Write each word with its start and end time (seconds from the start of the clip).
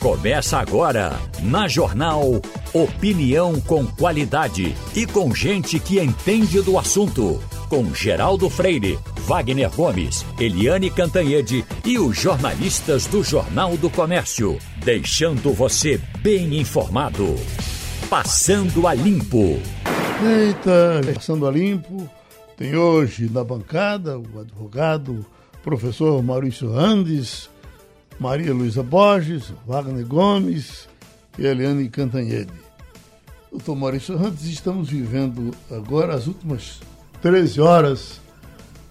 Começa 0.00 0.56
agora, 0.56 1.20
na 1.42 1.68
Jornal 1.68 2.40
Opinião 2.72 3.60
com 3.60 3.86
qualidade 3.86 4.74
e 4.96 5.04
com 5.04 5.34
gente 5.34 5.78
que 5.78 6.00
entende 6.00 6.62
do 6.62 6.78
assunto. 6.78 7.38
Com 7.68 7.94
Geraldo 7.94 8.48
Freire, 8.48 8.98
Wagner 9.26 9.68
Gomes, 9.68 10.24
Eliane 10.38 10.90
Cantanhede 10.90 11.66
e 11.84 11.98
os 11.98 12.18
jornalistas 12.18 13.06
do 13.08 13.22
Jornal 13.22 13.76
do 13.76 13.90
Comércio. 13.90 14.58
Deixando 14.82 15.52
você 15.52 16.00
bem 16.22 16.58
informado. 16.58 17.36
Passando 18.08 18.86
a 18.86 18.94
Limpo. 18.94 19.60
Eita, 20.24 21.12
Passando 21.14 21.46
a 21.46 21.50
Limpo. 21.50 22.08
Tem 22.56 22.74
hoje 22.74 23.28
na 23.30 23.44
bancada 23.44 24.18
o 24.18 24.40
advogado, 24.40 25.26
professor 25.62 26.22
Maurício 26.22 26.72
Andes 26.72 27.49
Maria 28.20 28.52
Luísa 28.52 28.82
Borges, 28.82 29.50
Wagner 29.66 30.04
Gomes 30.04 30.86
e 31.38 31.46
Eliane 31.46 31.88
Cantanhede. 31.88 32.52
Doutor 33.50 33.74
Maurício 33.74 34.14
Rantes, 34.14 34.44
estamos 34.44 34.90
vivendo 34.90 35.54
agora 35.70 36.14
as 36.14 36.26
últimas 36.26 36.80
13 37.22 37.62
horas 37.62 38.20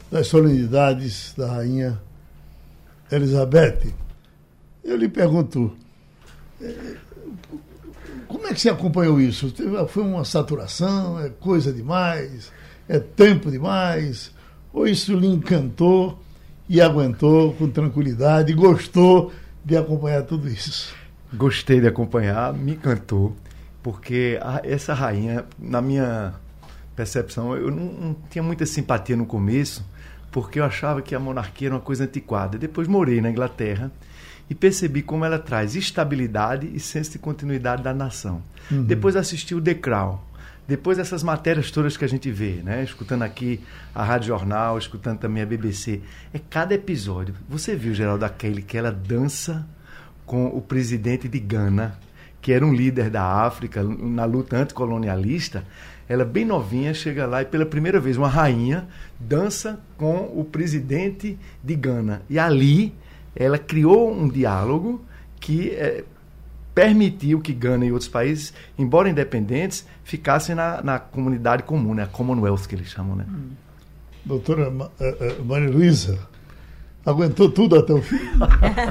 das 0.09 0.25
solenidades 0.25 1.35
da 1.37 1.45
Rainha 1.45 2.01
Elizabeth. 3.11 3.93
Eu 4.83 4.97
lhe 4.97 5.07
pergunto, 5.07 5.77
eh, 6.59 6.95
como 8.27 8.47
é 8.47 8.53
que 8.55 8.59
você 8.59 8.69
acompanhou 8.71 9.21
isso? 9.21 9.53
Foi 9.89 10.01
uma 10.01 10.25
saturação? 10.25 11.19
É 11.19 11.29
coisa 11.29 11.71
demais? 11.71 12.51
É 12.87 12.97
tempo 12.97 13.51
demais? 13.51 14.31
Ou 14.73 14.87
isso 14.87 15.15
lhe 15.15 15.27
encantou? 15.27 16.17
E 16.69 16.79
aguentou 16.79 17.53
com 17.55 17.67
tranquilidade, 17.67 18.53
gostou 18.53 19.33
de 19.65 19.75
acompanhar 19.75 20.21
tudo 20.21 20.47
isso. 20.47 20.95
Gostei 21.33 21.81
de 21.81 21.87
acompanhar, 21.87 22.53
me 22.53 22.73
encantou, 22.73 23.35
porque 23.81 24.39
a, 24.41 24.61
essa 24.63 24.93
rainha, 24.93 25.45
na 25.57 25.81
minha 25.81 26.33
percepção, 26.95 27.55
eu 27.55 27.71
não, 27.71 27.85
não, 27.85 28.15
tinha 28.29 28.43
muita 28.43 28.67
simpatia 28.67 29.15
no 29.15 29.25
começo, 29.25 29.83
porque 30.31 30.59
eu 30.59 30.63
achava 30.63 31.01
que 31.01 31.15
a 31.15 31.19
monarquia 31.19 31.69
era 31.69 31.75
uma 31.75 31.81
coisa 31.81 32.03
antiquada. 32.03 32.57
Depois 32.57 32.87
morei 32.87 33.19
na 33.19 33.31
Inglaterra 33.31 33.91
e 34.47 34.53
percebi 34.53 35.01
como 35.01 35.25
ela 35.25 35.39
traz 35.39 35.75
estabilidade 35.75 36.69
e 36.71 36.79
senso 36.79 37.13
de 37.13 37.19
continuidade 37.19 37.81
da 37.81 37.93
nação. 37.93 38.43
Uhum. 38.69 38.83
Depois 38.83 39.15
assisti 39.15 39.55
o 39.55 39.61
The 39.61 39.73
Crown, 39.73 40.19
depois 40.69 40.99
dessas 40.99 41.23
matérias 41.23 41.71
todas 41.71 41.97
que 41.97 42.05
a 42.05 42.07
gente 42.07 42.29
vê, 42.29 42.61
né? 42.63 42.83
Escutando 42.83 43.23
aqui 43.23 43.59
a 43.93 44.03
Rádio 44.03 44.27
Jornal, 44.27 44.77
escutando 44.77 45.17
também 45.17 45.41
a 45.41 45.45
BBC, 45.45 45.99
é 46.31 46.37
cada 46.37 46.75
episódio. 46.75 47.33
Você 47.49 47.75
viu, 47.75 47.91
Geraldo, 47.91 48.23
aquele 48.23 48.61
que 48.61 48.77
ela 48.77 48.91
dança 48.91 49.67
com 50.27 50.45
o 50.45 50.61
presidente 50.61 51.27
de 51.27 51.39
Gana, 51.39 51.99
que 52.39 52.53
era 52.53 52.63
um 52.63 52.71
líder 52.71 53.09
da 53.09 53.23
África 53.23 53.81
na 53.83 54.25
luta 54.25 54.57
anticolonialista. 54.57 55.65
Ela, 56.07 56.23
bem 56.23 56.45
novinha, 56.45 56.93
chega 56.93 57.25
lá 57.25 57.41
e 57.41 57.45
pela 57.45 57.65
primeira 57.65 57.99
vez, 57.99 58.15
uma 58.15 58.29
rainha 58.29 58.87
dança 59.19 59.79
com 59.97 60.31
o 60.35 60.45
presidente 60.45 61.35
de 61.63 61.75
Gana. 61.75 62.21
E 62.29 62.37
ali 62.37 62.93
ela 63.35 63.57
criou 63.57 64.13
um 64.13 64.29
diálogo 64.29 65.03
que 65.39 65.71
é, 65.71 66.03
permitiu 66.79 67.41
que 67.41 67.51
Gana 67.51 67.85
e 67.85 67.91
outros 67.91 68.07
países, 68.07 68.53
embora 68.77 69.09
independentes, 69.09 69.85
ficassem 70.01 70.55
na, 70.55 70.81
na 70.81 70.97
comunidade 70.97 71.63
comum, 71.63 71.93
né? 71.93 72.03
a 72.03 72.07
Commonwealth 72.07 72.67
que 72.69 72.75
eles 72.75 72.87
chamam. 72.87 73.17
Né? 73.17 73.25
Hum. 73.27 73.49
Doutora 74.23 74.71
eh, 75.01 75.17
eh, 75.19 75.35
Maria 75.43 75.69
Luísa, 75.69 76.17
aguentou 77.05 77.51
tudo 77.51 77.77
até 77.77 77.91
o 77.91 78.01
fim? 78.01 78.17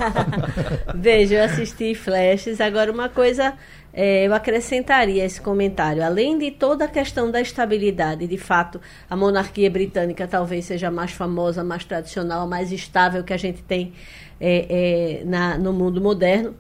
Veja, 0.94 1.36
eu 1.36 1.44
assisti 1.44 1.94
flashes. 1.94 2.60
Agora, 2.60 2.92
uma 2.92 3.08
coisa 3.08 3.54
é, 3.90 4.26
eu 4.26 4.34
acrescentaria 4.34 5.24
esse 5.24 5.40
comentário. 5.40 6.04
Além 6.04 6.38
de 6.38 6.50
toda 6.50 6.84
a 6.84 6.88
questão 6.88 7.30
da 7.30 7.40
estabilidade, 7.40 8.26
de 8.26 8.36
fato, 8.36 8.78
a 9.08 9.16
monarquia 9.16 9.70
britânica 9.70 10.28
talvez 10.28 10.66
seja 10.66 10.90
mais 10.90 11.12
famosa, 11.12 11.64
mais 11.64 11.86
tradicional, 11.86 12.46
mais 12.46 12.70
estável 12.70 13.24
que 13.24 13.32
a 13.32 13.38
gente 13.38 13.62
tem 13.62 13.94
é, 14.38 15.20
é, 15.20 15.24
na, 15.24 15.56
no 15.56 15.72
mundo 15.72 16.02
moderno 16.02 16.54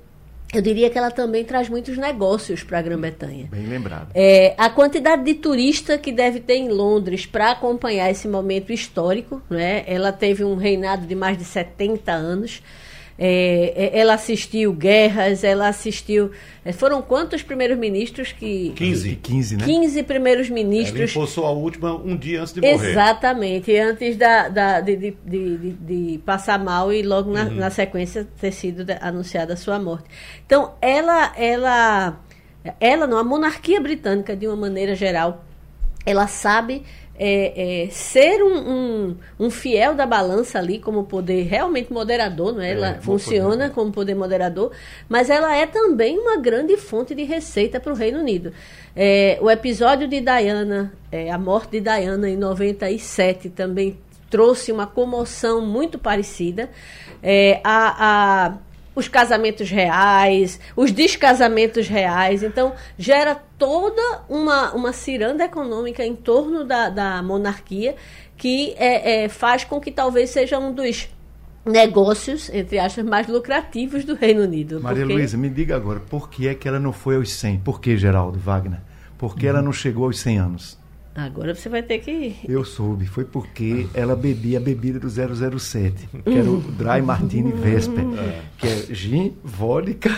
eu 0.52 0.62
diria 0.62 0.88
que 0.88 0.96
ela 0.96 1.10
também 1.10 1.44
traz 1.44 1.68
muitos 1.68 1.98
negócios 1.98 2.62
para 2.62 2.78
a 2.78 2.82
Grã-Bretanha. 2.82 3.48
Bem 3.50 3.66
lembrado. 3.66 4.10
É, 4.14 4.54
a 4.56 4.70
quantidade 4.70 5.22
de 5.22 5.34
turista 5.34 5.98
que 5.98 6.10
deve 6.10 6.40
ter 6.40 6.54
em 6.54 6.70
Londres 6.70 7.26
para 7.26 7.50
acompanhar 7.50 8.10
esse 8.10 8.26
momento 8.26 8.72
histórico, 8.72 9.42
né? 9.50 9.84
ela 9.86 10.10
teve 10.10 10.44
um 10.44 10.56
reinado 10.56 11.06
de 11.06 11.14
mais 11.14 11.36
de 11.36 11.44
70 11.44 12.12
anos. 12.12 12.62
É, 13.20 13.72
é, 13.74 13.98
ela 13.98 14.14
assistiu 14.14 14.72
guerras, 14.72 15.42
ela 15.42 15.66
assistiu. 15.66 16.30
É, 16.64 16.72
foram 16.72 17.02
quantos 17.02 17.42
primeiros 17.42 17.76
ministros 17.76 18.30
que. 18.30 18.72
15. 18.76 19.16
15, 19.16 19.56
né? 19.56 19.64
15 19.64 20.02
primeiros 20.04 20.48
ministros. 20.48 21.00
Ela 21.00 21.10
impulsou 21.10 21.44
a 21.44 21.50
última 21.50 21.96
um 21.96 22.16
dia 22.16 22.40
antes 22.40 22.52
de 22.52 22.60
morrer. 22.60 22.90
Exatamente, 22.90 23.76
antes 23.76 24.16
da, 24.16 24.48
da 24.48 24.80
de, 24.80 24.96
de, 24.96 25.16
de, 25.26 25.72
de, 25.72 26.18
passar 26.24 26.60
mal 26.60 26.92
e 26.92 27.02
logo 27.02 27.32
na, 27.32 27.44
uhum. 27.44 27.54
na 27.56 27.70
sequência 27.70 28.24
ter 28.40 28.52
sido 28.52 28.86
anunciada 29.00 29.54
a 29.54 29.56
sua 29.56 29.80
morte. 29.80 30.04
Então, 30.46 30.74
ela, 30.80 31.32
ela, 31.36 32.20
ela 32.78 33.06
não, 33.08 33.18
a 33.18 33.24
monarquia 33.24 33.80
britânica, 33.80 34.36
de 34.36 34.46
uma 34.46 34.56
maneira 34.56 34.94
geral, 34.94 35.44
ela 36.06 36.28
sabe 36.28 36.84
é, 37.18 37.84
é, 37.84 37.90
ser 37.90 38.42
um, 38.42 38.56
um, 38.56 39.16
um, 39.40 39.50
fiel 39.50 39.94
da 39.94 40.06
balança 40.06 40.58
ali 40.58 40.78
como 40.78 41.04
poder 41.04 41.42
realmente 41.42 41.92
moderador, 41.92 42.54
não 42.54 42.62
é? 42.62 42.72
Ela 42.72 42.88
é, 42.90 42.94
funciona 43.00 43.56
poder. 43.56 43.70
como 43.70 43.92
poder 43.92 44.14
moderador, 44.14 44.70
mas 45.08 45.28
ela 45.28 45.56
é 45.56 45.66
também 45.66 46.18
uma 46.18 46.36
grande 46.36 46.76
fonte 46.76 47.14
de 47.14 47.24
receita 47.24 47.80
para 47.80 47.92
o 47.92 47.96
Reino 47.96 48.20
Unido. 48.20 48.52
É, 48.94 49.38
o 49.40 49.50
episódio 49.50 50.06
de 50.06 50.20
Diana, 50.20 50.92
é, 51.10 51.30
a 51.30 51.38
morte 51.38 51.72
de 51.72 51.80
Diana 51.80 52.30
em 52.30 52.36
97 52.36 53.50
também 53.50 53.98
trouxe 54.30 54.70
uma 54.70 54.86
comoção 54.86 55.60
muito 55.60 55.98
parecida. 55.98 56.70
É, 57.22 57.60
a, 57.64 58.46
a 58.46 58.58
os 58.98 59.06
casamentos 59.06 59.70
reais, 59.70 60.58
os 60.74 60.90
descasamentos 60.90 61.86
reais. 61.86 62.42
Então, 62.42 62.74
gera 62.98 63.36
toda 63.56 64.22
uma, 64.28 64.72
uma 64.74 64.92
ciranda 64.92 65.44
econômica 65.44 66.04
em 66.04 66.16
torno 66.16 66.64
da, 66.64 66.90
da 66.90 67.22
monarquia 67.22 67.94
que 68.36 68.74
é, 68.76 69.24
é, 69.24 69.28
faz 69.28 69.62
com 69.62 69.80
que 69.80 69.92
talvez 69.92 70.30
seja 70.30 70.58
um 70.58 70.72
dos 70.72 71.08
negócios, 71.64 72.50
entre 72.52 72.78
aspas, 72.80 73.04
mais 73.04 73.28
lucrativos 73.28 74.04
do 74.04 74.16
Reino 74.16 74.42
Unido. 74.42 74.80
Maria 74.80 75.02
porque... 75.02 75.14
Luísa, 75.14 75.36
me 75.36 75.48
diga 75.48 75.76
agora, 75.76 76.00
por 76.00 76.28
que 76.28 76.48
é 76.48 76.54
que 76.54 76.66
ela 76.66 76.80
não 76.80 76.92
foi 76.92 77.14
aos 77.14 77.30
100? 77.32 77.60
Por 77.60 77.80
que, 77.80 77.96
Geraldo 77.96 78.38
Wagner? 78.38 78.80
Por 79.16 79.36
que 79.36 79.46
ela 79.46 79.62
não 79.62 79.72
chegou 79.72 80.06
aos 80.06 80.18
100 80.18 80.38
anos? 80.38 80.78
Agora 81.18 81.52
você 81.52 81.68
vai 81.68 81.82
ter 81.82 81.98
que. 81.98 82.36
Eu 82.48 82.64
soube, 82.64 83.04
foi 83.06 83.24
porque 83.24 83.88
ela 83.92 84.14
bebia 84.14 84.58
a 84.58 84.60
bebida 84.60 85.00
do 85.00 85.10
007, 85.10 86.08
que 86.22 86.38
era 86.38 86.48
o 86.48 86.60
Dry 86.60 87.02
Martini 87.02 87.50
Vesper, 87.50 88.04
que 88.56 88.68
é 88.68 88.94
gin, 88.94 89.34
vodka 89.42 90.16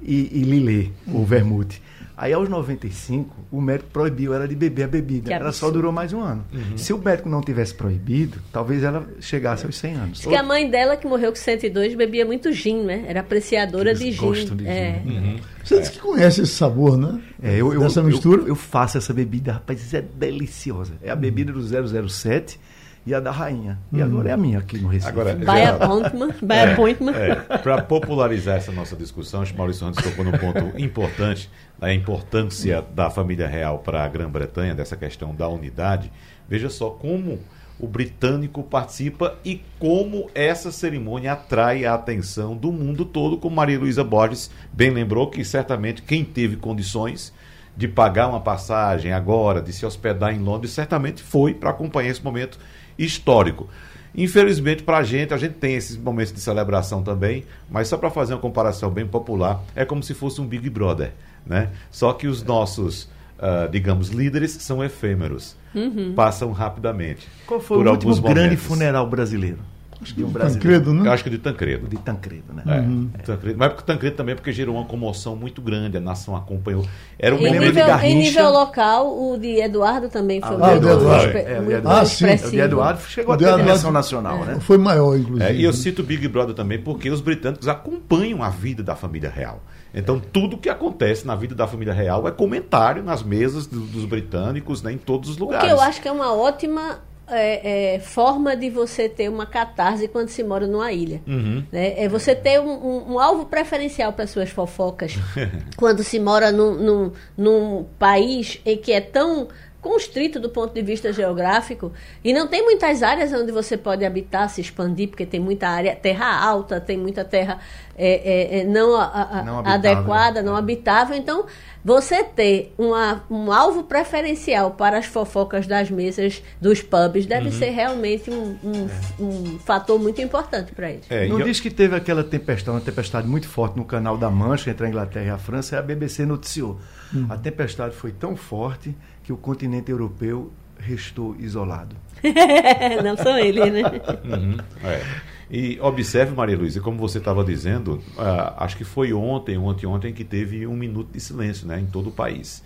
e, 0.00 0.30
e 0.32 0.42
lilê, 0.44 0.90
ou 1.12 1.24
vermute. 1.24 1.82
Aí, 2.16 2.32
aos 2.32 2.48
95, 2.48 3.36
o 3.52 3.60
médico 3.60 3.90
proibiu 3.90 4.32
ela 4.32 4.48
de 4.48 4.56
beber 4.56 4.84
a 4.84 4.88
bebida. 4.88 5.34
ela 5.34 5.52
só 5.52 5.70
durou 5.70 5.92
mais 5.92 6.14
um 6.14 6.20
ano. 6.20 6.46
Uhum. 6.50 6.78
Se 6.78 6.94
o 6.94 6.98
médico 6.98 7.28
não 7.28 7.42
tivesse 7.42 7.74
proibido, 7.74 8.38
talvez 8.50 8.82
ela 8.82 9.06
chegasse 9.20 9.66
aos 9.66 9.76
100 9.76 9.94
anos. 9.94 10.18
Diz 10.18 10.26
que 10.26 10.34
a 10.34 10.42
mãe 10.42 10.70
dela, 10.70 10.96
que 10.96 11.06
morreu 11.06 11.30
com 11.30 11.36
102, 11.36 11.94
bebia 11.94 12.24
muito 12.24 12.50
gin, 12.52 12.84
né? 12.84 13.04
Era 13.06 13.20
apreciadora 13.20 13.94
de 13.94 14.12
gin. 14.12 14.20
Gosto 14.20 14.54
de 14.54 14.66
é. 14.66 15.02
gin. 15.04 15.10
Uhum. 15.10 15.36
Você 15.62 15.78
disse 15.78 15.92
que 15.92 15.98
conhece 15.98 16.40
esse 16.40 16.52
sabor, 16.52 16.96
né? 16.96 17.20
É, 17.42 17.56
eu, 17.56 17.78
Dessa 17.78 18.00
eu, 18.00 18.04
mistura? 18.04 18.42
Eu, 18.42 18.48
eu, 18.48 18.56
faço 18.56 18.96
essa 18.96 19.12
bebida, 19.12 19.52
rapaz, 19.52 19.82
isso 19.82 19.96
é 19.96 20.00
deliciosa. 20.00 20.94
É 21.02 21.10
a 21.10 21.16
bebida 21.16 21.52
do 21.52 21.60
007 22.08 22.58
e 23.06 23.14
a 23.14 23.20
da 23.20 23.30
rainha. 23.30 23.78
E 23.92 23.96
uhum. 23.96 24.04
agora 24.04 24.30
é 24.30 24.32
a 24.32 24.36
minha 24.36 24.58
aqui 24.58 24.78
no 24.78 24.88
Recife. 24.88 25.08
Agora, 25.08 25.34
by 25.34 25.62
appointment. 25.62 26.34
By 26.42 26.54
é, 26.54 26.72
appointment. 26.72 27.14
É, 27.14 27.34
Para 27.58 27.80
popularizar 27.82 28.56
essa 28.56 28.72
nossa 28.72 28.96
discussão, 28.96 29.44
o 29.44 29.56
Maurício 29.56 29.86
Santos 29.86 30.02
tocou 30.02 30.24
num 30.24 30.32
ponto 30.32 30.58
importante, 30.76 31.48
a 31.80 31.92
importância 31.92 32.82
da 32.94 33.08
família 33.08 33.46
real 33.46 33.78
para 33.78 34.04
a 34.04 34.08
Grã-Bretanha, 34.08 34.74
dessa 34.74 34.96
questão 34.96 35.32
da 35.32 35.48
unidade. 35.48 36.10
Veja 36.48 36.68
só 36.68 36.90
como 36.90 37.38
o 37.78 37.86
britânico 37.86 38.62
participa 38.62 39.38
e 39.44 39.62
como 39.78 40.28
essa 40.34 40.72
cerimônia 40.72 41.34
atrai 41.34 41.84
a 41.84 41.94
atenção 41.94 42.56
do 42.56 42.72
mundo 42.72 43.04
todo, 43.04 43.36
como 43.36 43.54
Maria 43.54 43.78
Luísa 43.78 44.02
Borges 44.02 44.50
bem 44.72 44.90
lembrou 44.90 45.28
que 45.28 45.44
certamente 45.44 46.02
quem 46.02 46.24
teve 46.24 46.56
condições 46.56 47.32
de 47.76 47.86
pagar 47.86 48.28
uma 48.28 48.40
passagem 48.40 49.12
agora, 49.12 49.60
de 49.60 49.72
se 49.72 49.84
hospedar 49.84 50.34
em 50.34 50.38
Londres, 50.38 50.72
certamente 50.72 51.22
foi 51.22 51.52
para 51.52 51.70
acompanhar 51.70 52.10
esse 52.10 52.24
momento 52.24 52.58
histórico. 52.98 53.68
Infelizmente, 54.16 54.82
para 54.82 54.98
a 54.98 55.02
gente, 55.02 55.34
a 55.34 55.36
gente 55.36 55.54
tem 55.54 55.74
esses 55.74 55.96
momentos 55.96 56.32
de 56.32 56.40
celebração 56.40 57.02
também, 57.02 57.44
mas 57.70 57.88
só 57.88 57.98
para 57.98 58.10
fazer 58.10 58.32
uma 58.32 58.40
comparação 58.40 58.90
bem 58.90 59.06
popular, 59.06 59.62
é 59.74 59.84
como 59.84 60.02
se 60.02 60.14
fosse 60.14 60.40
um 60.40 60.46
Big 60.46 60.70
Brother. 60.70 61.12
Né? 61.44 61.70
Só 61.90 62.14
que 62.14 62.26
os 62.26 62.42
nossos, 62.42 63.04
uh, 63.38 63.68
digamos, 63.70 64.08
líderes 64.08 64.52
são 64.52 64.82
efêmeros, 64.82 65.54
uhum. 65.74 66.14
passam 66.14 66.50
rapidamente. 66.50 67.28
Qual 67.46 67.60
foi 67.60 67.76
o 67.76 67.90
último 67.90 68.20
grande 68.22 68.56
funeral 68.56 69.06
brasileiro? 69.06 69.58
De 70.00 70.24
um 70.24 70.28
brasileiro. 70.28 70.82
Tancredo, 70.82 70.94
né? 70.94 71.08
Eu 71.08 71.12
acho 71.12 71.24
que 71.24 71.30
de 71.30 71.38
Tancredo. 71.38 71.88
De 71.88 71.96
Tancredo, 71.98 72.52
né? 72.52 72.62
É, 72.66 72.80
uhum. 72.80 73.10
Tancredo. 73.24 73.58
Mas 73.58 73.68
porque 73.68 73.84
Tancredo 73.84 74.16
também 74.16 74.34
porque 74.34 74.52
gerou 74.52 74.76
uma 74.76 74.84
comoção 74.84 75.36
muito 75.36 75.60
grande, 75.62 75.96
a 75.96 76.00
nação 76.00 76.36
acompanhou. 76.36 76.86
Era 77.18 77.34
um 77.34 77.38
momento 77.38 77.64
de 77.64 77.72
Garrincha. 77.72 78.06
Em 78.06 78.18
nível 78.18 78.50
local, 78.50 79.06
o 79.06 79.38
de 79.38 79.60
Eduardo 79.60 80.08
também 80.08 80.40
foi 80.40 80.56
ah, 80.56 80.70
muito, 80.70 80.88
Eduardo. 80.88 81.38
É, 81.38 81.60
muito, 81.60 81.88
ah, 81.88 82.04
sim. 82.04 82.24
O 82.24 82.50
de 82.50 82.58
Eduardo 82.58 83.00
chegou 83.02 83.34
a 83.34 83.36
ter 83.36 83.56
dimensão 83.56 83.90
nacional, 83.90 84.42
é. 84.42 84.46
né? 84.46 84.60
Foi 84.60 84.78
maior, 84.78 85.18
inclusive. 85.18 85.48
É, 85.48 85.54
e 85.54 85.64
eu 85.64 85.72
cito 85.72 86.02
o 86.02 86.04
Big 86.04 86.26
Brother 86.28 86.54
também 86.54 86.80
porque 86.80 87.10
os 87.10 87.20
britânicos 87.20 87.68
acompanham 87.68 88.42
a 88.42 88.50
vida 88.50 88.82
da 88.82 88.94
família 88.94 89.30
real. 89.30 89.60
Então, 89.94 90.20
tudo 90.20 90.58
que 90.58 90.68
acontece 90.68 91.26
na 91.26 91.34
vida 91.34 91.54
da 91.54 91.66
família 91.66 91.94
real 91.94 92.28
é 92.28 92.30
comentário 92.30 93.02
nas 93.02 93.22
mesas 93.22 93.66
do, 93.66 93.80
dos 93.80 94.04
britânicos, 94.04 94.82
né, 94.82 94.92
em 94.92 94.98
todos 94.98 95.30
os 95.30 95.38
lugares. 95.38 95.64
O 95.64 95.68
que 95.68 95.72
eu 95.74 95.80
acho 95.80 96.02
que 96.02 96.08
é 96.08 96.12
uma 96.12 96.34
ótima 96.34 96.98
é, 97.28 97.94
é, 97.94 97.98
forma 97.98 98.56
de 98.56 98.70
você 98.70 99.08
ter 99.08 99.28
uma 99.28 99.46
catarse 99.46 100.08
quando 100.08 100.28
se 100.28 100.42
mora 100.42 100.66
numa 100.66 100.92
ilha. 100.92 101.20
Uhum. 101.26 101.64
Né? 101.72 101.94
É 102.00 102.08
você 102.08 102.34
ter 102.34 102.60
um, 102.60 102.70
um, 102.70 103.12
um 103.14 103.18
alvo 103.18 103.46
preferencial 103.46 104.12
para 104.12 104.26
suas 104.26 104.50
fofocas 104.50 105.14
quando 105.76 106.04
se 106.04 106.20
mora 106.20 106.52
num, 106.52 106.74
num, 106.74 107.12
num 107.36 107.86
país 107.98 108.60
em 108.64 108.76
que 108.76 108.92
é 108.92 109.00
tão 109.00 109.48
constrito 109.86 110.40
do 110.40 110.50
ponto 110.50 110.74
de 110.74 110.82
vista 110.82 111.12
geográfico 111.12 111.92
e 112.24 112.32
não 112.32 112.48
tem 112.48 112.64
muitas 112.64 113.04
áreas 113.04 113.32
onde 113.32 113.52
você 113.52 113.76
pode 113.76 114.04
habitar, 114.04 114.50
se 114.50 114.60
expandir, 114.60 115.08
porque 115.08 115.24
tem 115.24 115.38
muita 115.38 115.68
área, 115.68 115.94
terra 115.94 116.26
alta, 116.44 116.80
tem 116.80 116.96
muita 116.96 117.24
terra 117.24 117.60
é, 117.96 118.58
é, 118.58 118.60
é 118.60 118.64
não, 118.64 118.96
a, 118.96 119.04
a, 119.04 119.42
não 119.42 119.58
adequada, 119.60 120.42
não 120.42 120.56
habitável. 120.56 121.16
Então, 121.16 121.46
você 121.86 122.24
ter 122.24 122.74
uma, 122.76 123.22
um 123.30 123.52
alvo 123.52 123.84
preferencial 123.84 124.72
para 124.72 124.98
as 124.98 125.06
fofocas 125.06 125.68
das 125.68 125.88
mesas 125.88 126.42
dos 126.60 126.82
pubs 126.82 127.26
deve 127.26 127.46
uhum. 127.46 127.52
ser 127.52 127.70
realmente 127.70 128.28
um, 128.28 128.58
um, 128.64 128.88
é. 128.88 129.22
um, 129.22 129.58
fator 129.60 129.96
muito 129.96 130.20
importante 130.20 130.72
para 130.72 130.90
eles. 130.90 131.06
É, 131.08 131.28
não 131.28 131.38
eu... 131.38 131.46
diz 131.46 131.60
que 131.60 131.70
teve 131.70 131.94
aquela 131.94 132.24
tempestade, 132.24 132.76
uma 132.76 132.80
tempestade 132.80 133.28
muito 133.28 133.48
forte 133.48 133.76
no 133.76 133.84
canal 133.84 134.18
da 134.18 134.28
Mancha 134.28 134.68
entre 134.68 134.84
a 134.84 134.88
Inglaterra 134.88 135.26
e 135.26 135.30
a 135.30 135.38
França, 135.38 135.76
e 135.76 135.78
a 135.78 135.82
BBC 135.82 136.26
noticiou. 136.26 136.76
Uhum. 137.14 137.28
A 137.30 137.38
tempestade 137.38 137.94
foi 137.94 138.10
tão 138.10 138.34
forte 138.34 138.92
que 139.26 139.32
o 139.32 139.36
continente 139.36 139.90
europeu 139.90 140.52
restou 140.78 141.34
isolado. 141.40 141.96
Não 143.02 143.16
são 143.16 143.36
eles, 143.36 143.72
né? 143.72 143.82
Uhum, 144.24 144.56
é. 144.84 145.02
E 145.50 145.80
observe, 145.80 146.32
Maria 146.32 146.56
Luísa, 146.56 146.80
como 146.80 146.96
você 146.96 147.18
estava 147.18 147.42
dizendo, 147.42 147.94
uh, 148.16 148.54
acho 148.58 148.76
que 148.76 148.84
foi 148.84 149.12
ontem, 149.12 149.58
ontem, 149.58 149.84
ontem, 149.84 150.12
que 150.12 150.22
teve 150.22 150.64
um 150.64 150.76
minuto 150.76 151.10
de 151.12 151.18
silêncio 151.18 151.66
né, 151.66 151.80
em 151.80 151.86
todo 151.86 152.10
o 152.10 152.12
país. 152.12 152.62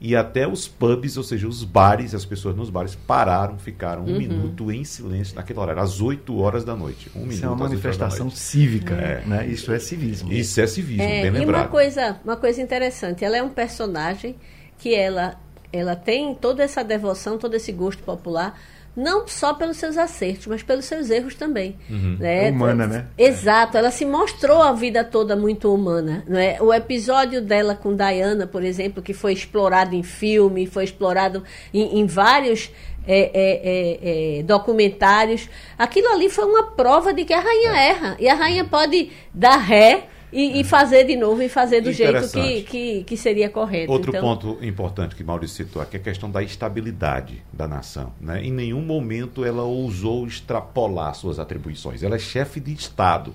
E 0.00 0.16
até 0.16 0.48
os 0.48 0.66
pubs, 0.66 1.18
ou 1.18 1.22
seja, 1.22 1.46
os 1.46 1.62
bares, 1.62 2.14
as 2.14 2.24
pessoas 2.24 2.56
nos 2.56 2.70
bares 2.70 2.94
pararam, 2.94 3.58
ficaram 3.58 4.04
um 4.04 4.12
uhum. 4.12 4.18
minuto 4.18 4.72
em 4.72 4.84
silêncio 4.84 5.36
naquele 5.36 5.58
horário, 5.58 5.82
às 5.82 6.00
8 6.00 6.38
horas 6.38 6.64
da 6.64 6.74
noite. 6.74 7.10
Um 7.14 7.26
Isso 7.26 7.44
é 7.44 7.48
uma 7.48 7.56
manifestação 7.56 8.30
cívica, 8.30 8.94
é. 8.94 9.22
né? 9.26 9.46
Isso 9.46 9.70
é 9.72 9.78
civismo. 9.78 10.32
Isso 10.32 10.58
é 10.58 10.66
civismo, 10.66 11.02
é, 11.02 11.22
bem 11.22 11.30
lembrado. 11.32 11.60
E 11.60 11.64
uma 11.64 11.68
coisa, 11.68 12.20
uma 12.24 12.36
coisa 12.36 12.62
interessante, 12.62 13.24
ela 13.24 13.36
é 13.36 13.42
um 13.42 13.50
personagem 13.50 14.36
que 14.78 14.94
ela 14.94 15.36
ela 15.72 15.94
tem 15.96 16.34
toda 16.34 16.62
essa 16.62 16.82
devoção, 16.82 17.38
todo 17.38 17.54
esse 17.54 17.72
gosto 17.72 18.02
popular, 18.02 18.58
não 18.96 19.28
só 19.28 19.54
pelos 19.54 19.76
seus 19.76 19.96
acertos, 19.96 20.48
mas 20.48 20.62
pelos 20.62 20.84
seus 20.84 21.08
erros 21.08 21.34
também. 21.36 21.76
Uhum. 21.88 22.16
Né? 22.18 22.48
É 22.48 22.50
humana, 22.50 22.86
né? 22.86 23.06
Exato, 23.16 23.76
ela 23.76 23.92
se 23.92 24.04
mostrou 24.04 24.60
a 24.60 24.72
vida 24.72 25.04
toda 25.04 25.36
muito 25.36 25.72
humana. 25.72 26.24
Né? 26.26 26.60
O 26.60 26.74
episódio 26.74 27.40
dela 27.40 27.76
com 27.76 27.94
Diana, 27.94 28.46
por 28.46 28.64
exemplo, 28.64 29.00
que 29.00 29.14
foi 29.14 29.32
explorado 29.32 29.94
em 29.94 30.02
filme, 30.02 30.66
foi 30.66 30.82
explorado 30.82 31.44
em, 31.72 32.00
em 32.00 32.06
vários 32.06 32.72
é, 33.06 33.20
é, 33.32 34.36
é, 34.36 34.38
é 34.40 34.42
documentários, 34.42 35.48
aquilo 35.78 36.08
ali 36.08 36.28
foi 36.28 36.44
uma 36.44 36.64
prova 36.64 37.14
de 37.14 37.24
que 37.24 37.32
a 37.32 37.40
rainha 37.40 37.70
é. 37.70 37.88
erra. 37.90 38.16
E 38.18 38.28
a 38.28 38.34
rainha 38.34 38.64
pode 38.64 39.10
dar 39.32 39.56
ré 39.56 40.08
e, 40.32 40.60
e, 40.60 40.64
fazer 40.64 41.04
de 41.04 41.16
novo 41.16 41.42
e 41.42 41.48
fazer 41.48 41.80
do 41.80 41.92
jeito 41.92 42.30
que, 42.30 42.62
que, 42.62 43.04
que, 43.04 43.16
seria 43.16 43.48
correto. 43.48 43.90
Outro 43.90 44.10
então... 44.10 44.22
ponto 44.22 44.58
importante 44.64 45.14
que 45.14 45.24
Maurício 45.24 45.64
citou 45.64 45.80
aqui 45.80 45.96
é 45.96 46.00
a 46.00 46.02
questão 46.02 46.30
da 46.30 46.42
estabilidade 46.42 47.42
da 47.52 47.66
nação. 47.66 48.12
Né? 48.20 48.44
Em 48.44 48.52
nenhum 48.52 48.82
momento 48.82 49.44
ela 49.44 49.62
ousou 49.62 50.26
extrapolar 50.26 51.14
suas 51.14 51.38
atribuições. 51.38 52.02
Ela 52.02 52.16
é 52.16 52.18
chefe 52.18 52.60
de 52.60 52.72
Estado 52.72 53.32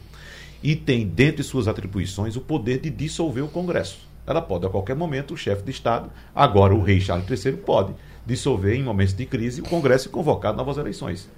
e 0.62 0.76
tem, 0.76 1.06
dentro 1.06 1.38
de 1.38 1.44
suas 1.44 1.68
atribuições, 1.68 2.36
o 2.36 2.42
poder 2.42 2.80
de 2.80 2.90
dissolver 2.90 3.44
o 3.44 3.50
Congresso. 3.50 4.08
Ela 4.26 4.42
pode, 4.42 4.66
a 4.66 4.70
qualquer 4.70 4.96
momento, 4.96 5.34
o 5.34 5.38
chefe 5.38 5.64
de 5.64 5.72
Estado, 5.72 6.10
agora 6.34 6.74
o 6.74 6.82
rei 6.82 7.02
Charles 7.02 7.46
III, 7.46 7.54
pode 7.54 7.94
dissolver, 8.26 8.76
em 8.76 8.84
momentos 8.84 9.14
de 9.14 9.26
crise, 9.26 9.60
o 9.60 9.66
Congresso 9.66 10.08
e 10.08 10.12
convocar 10.12 10.54
novas 10.54 10.78
eleições. 10.78 11.30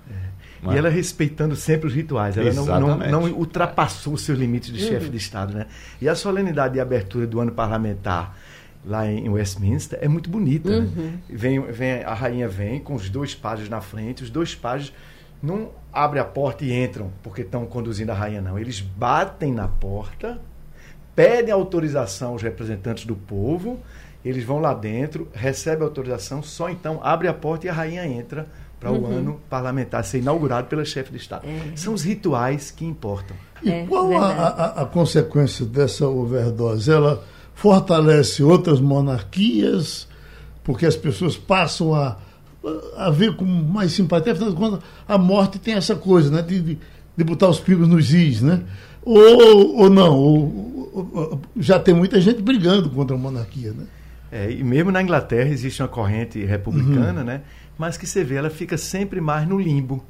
E 0.74 0.78
ela 0.78 0.90
respeitando 0.90 1.56
sempre 1.56 1.88
os 1.88 1.94
rituais. 1.94 2.38
Ela 2.38 2.54
não, 2.54 2.66
não, 2.66 2.98
não, 2.98 3.24
ultrapassou 3.34 4.14
os 4.14 4.22
seus 4.22 4.38
limites 4.38 4.72
de 4.72 4.84
uhum. 4.84 4.90
chefe 4.90 5.10
de 5.10 5.18
Estado. 5.18 5.54
Né? 5.54 5.66
E 6.02 6.08
a 6.08 6.16
solenidade 6.16 6.74
de 6.76 6.80
abertura 6.80 7.28
do 7.28 7.40
ano 7.40 7.52
parlamentar 7.52 8.38
lá 8.86 9.08
em 9.08 9.28
Westminster 9.30 9.98
é 10.02 10.08
muito 10.08 10.30
bonita. 10.30 10.70
Né? 10.70 10.78
Uhum. 10.78 11.04
Né? 11.04 11.20
Vem, 11.30 11.62
vem, 11.62 12.04
a 12.04 12.14
rainha 12.14 12.48
vem 12.48 12.80
com 12.80 12.94
os 12.94 13.10
dois 13.10 13.34
pajos 13.34 13.68
na 13.68 13.82
frente, 13.82 14.24
os 14.24 14.30
dois 14.30 14.54
pajos 14.56 14.94
não 15.42 15.72
abrem 15.92 16.22
a 16.22 16.26
porta 16.26 16.64
e 16.64 16.74
entram 16.74 17.12
porque 17.22 17.42
estão 17.42 17.66
conduzindo 17.66 18.12
a 18.12 18.16
rainha, 18.16 18.42
não. 18.42 18.58
Eles 18.58 18.82
batem 18.82 19.54
na 19.54 19.68
porta, 19.68 20.40
pedem 21.16 21.54
autorização 21.54 22.32
aos 22.32 22.42
representantes 22.42 23.06
do 23.06 23.16
povo, 23.16 23.80
eles 24.24 24.44
vão 24.44 24.60
lá 24.60 24.74
dentro, 24.74 25.30
recebem 25.34 25.84
a 25.84 25.86
autorização, 25.86 26.42
só 26.42 26.70
então 26.70 27.00
abre 27.04 27.28
a 27.28 27.34
porta 27.34 27.68
e 27.68 27.70
a 27.70 27.74
rainha 27.74 28.06
entra 28.06 28.48
para 28.86 28.92
uhum. 28.92 29.02
o 29.02 29.06
ano 29.08 29.42
parlamentar 29.50 30.04
ser 30.04 30.20
inaugurado 30.20 30.68
pela 30.68 30.86
chefe 30.86 31.12
de 31.12 31.18
Estado. 31.18 31.48
É. 31.48 31.76
São 31.76 31.94
os 31.94 32.04
rituais 32.04 32.70
que 32.70 32.86
importam. 32.86 33.36
E 33.64 33.72
é, 33.72 33.86
qual 33.88 34.16
a, 34.16 34.28
a, 34.28 34.82
a, 34.84 34.86
consequência 34.86 35.66
dessa 35.66 36.08
overdose? 36.08 36.92
Ela 36.92 37.24
fortalece 37.56 38.44
outras 38.44 38.80
monarquias, 38.80 40.08
porque 40.64 40.86
as 40.86 40.96
pessoas 40.96 41.36
passam 41.36 41.96
a, 41.96 42.18
a 42.96 43.10
ver 43.10 43.36
com 43.36 43.44
mais 43.44 43.92
simpatia. 43.92 44.34
Afinal 44.34 44.52
de 44.52 44.56
contas, 44.56 44.80
a 45.08 45.18
morte 45.18 45.58
tem 45.58 45.74
essa 45.74 45.96
coisa 45.96 46.30
né, 46.30 46.44
de, 46.44 46.62
de, 46.62 46.80
de 47.18 47.24
botar 47.24 47.50
os 47.50 47.60
pingos 47.60 47.88
nos 47.88 48.14
is, 48.14 48.42
né? 48.42 48.62
Ou, 49.04 49.78
ou 49.78 49.90
não, 49.90 50.16
ou, 50.16 51.12
ou, 51.14 51.42
já 51.58 51.80
tem 51.80 51.94
muita 51.94 52.20
gente 52.22 52.42
brigando 52.42 52.90
contra 52.90 53.16
a 53.16 53.20
monarquia, 53.20 53.72
né? 53.72 53.86
É, 54.32 54.52
e 54.52 54.64
mesmo 54.64 54.92
na 54.92 55.02
Inglaterra 55.02 55.50
existe 55.50 55.82
uma 55.82 55.88
corrente 55.88 56.44
republicana, 56.44 57.22
uhum. 57.22 57.26
né? 57.26 57.42
Mas 57.78 57.98
que 57.98 58.08
você 58.08 58.24
vê, 58.24 58.36
ela 58.36 58.50
fica 58.50 58.78
sempre 58.78 59.20
mais 59.20 59.48
no 59.48 59.60
limbo. 59.60 60.04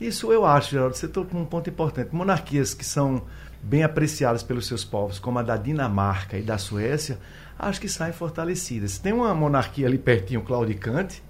Isso 0.00 0.32
eu 0.32 0.46
acho, 0.46 0.70
Geraldo, 0.70 0.96
você 0.96 1.06
tocou 1.06 1.40
um 1.40 1.44
ponto 1.44 1.68
importante. 1.68 2.14
Monarquias 2.14 2.72
que 2.72 2.84
são 2.84 3.22
bem 3.62 3.82
apreciadas 3.82 4.42
pelos 4.42 4.66
seus 4.66 4.84
povos, 4.84 5.18
como 5.18 5.38
a 5.38 5.42
da 5.42 5.56
Dinamarca 5.56 6.38
e 6.38 6.42
da 6.42 6.56
Suécia, 6.56 7.18
acho 7.58 7.80
que 7.80 7.88
saem 7.88 8.12
fortalecidas. 8.12 8.98
Tem 8.98 9.12
uma 9.12 9.34
monarquia 9.34 9.86
ali 9.86 9.98
pertinho, 9.98 10.40
claudicante, 10.40 11.22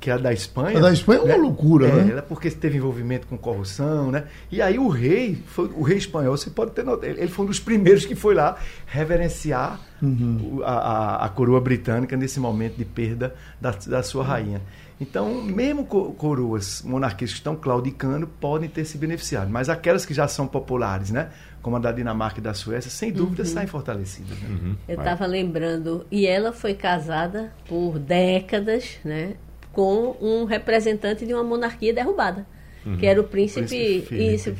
que 0.00 0.10
é 0.10 0.14
a 0.14 0.16
da 0.16 0.32
Espanha. 0.32 0.78
A 0.78 0.80
da 0.80 0.92
Espanha 0.92 1.20
é 1.20 1.22
uma 1.22 1.28
né? 1.28 1.36
loucura, 1.36 1.86
é, 1.86 2.04
né? 2.04 2.18
É 2.18 2.22
porque 2.22 2.50
teve 2.50 2.78
envolvimento 2.78 3.26
com 3.26 3.36
corrupção, 3.36 4.10
né? 4.10 4.24
E 4.50 4.62
aí 4.62 4.78
o 4.78 4.88
rei, 4.88 5.42
foi, 5.46 5.70
o 5.74 5.82
rei 5.82 5.98
espanhol, 5.98 6.36
você 6.36 6.48
pode 6.48 6.72
ter 6.72 6.84
notado, 6.84 7.04
ele 7.04 7.28
foi 7.28 7.44
um 7.44 7.48
dos 7.48 7.60
primeiros 7.60 8.06
que 8.06 8.14
foi 8.14 8.34
lá 8.34 8.56
reverenciar 8.86 9.78
uhum. 10.02 10.60
a, 10.64 10.72
a, 10.72 11.26
a, 11.26 11.28
coroa 11.28 11.60
britânica 11.60 12.16
nesse 12.16 12.40
momento 12.40 12.76
de 12.76 12.84
perda 12.84 13.34
da, 13.60 13.70
da 13.70 14.02
sua 14.02 14.24
rainha. 14.24 14.62
Então, 15.00 15.42
mesmo 15.42 15.86
coroas 15.86 16.82
monarquias 16.82 17.30
que 17.30 17.38
estão 17.38 17.56
claudicando 17.56 18.26
podem 18.26 18.68
ter 18.68 18.84
se 18.84 18.98
beneficiado, 18.98 19.50
mas 19.50 19.70
aquelas 19.70 20.04
que 20.04 20.12
já 20.12 20.28
são 20.28 20.46
populares, 20.46 21.10
né, 21.10 21.30
como 21.62 21.76
a 21.76 21.78
da 21.78 21.90
Dinamarca 21.90 22.38
e 22.38 22.42
da 22.42 22.52
Suécia, 22.52 22.90
sem 22.90 23.10
dúvida 23.10 23.42
uhum. 23.42 23.48
saem 23.48 23.66
fortalecidas. 23.66 24.38
Né? 24.38 24.48
Uhum. 24.48 24.76
Eu 24.86 24.98
estava 24.98 25.24
lembrando, 25.24 26.06
e 26.10 26.26
ela 26.26 26.52
foi 26.52 26.74
casada 26.74 27.50
por 27.66 27.98
décadas, 27.98 28.98
né, 29.02 29.36
com 29.72 30.16
um 30.20 30.44
representante 30.44 31.24
de 31.24 31.32
uma 31.32 31.44
monarquia 31.44 31.94
derrubada. 31.94 32.46
Uhum. 32.84 32.96
que 32.96 33.04
era 33.06 33.20
o 33.20 33.24
príncipe, 33.24 33.66
príncipe 33.66 34.06
Filipe. 34.06 34.34
isso, 34.34 34.52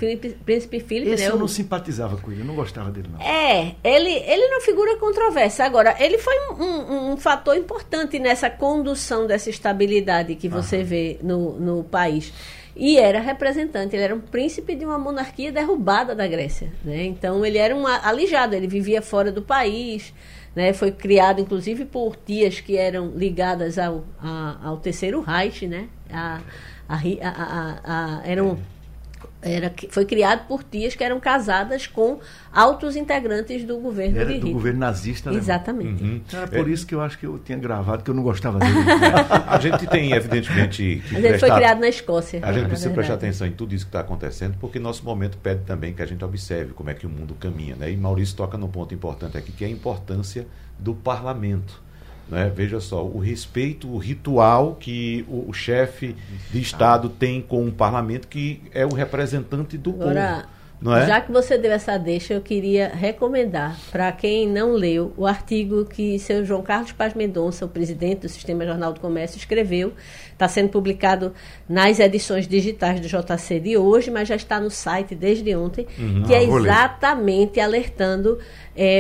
príncipe 0.45 0.81
Filipe, 0.81 1.13
Esse 1.13 1.25
né? 1.25 1.31
eu 1.31 1.39
não 1.39 1.49
simpatizava 1.49 2.19
com 2.19 2.31
ele, 2.31 2.43
eu 2.43 2.45
não 2.45 2.55
gostava 2.55 2.91
dele 2.91 3.09
não. 3.11 3.21
É, 3.21 3.75
ele, 3.83 4.11
ele 4.11 4.49
não 4.49 4.61
figura 4.61 4.97
controversa. 4.99 5.65
Agora, 5.65 5.97
ele 5.99 6.19
foi 6.19 6.35
um, 6.51 6.63
um, 6.63 7.13
um 7.13 7.17
fator 7.17 7.57
importante 7.57 8.19
nessa 8.19 8.51
condução 8.51 9.27
dessa 9.27 9.49
estabilidade 9.49 10.35
que 10.35 10.49
você 10.49 10.77
Aham. 10.77 10.85
vê 10.85 11.19
no, 11.23 11.59
no 11.59 11.85
país. 11.85 12.31
E 12.77 12.99
era 12.99 13.21
representante, 13.21 13.97
ele 13.97 14.05
era 14.05 14.15
um 14.15 14.21
príncipe 14.21 14.75
de 14.75 14.85
uma 14.85 14.99
monarquia 14.99 15.51
derrubada 15.51 16.15
da 16.15 16.27
Grécia. 16.27 16.73
Né? 16.85 17.05
Então 17.05 17.45
ele 17.45 17.59
era 17.59 17.75
um 17.75 17.87
alijado, 17.87 18.55
ele 18.55 18.67
vivia 18.67 19.03
fora 19.03 19.33
do 19.33 19.43
país, 19.43 20.15
né? 20.55 20.73
foi 20.73 20.93
criado 20.93 21.41
inclusive 21.41 21.85
por 21.85 22.17
tias 22.17 22.61
que 22.61 22.77
eram 22.77 23.09
ligadas 23.17 23.79
ao, 23.79 24.05
a, 24.21 24.59
ao 24.63 24.77
terceiro 24.77 25.21
Reich, 25.21 25.67
né? 25.67 25.89
A, 26.13 26.41
a, 26.95 27.29
a, 27.29 28.19
a, 28.19 28.29
eram 28.29 28.59
era, 29.43 29.73
foi 29.89 30.05
criado 30.05 30.47
por 30.47 30.63
tias 30.63 30.95
que 30.95 31.03
eram 31.03 31.19
casadas 31.19 31.87
com 31.87 32.21
altos 32.53 32.95
integrantes 32.95 33.65
do 33.65 33.79
governo 33.79 34.19
Era 34.19 34.33
de 34.35 34.39
do 34.39 34.51
governo 34.51 34.81
nazista, 34.81 35.31
né? 35.31 35.39
Exatamente. 35.39 36.03
Uhum. 36.03 36.21
Era 36.31 36.47
por 36.47 36.69
isso 36.69 36.87
que 36.87 36.95
eu 36.95 37.01
acho 37.01 37.19
que 37.19 37.25
eu 37.25 37.39
tinha 37.39 37.57
gravado, 37.57 38.03
que 38.03 38.11
eu 38.11 38.15
não 38.15 38.23
gostava 38.23 38.59
dele. 38.59 38.75
A 39.47 39.59
gente 39.59 39.87
tem, 39.87 40.13
evidentemente, 40.13 41.03
que 41.07 41.15
Mas 41.15 41.25
ele 41.25 41.39
foi 41.39 41.39
prestar- 41.39 41.57
criado 41.57 41.81
na 41.81 41.89
Escócia. 41.89 42.41
A 42.43 42.53
gente 42.53 42.67
precisa 42.67 42.91
prestar 42.91 43.15
verdade. 43.15 43.27
atenção 43.27 43.47
em 43.47 43.53
tudo 43.53 43.75
isso 43.75 43.87
que 43.87 43.89
está 43.89 44.01
acontecendo, 44.01 44.57
porque 44.61 44.79
nosso 44.79 45.05
momento 45.05 45.39
pede 45.39 45.63
também 45.65 45.95
que 45.95 46.03
a 46.03 46.07
gente 46.07 46.23
observe 46.23 46.73
como 46.75 46.91
é 46.91 46.95
que 46.95 47.07
o 47.07 47.11
mundo 47.11 47.35
caminha. 47.41 47.77
Né? 47.77 47.91
E 47.93 47.97
Maurício 47.97 48.37
toca 48.37 48.59
num 48.59 48.69
ponto 48.69 48.93
importante 48.95 49.39
aqui, 49.39 49.53
que 49.53 49.65
é 49.65 49.69
a 49.69 49.71
importância 49.71 50.47
do 50.79 50.95
parlamento. 50.95 51.81
Né? 52.31 52.51
Veja 52.55 52.79
só, 52.81 53.05
o 53.05 53.19
respeito, 53.19 53.89
o 53.89 53.99
ritual 53.99 54.77
que 54.79 55.25
o, 55.29 55.51
o 55.51 55.53
chefe 55.53 56.15
de 56.53 56.61
Estado 56.61 57.09
tem 57.09 57.43
com 57.43 57.67
o 57.67 57.73
parlamento, 57.73 58.29
que 58.29 58.63
é 58.73 58.87
o 58.87 58.95
representante 58.95 59.77
do 59.77 59.91
Agora, 59.91 60.35
povo. 60.43 60.61
Não 60.81 60.97
é? 60.97 61.07
já 61.07 61.21
que 61.21 61.31
você 61.31 61.59
deu 61.59 61.73
essa 61.73 61.99
deixa, 61.99 62.33
eu 62.33 62.41
queria 62.41 62.89
recomendar 62.89 63.77
para 63.93 64.11
quem 64.13 64.49
não 64.49 64.73
leu 64.73 65.13
o 65.15 65.27
artigo 65.27 65.85
que 65.85 66.19
seu 66.19 66.43
João 66.43 66.63
Carlos 66.63 66.93
Paz 66.93 67.13
Mendonça, 67.13 67.67
o 67.67 67.69
presidente 67.69 68.21
do 68.21 68.29
Sistema 68.31 68.65
Jornal 68.65 68.95
do 68.95 69.01
Comércio, 69.01 69.37
escreveu. 69.37 69.93
Está 70.33 70.49
sendo 70.49 70.71
publicado 70.71 71.35
nas 71.69 72.01
edições 72.01 72.49
digitais 72.49 72.99
do 72.99 73.07
JC 73.07 73.61
de 73.61 73.77
hoje, 73.77 74.11
mas 74.11 74.27
já 74.27 74.37
está 74.37 74.59
no 74.59 74.71
site 74.71 75.15
desde 75.15 75.55
ontem, 75.55 75.87
que 76.27 76.33
é 76.33 76.39
Ah, 76.39 76.43
exatamente 76.45 77.61
alertando 77.61 78.39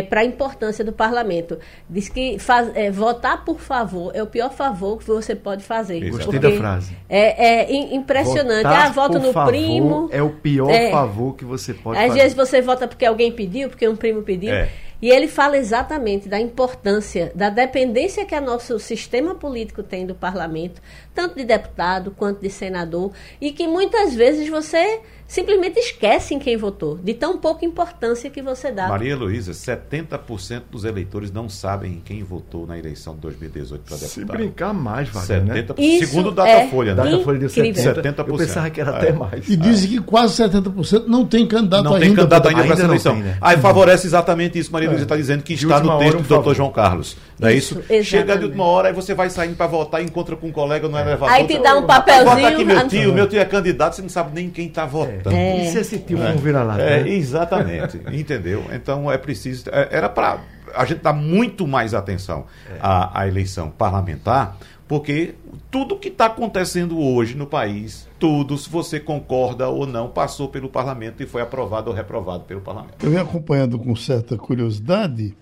para 0.02 0.20
a 0.20 0.25
importância 0.25 0.84
do 0.84 0.92
parlamento. 0.92 1.58
Diz 1.88 2.08
que 2.08 2.38
faz- 2.38 2.70
é, 2.75 2.90
votar 2.90 3.44
por 3.44 3.58
favor 3.60 4.12
é 4.14 4.22
o 4.22 4.26
pior 4.26 4.50
favor 4.52 4.99
que 4.99 5.06
você 5.06 5.34
pode 5.34 5.62
fazer. 5.64 6.10
Gostei 6.10 6.38
da 6.38 6.50
frase. 6.52 6.96
É, 7.08 7.46
é 7.62 7.72
im- 7.72 7.94
impressionante. 7.94 8.62
Votar 8.64 8.87
ah, 8.87 8.90
voto 8.90 9.12
por 9.18 9.26
no 9.26 9.32
favor 9.32 9.50
primo. 9.50 10.08
É 10.12 10.22
o 10.22 10.30
pior 10.30 10.70
É. 10.70 10.90
favor 10.90 11.34
que 11.34 11.44
você 11.44 11.72
pode 11.72 11.99
Às 11.99 12.08
fazer. 12.08 12.20
vezes 12.20 12.37
você 12.37 12.60
vota 12.60 12.87
porque 12.87 13.04
alguém 13.06 13.32
pediu, 13.32 13.68
porque 13.68 13.88
um 13.88 13.96
primo 13.96 14.22
pediu. 14.22 14.52
É. 14.52 14.68
E 15.02 15.08
ele 15.08 15.28
fala 15.28 15.56
exatamente 15.56 16.28
da 16.28 16.38
importância, 16.38 17.32
da 17.34 17.49
dependência 17.49 18.26
que 18.26 18.34
o 18.37 18.40
nosso 18.42 18.78
sistema 18.78 19.34
político 19.34 19.82
tem 19.82 20.04
do 20.04 20.14
parlamento, 20.14 20.82
tanto 21.14 21.37
de 21.37 21.44
deputado 21.44 22.10
quanto 22.14 22.42
de 22.42 22.50
senador, 22.50 23.10
e 23.40 23.50
que 23.50 23.66
muitas 23.66 24.14
vezes 24.14 24.46
você 24.50 25.00
simplesmente 25.30 25.78
esquece 25.78 26.34
em 26.34 26.40
quem 26.40 26.56
votou, 26.56 26.99
de 26.99 27.14
tão 27.14 27.38
pouca 27.38 27.64
importância 27.64 28.28
que 28.28 28.42
você 28.42 28.72
dá. 28.72 28.88
Maria 28.88 29.16
Luísa, 29.16 29.52
70% 29.52 30.62
dos 30.72 30.84
eleitores 30.84 31.30
não 31.30 31.49
sabem 31.49 31.92
em 31.92 32.00
quem 32.00 32.22
votou 32.25 32.66
na 32.66 32.76
eleição 32.76 33.14
de 33.14 33.20
2018 33.20 33.80
para 33.82 33.96
Se 33.96 34.18
deputado. 34.20 34.37
brincar 34.38 34.75
mais, 34.75 35.08
Wagner, 35.08 35.44
né? 35.44 35.54
70%, 35.62 35.75
Isso 35.78 36.06
segundo 36.10 36.26
o 36.26 36.32
é 36.32 36.34
Datafolha, 36.34 36.94
né? 36.96 37.04
Datafolha 37.04 37.38
deu 37.38 37.49
Incrível. 37.49 37.82
70. 37.82 38.22
Eu 38.22 38.26
70%. 38.26 38.38
pensava 38.38 38.70
que 38.70 38.80
era 38.80 38.90
É. 38.90 38.96
até 38.96 39.12
mais. 39.12 39.49
E 39.49 39.56
dizem 39.56 39.90
que 39.90 40.00
quase 40.00 40.34
70% 40.34 41.04
não 41.06 41.25
tem 41.25 41.46
candidato 41.46 41.84
Não 41.84 41.94
ainda. 41.94 42.06
tem 42.06 42.14
candidato 42.16 42.49
ainda 42.49 42.62
para 42.64 42.72
essa 42.72 42.82
não 42.82 42.88
eleição. 42.90 43.14
tem, 43.14 43.22
né? 43.22 43.38
Aí 43.40 43.56
favorece 43.58 44.06
exatamente 44.08 44.58
isso, 44.58 44.72
Maria 44.72 44.88
Luísa 44.88 45.04
está 45.04 45.16
dizendo 45.16 45.44
que 45.44 45.54
De 45.54 45.62
está 45.64 45.78
no 45.80 45.96
texto 46.00 46.18
um 46.18 46.22
do 46.22 46.28
doutor. 46.28 46.54
João 46.56 46.70
Carlos. 46.72 47.16
Não 47.38 47.49
é 47.49 47.54
isso? 47.54 47.80
Isso, 47.88 48.04
Chega 48.10 48.37
de 48.37 48.44
última 48.46 48.64
hora, 48.64 48.88
aí 48.88 48.94
você 48.94 49.14
vai 49.14 49.30
saindo 49.30 49.54
para 49.56 49.66
votar, 49.68 50.02
encontra 50.02 50.34
com 50.37 50.49
um 50.49 50.52
colega 50.52 50.88
no 50.88 50.99
elevador. 50.99 51.34
Aí 51.34 51.46
te 51.46 51.56
dá 51.58 51.76
um 51.76 51.82
"Rapaz, 51.82 52.00
papelzinho, 52.04 52.34
Vota 52.37 52.49
aqui 52.49 52.64
meu 52.64 52.78
ah, 52.78 52.84
tio, 52.84 53.12
meu 53.14 53.28
tio 53.28 53.38
é 53.40 53.44
candidato, 53.44 53.94
você 53.96 54.02
não 54.02 54.08
sabe 54.08 54.32
nem 54.34 54.50
quem 54.50 54.66
está 54.66 54.84
votando. 54.84 55.20
E 55.29 55.71
se 55.71 55.79
esse 55.79 55.99
tio 55.99 56.19
não 56.19 56.37
vira 56.39 56.62
lá? 56.62 56.81
É, 56.81 57.03
né? 57.03 57.11
exatamente, 57.11 57.99
entendeu? 58.12 58.65
Então 58.73 59.11
é 59.11 59.19
preciso. 59.19 59.69
é- 59.71 59.89
Era 59.91 60.09
para 60.09 60.41
a 60.75 60.85
gente 60.85 61.00
dar 61.03 61.12
muito 61.12 61.67
mais 61.67 61.95
atenção 61.95 62.47
à, 62.81 63.21
à 63.23 63.29
eleição 63.29 63.71
parlamentar, 63.71 64.57
porque 64.87 65.35
tudo 65.71 65.99
que 65.99 66.09
está 66.09 66.27
acontecendo 66.27 66.99
hoje 66.99 67.37
no 67.37 67.47
país, 67.47 68.09
tudo, 68.19 68.57
se 68.57 68.69
você 68.69 68.99
concorda 69.00 69.69
ou 69.69 69.87
não, 69.87 70.09
passou 70.09 70.49
pelo 70.49 70.69
parlamento 70.69 71.23
e 71.23 71.27
foi 71.27 71.43
aprovado 71.43 71.91
ou 71.91 71.97
reprovado 71.97 72.45
pelo 72.45 72.61
parlamento. 72.61 72.95
Eu 73.05 73.11
venho 73.11 73.23
acompanhando 73.23 73.79
com 73.79 73.95
certa 73.97 74.37
curiosidade 74.37 75.37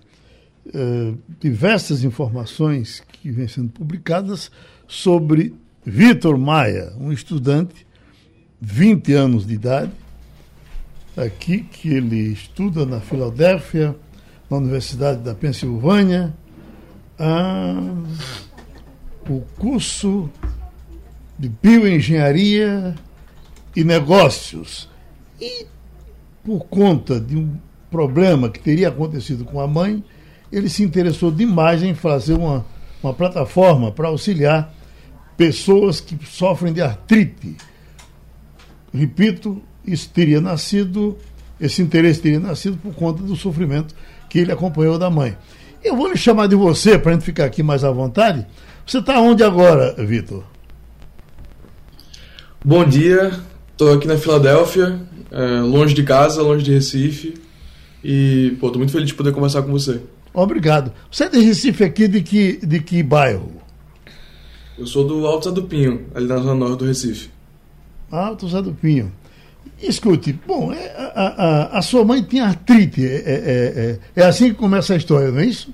eh, 0.73 1.13
diversas 1.39 2.03
informações 2.03 3.03
que 3.11 3.31
vêm 3.31 3.47
sendo 3.47 3.69
publicadas 3.69 4.51
sobre 4.87 5.55
Vitor 5.85 6.37
Maia, 6.37 6.93
um 6.99 7.11
estudante, 7.11 7.87
20 8.61 9.13
anos 9.13 9.47
de 9.47 9.53
idade, 9.53 9.91
aqui 11.15 11.59
que 11.59 11.93
ele 11.93 12.31
estuda 12.31 12.85
na 12.85 12.99
Filadélfia, 12.99 13.95
na 14.49 14.57
Universidade 14.57 15.21
da 15.21 15.33
Pensilvânia, 15.33 16.33
ah, 17.17 17.93
o 19.29 19.41
curso 19.57 20.29
de 21.37 21.47
bioengenharia 21.47 22.95
e 23.75 23.83
negócios. 23.83 24.89
E 25.39 25.65
por 26.43 26.65
conta 26.65 27.19
de 27.19 27.37
um 27.37 27.55
problema 27.89 28.49
que 28.49 28.59
teria 28.59 28.89
acontecido 28.89 29.45
com 29.45 29.59
a 29.59 29.67
mãe, 29.67 30.03
ele 30.51 30.69
se 30.69 30.83
interessou 30.83 31.31
demais 31.31 31.83
em 31.83 31.93
fazer 31.93 32.33
uma, 32.33 32.65
uma 33.03 33.13
plataforma 33.13 33.91
para 33.91 34.07
auxiliar 34.07 34.73
pessoas 35.37 36.01
que 36.01 36.17
sofrem 36.25 36.73
de 36.73 36.81
artrite. 36.81 37.55
Repito, 38.93 39.61
isso 39.85 40.09
teria 40.09 40.41
nascido, 40.41 41.17
esse 41.59 41.81
interesse 41.81 42.21
teria 42.21 42.39
nascido 42.39 42.77
por 42.77 42.93
conta 42.93 43.23
do 43.23 43.35
sofrimento 43.35 43.93
que 44.29 44.39
ele 44.39 44.51
acompanhou 44.51 44.97
da 44.97 45.09
mãe. 45.09 45.37
Eu 45.83 45.95
vou 45.95 46.09
lhe 46.09 46.17
chamar 46.17 46.47
de 46.47 46.55
você 46.55 46.97
para 46.97 47.11
a 47.11 47.13
gente 47.13 47.23
ficar 47.23 47.45
aqui 47.45 47.63
mais 47.63 47.83
à 47.83 47.91
vontade. 47.91 48.45
Você 48.85 48.99
está 48.99 49.19
onde 49.19 49.43
agora, 49.43 49.93
Vitor? 50.05 50.43
Bom 52.63 52.83
dia, 52.83 53.39
estou 53.71 53.93
aqui 53.93 54.07
na 54.07 54.17
Filadélfia, 54.17 54.99
é, 55.31 55.61
longe 55.61 55.93
de 55.93 56.03
casa, 56.03 56.41
longe 56.41 56.63
de 56.63 56.73
Recife. 56.73 57.35
E, 58.03 58.57
pô, 58.59 58.69
tô 58.69 58.79
muito 58.79 58.91
feliz 58.91 59.07
de 59.07 59.13
poder 59.13 59.31
conversar 59.31 59.61
com 59.61 59.71
você. 59.71 60.01
Obrigado. 60.33 60.91
Você 61.11 61.25
é 61.25 61.29
de 61.29 61.39
Recife 61.39 61.83
aqui 61.83 62.07
de 62.07 62.21
que, 62.21 62.59
de 62.65 62.79
que 62.81 63.01
bairro? 63.01 63.51
Eu 64.77 64.87
sou 64.87 65.05
do 65.05 65.25
Alto 65.25 65.49
Zé 65.49 65.55
do 65.55 65.63
Pinho, 65.63 66.07
ali 66.13 66.27
na 66.27 66.37
zona 66.37 66.55
norte 66.55 66.79
do 66.79 66.85
Recife. 66.85 67.29
Alto 68.11 68.47
Zé 68.47 68.61
do 68.61 68.73
Pinho. 68.73 69.11
Escute, 69.81 70.37
bom, 70.45 70.73
é, 70.73 70.93
a, 70.97 71.33
a, 71.73 71.79
a 71.79 71.81
sua 71.81 72.03
mãe 72.03 72.21
tinha 72.21 72.45
artrite. 72.45 73.05
É, 73.05 73.15
é, 73.15 73.99
é, 74.15 74.21
é 74.21 74.25
assim 74.25 74.49
que 74.49 74.55
começa 74.55 74.93
a 74.93 74.97
história, 74.97 75.31
não 75.31 75.39
é 75.39 75.45
isso? 75.45 75.73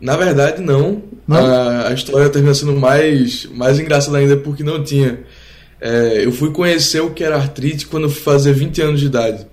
Na 0.00 0.16
verdade, 0.16 0.62
não. 0.62 1.02
Não? 1.26 1.36
A, 1.36 1.88
a 1.88 1.92
história 1.92 2.28
termina 2.28 2.54
sendo 2.54 2.74
mais, 2.74 3.46
mais 3.46 3.78
engraçada 3.78 4.18
ainda 4.18 4.36
porque 4.36 4.62
não 4.62 4.82
tinha. 4.82 5.20
É, 5.80 6.24
eu 6.24 6.32
fui 6.32 6.50
conhecer 6.50 7.00
o 7.00 7.10
que 7.10 7.22
era 7.22 7.36
artrite 7.36 7.86
quando 7.86 8.04
eu 8.04 8.10
fui 8.10 8.22
fazer 8.22 8.52
20 8.52 8.80
anos 8.82 9.00
de 9.00 9.06
idade. 9.06 9.46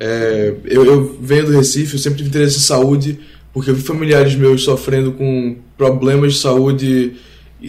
É, 0.00 0.54
eu, 0.64 0.84
eu 0.84 1.18
venho 1.20 1.46
do 1.46 1.52
Recife, 1.52 1.94
eu 1.94 1.98
sempre 1.98 2.18
tive 2.18 2.30
interesse 2.30 2.56
em 2.56 2.62
saúde, 2.62 3.20
porque 3.52 3.70
eu 3.70 3.74
vi 3.74 3.82
familiares 3.82 4.34
meus 4.34 4.64
sofrendo 4.64 5.12
com 5.12 5.56
problemas 5.76 6.34
de 6.34 6.40
saúde 6.40 6.86
e 6.86 7.16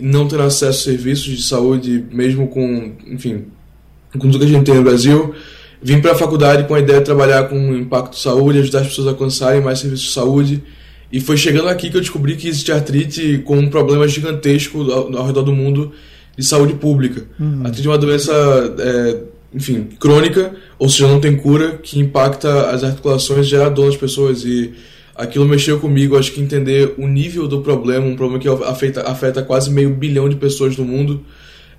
não 0.01 0.27
tendo 0.27 0.43
acesso 0.43 0.79
a 0.79 0.91
serviços 0.91 1.25
de 1.25 1.43
saúde, 1.43 2.05
mesmo 2.11 2.47
com, 2.47 2.93
enfim, 3.07 3.45
com 4.11 4.19
tudo 4.19 4.39
que 4.39 4.45
a 4.45 4.47
gente 4.47 4.65
tem 4.65 4.75
no 4.75 4.83
Brasil. 4.83 5.33
Vim 5.81 5.99
para 5.99 6.13
a 6.13 6.15
faculdade 6.15 6.67
com 6.67 6.75
a 6.75 6.79
ideia 6.79 6.99
de 6.99 7.05
trabalhar 7.05 7.43
com 7.49 7.75
impacto 7.75 8.13
de 8.13 8.19
saúde, 8.19 8.59
ajudar 8.59 8.79
as 8.79 8.87
pessoas 8.87 9.07
a 9.07 9.11
alcançarem 9.11 9.61
mais 9.61 9.79
serviços 9.79 10.05
de 10.05 10.11
saúde. 10.11 10.63
E 11.11 11.19
foi 11.19 11.37
chegando 11.37 11.67
aqui 11.67 11.89
que 11.89 11.97
eu 11.97 12.01
descobri 12.01 12.35
que 12.35 12.47
existe 12.47 12.71
artrite 12.71 13.39
com 13.45 13.57
um 13.57 13.69
problema 13.69 14.07
gigantesco 14.07 14.81
ao, 14.91 15.15
ao 15.17 15.25
redor 15.27 15.43
do 15.43 15.53
mundo 15.53 15.91
de 16.37 16.43
saúde 16.43 16.73
pública. 16.73 17.25
A 17.63 17.67
artrite 17.67 17.87
é 17.87 17.91
uma 17.91 17.97
doença, 17.97 18.31
é, 18.79 19.19
enfim, 19.53 19.89
crônica, 19.99 20.55
ou 20.79 20.89
seja, 20.89 21.07
não 21.07 21.19
tem 21.19 21.35
cura, 21.35 21.77
que 21.83 21.99
impacta 21.99 22.69
as 22.71 22.83
articulações, 22.83 23.45
gera 23.45 23.69
dor 23.69 23.87
nas 23.87 23.97
pessoas. 23.97 24.43
E 24.43 24.73
aquilo 25.15 25.45
mexeu 25.45 25.79
comigo, 25.79 26.17
acho 26.17 26.31
que 26.31 26.41
entender 26.41 26.95
o 26.97 27.07
nível 27.07 27.47
do 27.47 27.61
problema, 27.61 28.05
um 28.05 28.15
problema 28.15 28.41
que 28.41 28.47
afeta, 28.47 29.09
afeta 29.09 29.43
quase 29.43 29.71
meio 29.71 29.89
bilhão 29.91 30.27
de 30.27 30.35
pessoas 30.35 30.77
no 30.77 30.85
mundo, 30.85 31.23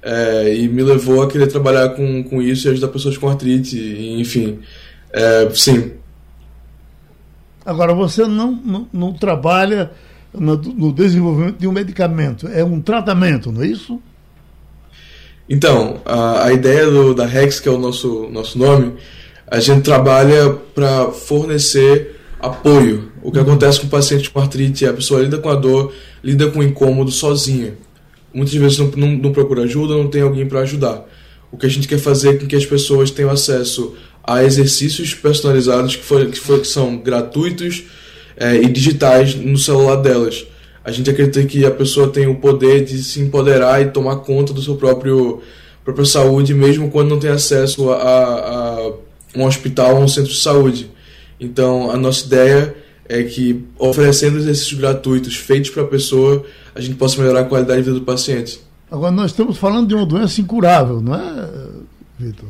é, 0.02 0.54
e 0.54 0.68
me 0.68 0.82
levou 0.82 1.22
a 1.22 1.28
querer 1.28 1.46
trabalhar 1.46 1.90
com, 1.90 2.22
com 2.24 2.42
isso 2.42 2.68
e 2.68 2.70
ajudar 2.70 2.88
pessoas 2.88 3.16
com 3.16 3.28
artrite, 3.28 3.76
e, 3.76 4.20
enfim. 4.20 4.58
É, 5.12 5.48
sim, 5.54 5.92
Agora, 7.64 7.94
você 7.94 8.26
não, 8.26 8.52
não, 8.52 8.88
não 8.92 9.12
trabalha 9.12 9.90
no, 10.32 10.56
no 10.56 10.92
desenvolvimento 10.92 11.58
de 11.58 11.66
um 11.66 11.72
medicamento, 11.72 12.46
é 12.46 12.62
um 12.62 12.80
tratamento, 12.80 13.50
não 13.50 13.62
é 13.62 13.66
isso? 13.66 14.00
Então, 15.48 16.00
a, 16.04 16.46
a 16.46 16.52
ideia 16.52 16.86
do, 16.86 17.14
da 17.14 17.24
Rex, 17.24 17.60
que 17.60 17.68
é 17.68 17.72
o 17.72 17.78
nosso, 17.78 18.28
nosso 18.30 18.58
nome, 18.58 18.94
a 19.46 19.60
gente 19.60 19.82
trabalha 19.82 20.50
para 20.74 21.10
fornecer 21.10 22.20
apoio. 22.38 23.12
O 23.24 23.32
que 23.32 23.38
acontece 23.38 23.80
com 23.80 23.86
o 23.86 23.90
paciente 23.90 24.28
com 24.28 24.38
artrite 24.38 24.84
é 24.84 24.90
a 24.90 24.92
pessoa 24.92 25.22
lida 25.22 25.38
com 25.38 25.48
a 25.48 25.54
dor, 25.54 25.94
lida 26.22 26.50
com 26.50 26.58
o 26.58 26.62
incômodo 26.62 27.10
sozinha. 27.10 27.72
Muitas 28.34 28.54
vezes 28.54 28.78
não, 28.78 28.88
não, 28.94 29.08
não 29.16 29.32
procura 29.32 29.62
ajuda, 29.62 29.94
não 29.94 30.08
tem 30.08 30.20
alguém 30.20 30.46
para 30.46 30.60
ajudar. 30.60 31.08
O 31.50 31.56
que 31.56 31.64
a 31.64 31.68
gente 31.70 31.88
quer 31.88 31.98
fazer 31.98 32.34
é 32.34 32.34
com 32.34 32.46
que 32.46 32.54
as 32.54 32.66
pessoas 32.66 33.10
tenham 33.10 33.30
acesso 33.30 33.94
a 34.22 34.44
exercícios 34.44 35.14
personalizados 35.14 35.96
que, 35.96 36.02
for, 36.02 36.26
que, 36.26 36.38
for, 36.38 36.60
que 36.60 36.66
são 36.66 36.98
gratuitos 36.98 37.84
é, 38.36 38.56
e 38.56 38.68
digitais 38.68 39.34
no 39.34 39.56
celular 39.56 39.96
delas. 39.96 40.44
A 40.84 40.90
gente 40.90 41.08
acredita 41.08 41.42
que 41.44 41.64
a 41.64 41.70
pessoa 41.70 42.08
tem 42.08 42.26
o 42.26 42.34
poder 42.34 42.84
de 42.84 43.02
se 43.02 43.20
empoderar 43.20 43.80
e 43.80 43.86
tomar 43.86 44.16
conta 44.16 44.52
do 44.52 44.60
seu 44.60 44.76
próprio 44.76 45.40
própria 45.82 46.04
saúde, 46.04 46.52
mesmo 46.52 46.90
quando 46.90 47.10
não 47.10 47.18
tem 47.18 47.30
acesso 47.30 47.90
a, 47.90 47.96
a 47.96 48.92
um 49.34 49.44
hospital 49.44 49.96
ou 49.96 50.02
um 50.02 50.08
centro 50.08 50.30
de 50.30 50.38
saúde. 50.38 50.90
Então, 51.38 51.90
a 51.90 51.96
nossa 51.96 52.26
ideia 52.26 52.83
é 53.08 53.22
que, 53.22 53.64
oferecendo 53.78 54.38
exercícios 54.38 54.78
gratuitos 54.78 55.36
feitos 55.36 55.70
para 55.70 55.82
a 55.82 55.86
pessoa, 55.86 56.44
a 56.74 56.80
gente 56.80 56.96
possa 56.96 57.20
melhorar 57.20 57.40
a 57.40 57.44
qualidade 57.44 57.80
de 57.80 57.84
vida 57.90 57.98
do 57.98 58.04
paciente. 58.04 58.60
Agora, 58.90 59.12
nós 59.12 59.30
estamos 59.30 59.56
falando 59.56 59.88
de 59.88 59.94
uma 59.94 60.06
doença 60.06 60.40
incurável, 60.40 61.00
não 61.00 61.14
é, 61.14 61.48
Vitor? 62.18 62.48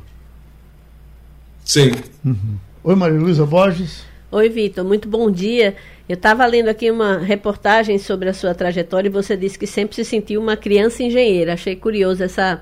Sim. 1.64 1.92
Uhum. 2.24 2.56
Oi, 2.84 2.94
Maria 2.94 3.18
Luísa 3.18 3.46
Borges. 3.46 4.04
Oi, 4.30 4.48
Vitor. 4.48 4.84
Muito 4.84 5.08
bom 5.08 5.30
dia. 5.30 5.74
Eu 6.06 6.14
estava 6.14 6.44
lendo 6.44 6.68
aqui 6.68 6.90
uma 6.90 7.18
reportagem 7.18 7.98
sobre 7.98 8.28
a 8.28 8.34
sua 8.34 8.54
trajetória 8.54 9.08
e 9.08 9.12
você 9.12 9.36
disse 9.36 9.58
que 9.58 9.66
sempre 9.66 9.96
se 9.96 10.04
sentiu 10.04 10.42
uma 10.42 10.56
criança 10.56 11.02
engenheira. 11.02 11.54
Achei 11.54 11.74
curioso 11.74 12.22
essa, 12.22 12.60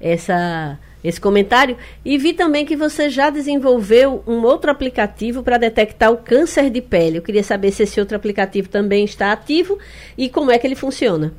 essa, 0.00 0.78
esse 1.08 1.20
comentário. 1.20 1.76
E 2.04 2.16
vi 2.18 2.32
também 2.32 2.64
que 2.64 2.76
você 2.76 3.08
já 3.08 3.30
desenvolveu 3.30 4.22
um 4.26 4.42
outro 4.42 4.70
aplicativo 4.70 5.42
para 5.42 5.58
detectar 5.58 6.12
o 6.12 6.18
câncer 6.18 6.70
de 6.70 6.80
pele. 6.80 7.18
Eu 7.18 7.22
queria 7.22 7.42
saber 7.42 7.72
se 7.72 7.82
esse 7.82 7.98
outro 7.98 8.16
aplicativo 8.16 8.68
também 8.68 9.04
está 9.04 9.32
ativo 9.32 9.78
e 10.16 10.28
como 10.28 10.50
é 10.50 10.58
que 10.58 10.66
ele 10.66 10.76
funciona. 10.76 11.32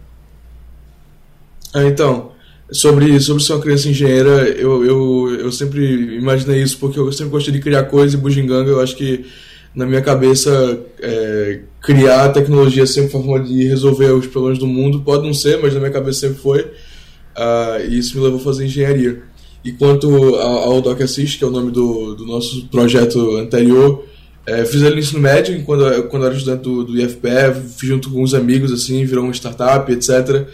Ah, 1.74 1.86
então, 1.86 2.32
sobre, 2.72 3.20
sobre 3.20 3.44
ser 3.44 3.54
uma 3.54 3.62
criança 3.62 3.90
engenheira, 3.90 4.50
eu, 4.50 4.84
eu, 4.84 5.40
eu 5.40 5.52
sempre 5.52 6.18
imaginei 6.18 6.62
isso 6.62 6.78
porque 6.80 7.00
eu 7.00 7.12
sempre 7.12 7.32
gostei 7.32 7.54
de 7.54 7.60
criar 7.60 7.84
coisas 7.84 8.14
e 8.14 8.18
bugiganga 8.18 8.70
eu 8.70 8.82
acho 8.82 8.96
que 8.96 9.26
na 9.74 9.86
minha 9.86 10.02
cabeça, 10.02 10.80
é, 11.00 11.60
criar 11.82 12.30
tecnologia 12.30 12.86
sempre 12.86 13.12
foi 13.12 13.22
uma 13.22 13.28
forma 13.28 13.46
de 13.46 13.68
resolver 13.68 14.12
os 14.12 14.28
problemas 14.28 14.60
do 14.60 14.68
mundo. 14.68 15.02
Pode 15.02 15.24
não 15.24 15.34
ser, 15.34 15.62
mas 15.62 15.74
na 15.74 15.80
minha 15.80 15.92
cabeça 15.92 16.22
sempre 16.22 16.40
foi. 16.40 16.62
Uh, 16.62 17.88
e 17.88 17.98
isso 17.98 18.18
me 18.18 18.24
levou 18.24 18.40
a 18.40 18.44
fazer 18.44 18.66
engenharia. 18.66 19.22
E 19.64 19.72
quanto 19.74 20.36
ao, 20.36 20.82
Doc 20.82 21.02
Assist, 21.02 21.38
que 21.38 21.44
é 21.44 21.48
o 21.48 21.52
nome 21.52 21.72
do, 21.72 22.16
do 22.16 22.26
nosso 22.26 22.66
projeto 22.68 23.38
anterior, 23.38 24.06
é, 24.46 24.64
fiz 24.66 24.82
ele 24.82 24.96
no 24.96 25.00
ensino 25.00 25.20
médio, 25.20 25.62
quando, 25.64 26.04
quando 26.04 26.26
era 26.26 26.34
estudante 26.34 26.64
do, 26.64 26.84
do 26.84 27.00
IFPE, 27.00 27.70
fiz 27.78 27.90
junto 27.90 28.10
com 28.10 28.24
uns 28.24 28.34
amigos, 28.34 28.72
assim, 28.72 29.04
virou 29.06 29.26
uma 29.26 29.34
startup, 29.34 29.92
etc. 29.92 30.48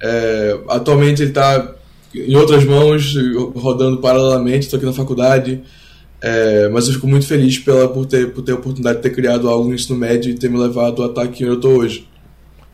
É, 0.00 0.60
atualmente 0.68 1.22
ele 1.22 1.30
está 1.30 1.74
em 2.14 2.36
outras 2.36 2.64
mãos, 2.64 3.14
rodando 3.54 3.98
paralelamente, 3.98 4.66
estou 4.66 4.76
aqui 4.76 4.86
na 4.86 4.92
faculdade. 4.92 5.62
É, 6.22 6.68
mas 6.68 6.86
eu 6.86 6.94
fico 6.94 7.06
muito 7.06 7.26
feliz 7.26 7.58
pela, 7.58 7.88
por, 7.88 8.04
ter, 8.04 8.30
por 8.32 8.42
ter 8.42 8.52
a 8.52 8.56
oportunidade 8.56 8.98
de 8.98 9.02
ter 9.02 9.10
criado 9.10 9.48
algo 9.48 9.66
no 9.66 9.74
ensino 9.74 9.98
médio 9.98 10.30
e 10.30 10.34
ter 10.34 10.50
me 10.50 10.58
levado 10.58 11.02
até 11.02 11.22
aqui 11.22 11.44
onde 11.44 11.52
eu 11.52 11.56
estou 11.56 11.78
hoje. 11.78 12.06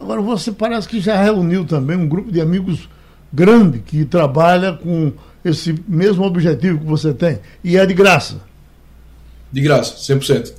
Agora, 0.01 0.21
você 0.21 0.51
parece 0.51 0.89
que 0.89 1.01
já 1.01 1.23
reuniu 1.23 1.65
também 1.65 1.97
um 1.97 2.09
grupo 2.09 2.31
de 2.33 2.41
amigos 2.41 2.89
grande 3.33 3.79
que 3.79 4.05
trabalha 4.05 4.73
com 4.73 5.13
esse 5.49 5.75
mesmo 5.87 6.25
objetivo 6.25 6.79
que 6.79 6.87
você 6.87 7.13
tem. 7.13 7.39
E 7.63 7.77
é 7.77 7.87
de 7.87 7.95
graça. 7.95 8.41
De 9.53 9.61
graça, 9.61 9.97
100%. 9.97 10.53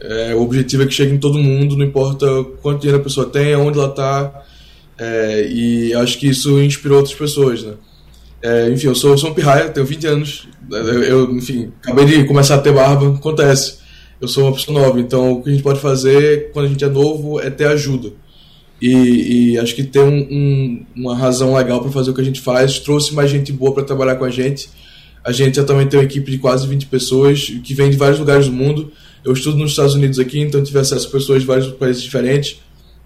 É, 0.00 0.34
o 0.34 0.42
objetivo 0.42 0.82
é 0.82 0.86
que 0.86 0.94
chegue 0.94 1.12
em 1.12 1.18
todo 1.18 1.38
mundo, 1.38 1.76
não 1.76 1.84
importa 1.84 2.26
quanto 2.62 2.80
dinheiro 2.80 3.00
a 3.00 3.04
pessoa 3.04 3.28
tem, 3.28 3.54
onde 3.56 3.78
ela 3.78 3.88
está. 3.88 4.44
É, 4.98 5.46
e 5.48 5.94
acho 5.94 6.18
que 6.18 6.28
isso 6.28 6.60
inspirou 6.60 6.98
outras 6.98 7.16
pessoas, 7.16 7.62
né? 7.62 7.74
É, 8.40 8.70
enfim, 8.70 8.86
eu 8.86 8.94
sou, 8.94 9.18
sou 9.18 9.30
um 9.30 9.34
pirraia, 9.34 9.68
tenho 9.68 9.86
20 9.86 10.06
anos. 10.06 10.48
Eu, 10.70 11.02
eu, 11.02 11.36
enfim, 11.36 11.72
acabei 11.82 12.04
de 12.04 12.24
começar 12.24 12.56
a 12.56 12.58
ter 12.58 12.72
barba, 12.72 13.14
acontece. 13.14 13.78
Eu 14.20 14.28
sou 14.28 14.44
uma 14.44 14.52
pessoa 14.52 14.80
nova, 14.80 15.00
então 15.00 15.32
o 15.32 15.42
que 15.42 15.48
a 15.48 15.52
gente 15.52 15.62
pode 15.62 15.80
fazer 15.80 16.50
quando 16.52 16.66
a 16.66 16.68
gente 16.68 16.84
é 16.84 16.88
novo 16.88 17.40
é 17.40 17.50
ter 17.50 17.66
ajuda. 17.66 18.12
E, 18.80 19.52
e 19.52 19.58
acho 19.58 19.74
que 19.74 19.82
ter 19.82 20.00
um, 20.00 20.18
um, 20.18 20.86
uma 20.94 21.16
razão 21.16 21.54
legal 21.54 21.80
para 21.80 21.90
fazer 21.90 22.10
o 22.10 22.14
que 22.14 22.20
a 22.20 22.24
gente 22.24 22.40
faz 22.40 22.78
trouxe 22.78 23.12
mais 23.12 23.28
gente 23.30 23.52
boa 23.52 23.74
para 23.74 23.82
trabalhar 23.82 24.16
com 24.16 24.24
a 24.24 24.30
gente. 24.30 24.68
A 25.24 25.32
gente 25.32 25.58
atualmente 25.58 25.90
tem 25.90 26.00
uma 26.00 26.06
equipe 26.06 26.30
de 26.30 26.38
quase 26.38 26.66
20 26.66 26.86
pessoas 26.86 27.52
que 27.62 27.74
vem 27.74 27.90
de 27.90 27.96
vários 27.96 28.18
lugares 28.18 28.46
do 28.46 28.52
mundo. 28.52 28.92
Eu 29.24 29.32
estudo 29.32 29.58
nos 29.58 29.72
Estados 29.72 29.94
Unidos 29.94 30.18
aqui, 30.18 30.40
então 30.40 30.62
tive 30.62 30.78
acesso 30.78 31.08
a 31.08 31.10
pessoas 31.10 31.40
de 31.40 31.46
vários 31.46 31.68
países 31.72 32.02
diferentes. 32.02 32.60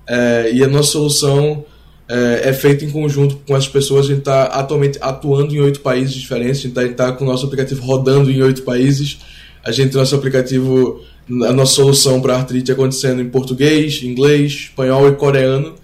É, 0.07 0.53
e 0.53 0.63
a 0.63 0.69
nossa 0.69 0.93
solução 0.93 1.65
é, 2.09 2.51
é 2.51 2.53
feito 2.53 2.85
em 2.85 2.91
conjunto 2.91 3.37
com 3.47 3.55
as 3.55 3.67
pessoas. 3.67 4.07
A 4.07 4.09
gente 4.09 4.19
está 4.19 4.45
atualmente 4.45 4.99
atuando 5.01 5.55
em 5.55 5.61
oito 5.61 5.81
países 5.81 6.15
diferentes. 6.15 6.59
A 6.59 6.63
gente 6.63 6.79
está 6.91 7.07
tá 7.07 7.13
com 7.13 7.25
o 7.25 7.27
nosso 7.27 7.47
aplicativo 7.47 7.83
rodando 7.83 8.31
em 8.31 8.43
oito 8.43 8.63
países. 8.63 9.19
A 9.65 9.73
gente 9.73 9.91
tem 9.91 9.99
nosso 9.99 10.15
aplicativo, 10.15 11.01
a 11.29 11.53
nossa 11.53 11.75
solução 11.75 12.21
para 12.21 12.37
artrite 12.37 12.73
acontecendo 12.73 13.21
em 13.21 13.29
português, 13.29 14.03
inglês, 14.03 14.53
espanhol 14.53 15.09
e 15.09 15.13
coreano. 15.13 15.75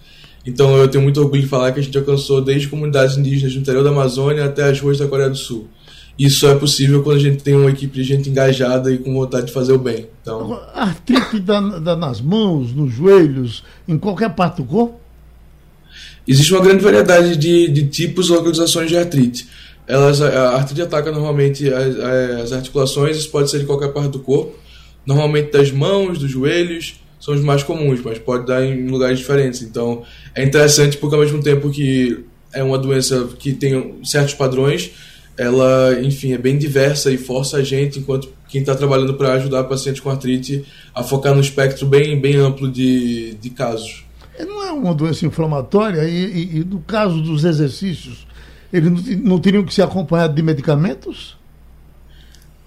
Então 0.45 0.77
eu 0.77 0.89
tenho 0.89 1.03
muito 1.03 1.21
orgulho 1.21 1.43
de 1.43 1.49
falar 1.49 1.73
que 1.73 1.81
a 1.81 1.83
gente 1.83 1.97
alcançou 1.97 2.41
desde 2.41 2.69
comunidades 2.69 3.17
indígenas 3.17 3.55
do 3.55 3.61
interior 3.61 3.85
da 3.85 3.91
Amazônia 3.91 4.45
até 4.45 4.65
as 4.65 4.81
ruas 4.81 4.99
da 4.99 5.07
Coreia 5.07 5.31
do 5.31 5.37
Sul. 5.37 5.69
Isso 6.19 6.49
é 6.49 6.55
possível 6.57 7.03
quando 7.03 7.19
a 7.19 7.21
gente 7.21 7.45
tem 7.45 7.55
uma 7.55 7.71
equipe 7.71 7.95
de 7.95 8.03
gente 8.03 8.29
engajada 8.29 8.91
e 8.91 8.99
com 8.99 9.13
vontade 9.13 9.47
de 9.47 9.53
fazer 9.53 9.73
o 9.73 9.79
bem. 9.79 10.09
Então... 10.21 10.61
Artrite 10.75 11.39
dá, 11.39 11.61
dá 11.61 11.95
nas 11.95 12.21
mãos, 12.21 12.75
nos 12.75 12.93
joelhos, 12.93 13.63
em 13.87 13.97
qualquer 13.97 14.35
parte 14.35 14.57
do 14.57 14.65
corpo? 14.65 14.99
Existe 16.27 16.53
uma 16.53 16.61
grande 16.61 16.83
variedade 16.83 17.37
de, 17.37 17.69
de 17.69 17.87
tipos 17.87 18.29
e 18.29 18.33
localizações 18.33 18.91
de 18.91 18.97
artrite. 18.97 19.49
Elas, 19.87 20.21
a 20.21 20.57
artrite 20.57 20.83
ataca 20.83 21.13
normalmente 21.13 21.73
as, 21.73 21.97
as 22.43 22.53
articulações, 22.53 23.17
isso 23.17 23.31
pode 23.31 23.49
ser 23.49 23.61
de 23.61 23.65
qualquer 23.65 23.93
parte 23.93 24.11
do 24.11 24.19
corpo, 24.19 24.55
normalmente 25.09 25.51
das 25.51 25.73
mãos, 25.73 26.19
dos 26.19 26.31
joelhos, 26.31 27.01
são 27.19 27.33
os 27.33 27.41
mais 27.41 27.63
comuns, 27.63 27.99
mas 28.05 28.19
pode 28.19 28.45
dar 28.45 28.63
em 28.63 28.87
lugares 28.89 29.19
diferentes. 29.19 29.63
Então 29.63 30.03
é 30.35 30.45
interessante 30.45 30.99
porque 30.99 31.15
ao 31.15 31.23
mesmo 31.23 31.43
tempo 31.43 31.71
que 31.71 32.27
é 32.53 32.63
uma 32.63 32.77
doença 32.77 33.27
que 33.39 33.55
tem 33.55 34.05
certos 34.05 34.35
padrões, 34.35 34.91
ela, 35.35 35.99
enfim, 36.03 36.33
é 36.35 36.39
bem 36.39 36.59
diversa 36.59 37.11
e 37.11 37.17
força 37.17 37.57
a 37.57 37.63
gente, 37.63 37.99
enquanto 38.01 38.29
quem 38.49 38.61
está 38.61 38.75
trabalhando 38.75 39.15
para 39.15 39.33
ajudar 39.33 39.65
pacientes 39.65 40.01
com 40.01 40.11
artrite, 40.11 40.67
a 40.95 41.03
focar 41.03 41.35
no 41.35 41.41
espectro 41.41 41.87
bem, 41.87 42.21
bem 42.21 42.37
amplo 42.37 42.71
de, 42.71 43.33
de 43.35 43.49
casos. 43.49 44.05
Não 44.39 44.63
é 44.63 44.71
uma 44.71 44.95
doença 44.95 45.25
inflamatória 45.25 46.05
e, 46.05 46.25
e, 46.25 46.57
e 46.59 46.65
no 46.65 46.81
caso 46.81 47.23
dos 47.23 47.45
exercícios, 47.45 48.27
eles 48.71 49.19
não 49.23 49.39
teriam 49.39 49.65
que 49.65 49.73
ser 49.73 49.83
acompanhados 49.83 50.37
de 50.37 50.43
medicamentos? 50.43 51.39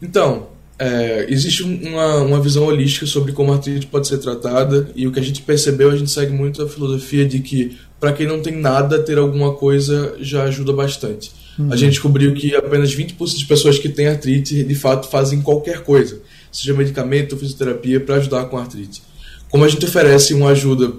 Então, 0.01 0.47
é, 0.81 1.27
existe 1.29 1.61
uma, 1.61 2.17
uma 2.23 2.41
visão 2.41 2.65
holística 2.65 3.05
sobre 3.05 3.33
como 3.33 3.51
a 3.51 3.55
artrite 3.57 3.85
pode 3.85 4.07
ser 4.07 4.17
tratada 4.17 4.89
e 4.95 5.05
o 5.05 5.11
que 5.11 5.19
a 5.19 5.23
gente 5.23 5.43
percebeu, 5.43 5.91
a 5.91 5.95
gente 5.95 6.09
segue 6.09 6.33
muito 6.33 6.63
a 6.63 6.67
filosofia 6.67 7.23
de 7.23 7.37
que 7.39 7.77
para 7.99 8.11
quem 8.11 8.25
não 8.25 8.41
tem 8.41 8.55
nada, 8.55 8.97
ter 8.97 9.19
alguma 9.19 9.53
coisa 9.53 10.15
já 10.19 10.45
ajuda 10.45 10.73
bastante. 10.73 11.31
Uhum. 11.59 11.71
A 11.71 11.75
gente 11.75 11.91
descobriu 11.91 12.33
que 12.33 12.55
apenas 12.55 12.95
20% 12.95 13.37
de 13.37 13.45
pessoas 13.45 13.77
que 13.77 13.89
têm 13.89 14.07
artrite 14.07 14.63
de 14.63 14.73
fato 14.73 15.07
fazem 15.07 15.39
qualquer 15.39 15.83
coisa, 15.83 16.19
seja 16.51 16.73
medicamento 16.73 17.33
ou 17.33 17.37
fisioterapia, 17.37 17.99
para 17.99 18.15
ajudar 18.15 18.45
com 18.45 18.57
a 18.57 18.61
artrite. 18.61 19.03
Como 19.51 19.63
a 19.63 19.67
gente 19.67 19.85
oferece 19.85 20.33
uma 20.33 20.49
ajuda 20.49 20.93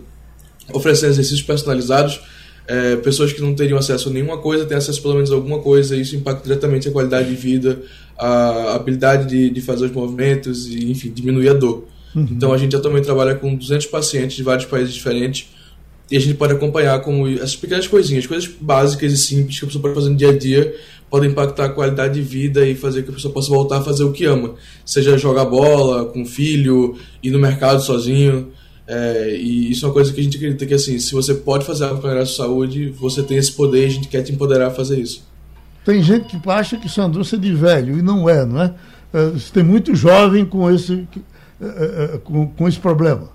oferecer 0.72 1.06
exercícios 1.06 1.42
personalizados. 1.42 2.20
É, 2.68 2.94
pessoas 2.94 3.32
que 3.32 3.40
não 3.40 3.52
teriam 3.52 3.76
acesso 3.76 4.08
a 4.08 4.12
nenhuma 4.12 4.38
coisa 4.38 4.64
têm 4.64 4.76
acesso 4.76 5.02
pelo 5.02 5.14
menos 5.14 5.32
a 5.32 5.34
alguma 5.34 5.58
coisa, 5.58 5.96
e 5.96 6.02
isso 6.02 6.14
impacta 6.14 6.44
diretamente 6.44 6.88
a 6.88 6.92
qualidade 6.92 7.28
de 7.28 7.34
vida, 7.34 7.82
a 8.18 8.74
habilidade 8.74 9.28
de, 9.28 9.50
de 9.50 9.60
fazer 9.60 9.86
os 9.86 9.92
movimentos 9.92 10.66
e, 10.66 10.90
enfim, 10.90 11.10
diminuir 11.10 11.48
a 11.48 11.54
dor. 11.54 11.84
Uhum. 12.14 12.28
Então 12.30 12.52
a 12.52 12.58
gente 12.58 12.76
atualmente 12.76 13.04
trabalha 13.04 13.34
com 13.34 13.54
200 13.54 13.86
pacientes 13.86 14.36
de 14.36 14.42
vários 14.42 14.66
países 14.66 14.92
diferentes 14.92 15.48
e 16.10 16.16
a 16.16 16.20
gente 16.20 16.34
pode 16.34 16.52
acompanhar 16.52 17.00
como 17.00 17.26
essas 17.26 17.56
pequenas 17.56 17.86
coisinhas, 17.86 18.26
coisas 18.26 18.48
básicas 18.60 19.12
e 19.12 19.16
simples 19.16 19.58
que 19.58 19.64
a 19.64 19.68
pessoa 19.68 19.80
pode 19.80 19.94
fazer 19.94 20.10
no 20.10 20.16
dia 20.16 20.28
a 20.28 20.36
dia, 20.36 20.74
podem 21.08 21.30
impactar 21.30 21.66
a 21.66 21.68
qualidade 21.70 22.14
de 22.14 22.20
vida 22.20 22.66
e 22.66 22.74
fazer 22.74 23.02
que 23.02 23.10
a 23.10 23.12
pessoa 23.14 23.32
possa 23.32 23.48
voltar 23.48 23.78
a 23.78 23.82
fazer 23.82 24.04
o 24.04 24.12
que 24.12 24.26
ama, 24.26 24.54
seja 24.84 25.16
jogar 25.16 25.46
bola 25.46 26.04
com 26.04 26.22
o 26.22 26.26
filho, 26.26 26.96
ir 27.22 27.30
no 27.30 27.38
mercado 27.38 27.82
sozinho. 27.82 28.48
É, 28.86 29.36
e 29.36 29.70
isso 29.70 29.86
é 29.86 29.88
uma 29.88 29.94
coisa 29.94 30.12
que 30.12 30.20
a 30.20 30.22
gente 30.22 30.36
acredita 30.36 30.66
que, 30.66 30.74
assim, 30.74 30.98
se 30.98 31.12
você 31.12 31.32
pode 31.32 31.64
fazer 31.64 31.84
algo 31.84 31.98
para 31.98 32.10
melhorar 32.10 32.24
a 32.24 32.26
sua 32.26 32.44
saúde, 32.44 32.90
você 32.90 33.22
tem 33.22 33.38
esse 33.38 33.52
poder 33.52 33.84
e 33.84 33.86
a 33.86 33.90
gente 33.90 34.08
quer 34.08 34.22
te 34.22 34.32
empoderar 34.32 34.66
a 34.66 34.70
fazer 34.70 34.98
isso. 34.98 35.22
Tem 35.84 36.02
gente 36.02 36.38
que 36.38 36.50
acha 36.50 36.76
que 36.76 36.86
isso 36.86 37.00
é 37.00 37.38
de 37.38 37.54
velho, 37.54 37.98
e 37.98 38.02
não 38.02 38.28
é, 38.28 38.44
não 38.44 38.62
é? 38.62 38.74
é 39.12 39.32
tem 39.52 39.62
muito 39.62 39.94
jovem 39.94 40.44
com 40.44 40.70
esse, 40.70 41.06
é, 41.60 42.14
é, 42.14 42.18
com, 42.18 42.46
com 42.48 42.68
esse 42.68 42.78
problema. 42.78 43.30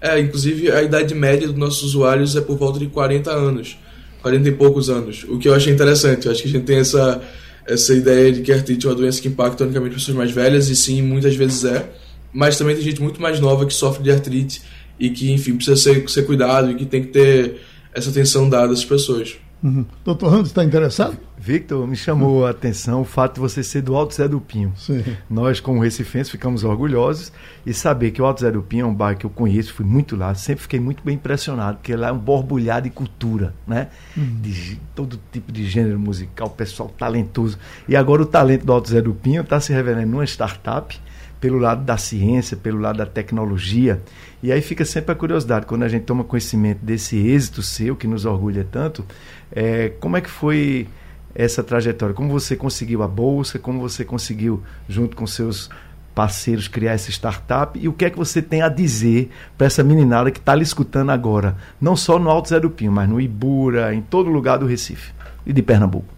É, 0.00 0.20
inclusive 0.20 0.70
a 0.70 0.82
idade 0.82 1.14
média 1.14 1.48
dos 1.48 1.56
nossos 1.56 1.82
usuários 1.82 2.36
é 2.36 2.40
por 2.40 2.56
volta 2.56 2.78
de 2.78 2.86
40 2.86 3.30
anos, 3.30 3.78
40 4.20 4.48
e 4.48 4.52
poucos 4.52 4.90
anos, 4.90 5.24
o 5.28 5.38
que 5.38 5.48
eu 5.48 5.54
achei 5.54 5.72
interessante. 5.72 6.26
Eu 6.26 6.32
acho 6.32 6.42
que 6.42 6.48
a 6.48 6.52
gente 6.52 6.64
tem 6.64 6.78
essa, 6.78 7.22
essa 7.66 7.94
ideia 7.94 8.30
de 8.30 8.42
que 8.42 8.52
a 8.52 8.56
artrite 8.56 8.86
é 8.86 8.90
uma 8.90 8.96
doença 8.96 9.20
que 9.20 9.28
impacta 9.28 9.64
unicamente 9.64 9.94
pessoas 9.94 10.16
mais 10.16 10.30
velhas, 10.30 10.68
e 10.68 10.76
sim, 10.76 11.00
muitas 11.00 11.34
vezes 11.34 11.64
é 11.64 11.88
mas 12.36 12.58
também 12.58 12.74
tem 12.74 12.84
gente 12.84 13.00
muito 13.00 13.20
mais 13.20 13.40
nova 13.40 13.64
que 13.64 13.72
sofre 13.72 14.02
de 14.02 14.10
artrite 14.10 14.60
e 15.00 15.08
que, 15.08 15.32
enfim, 15.32 15.56
precisa 15.56 15.74
ser, 15.74 16.06
ser 16.06 16.24
cuidado 16.24 16.70
e 16.70 16.74
que 16.74 16.84
tem 16.84 17.00
que 17.00 17.08
ter 17.08 17.62
essa 17.94 18.10
atenção 18.10 18.46
dada 18.46 18.74
às 18.74 18.84
pessoas. 18.84 19.38
Uhum. 19.62 19.86
Doutor 20.04 20.30
Ramos, 20.30 20.48
está 20.48 20.62
interessado? 20.62 21.16
Victor, 21.38 21.86
me 21.86 21.96
chamou 21.96 22.46
a 22.46 22.50
atenção 22.50 23.00
o 23.00 23.04
fato 23.04 23.34
de 23.34 23.40
você 23.40 23.62
ser 23.62 23.82
do 23.82 23.94
Alto 23.94 24.14
Zé 24.14 24.28
do 24.28 24.40
Pinho. 24.40 24.72
Sim. 24.76 25.02
Nós, 25.28 25.60
como 25.60 25.82
recifenses, 25.82 26.30
ficamos 26.30 26.64
orgulhosos 26.64 27.32
e 27.64 27.72
saber 27.72 28.10
que 28.10 28.20
o 28.20 28.24
Alto 28.24 28.40
Zé 28.40 28.50
do 28.50 28.62
Pinho 28.62 28.84
é 28.84 28.88
um 28.88 28.94
bairro 28.94 29.18
que 29.18 29.26
eu 29.26 29.30
conheço, 29.30 29.72
fui 29.72 29.84
muito 29.84 30.16
lá, 30.16 30.34
sempre 30.34 30.62
fiquei 30.62 30.80
muito 30.80 31.02
bem 31.04 31.16
impressionado, 31.16 31.78
porque 31.78 31.94
lá 31.94 32.08
é 32.08 32.12
um 32.12 32.18
borbulhar 32.18 32.82
de 32.82 32.90
cultura, 32.90 33.54
né? 33.66 33.88
Uhum. 34.16 34.38
De 34.40 34.80
todo 34.94 35.20
tipo 35.32 35.52
de 35.52 35.66
gênero 35.66 35.98
musical, 35.98 36.50
pessoal 36.50 36.88
talentoso. 36.88 37.58
E 37.88 37.96
agora 37.96 38.22
o 38.22 38.26
talento 38.26 38.64
do 38.64 38.72
Alto 38.72 38.88
Zé 38.88 39.00
do 39.00 39.14
Pinho 39.14 39.42
está 39.42 39.60
se 39.60 39.72
revelando 39.72 40.06
numa 40.06 40.24
startup 40.24 40.98
pelo 41.40 41.58
lado 41.58 41.84
da 41.84 41.96
ciência, 41.96 42.56
pelo 42.56 42.78
lado 42.78 42.96
da 42.96 43.06
tecnologia. 43.06 44.00
E 44.42 44.50
aí 44.50 44.60
fica 44.60 44.84
sempre 44.84 45.12
a 45.12 45.14
curiosidade, 45.14 45.66
quando 45.66 45.82
a 45.82 45.88
gente 45.88 46.04
toma 46.04 46.24
conhecimento 46.24 46.84
desse 46.84 47.16
êxito 47.16 47.62
seu, 47.62 47.94
que 47.94 48.06
nos 48.06 48.24
orgulha 48.24 48.66
tanto, 48.70 49.04
é, 49.52 49.90
como 50.00 50.16
é 50.16 50.20
que 50.20 50.30
foi 50.30 50.86
essa 51.34 51.62
trajetória? 51.62 52.14
Como 52.14 52.30
você 52.30 52.56
conseguiu 52.56 53.02
a 53.02 53.08
bolsa? 53.08 53.58
Como 53.58 53.80
você 53.80 54.04
conseguiu, 54.04 54.62
junto 54.88 55.16
com 55.16 55.26
seus 55.26 55.70
parceiros, 56.14 56.66
criar 56.66 56.92
essa 56.92 57.10
startup? 57.10 57.78
E 57.78 57.88
o 57.88 57.92
que 57.92 58.06
é 58.06 58.10
que 58.10 58.16
você 58.16 58.40
tem 58.40 58.62
a 58.62 58.68
dizer 58.68 59.30
para 59.56 59.66
essa 59.66 59.84
meninada 59.84 60.30
que 60.30 60.38
está 60.38 60.54
lhe 60.54 60.62
escutando 60.62 61.10
agora? 61.10 61.56
Não 61.80 61.94
só 61.94 62.18
no 62.18 62.30
Alto 62.30 62.48
Zé 62.48 62.58
do 62.58 62.70
Pinho, 62.70 62.92
mas 62.92 63.08
no 63.08 63.20
Ibura, 63.20 63.94
em 63.94 64.00
todo 64.00 64.30
lugar 64.30 64.58
do 64.58 64.66
Recife 64.66 65.12
e 65.44 65.52
de 65.52 65.62
Pernambuco. 65.62 66.16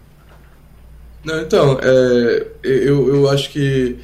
Não, 1.25 1.41
então, 1.43 1.79
é, 1.83 2.47
eu, 2.63 3.09
eu 3.09 3.29
acho 3.29 3.51
que 3.51 3.99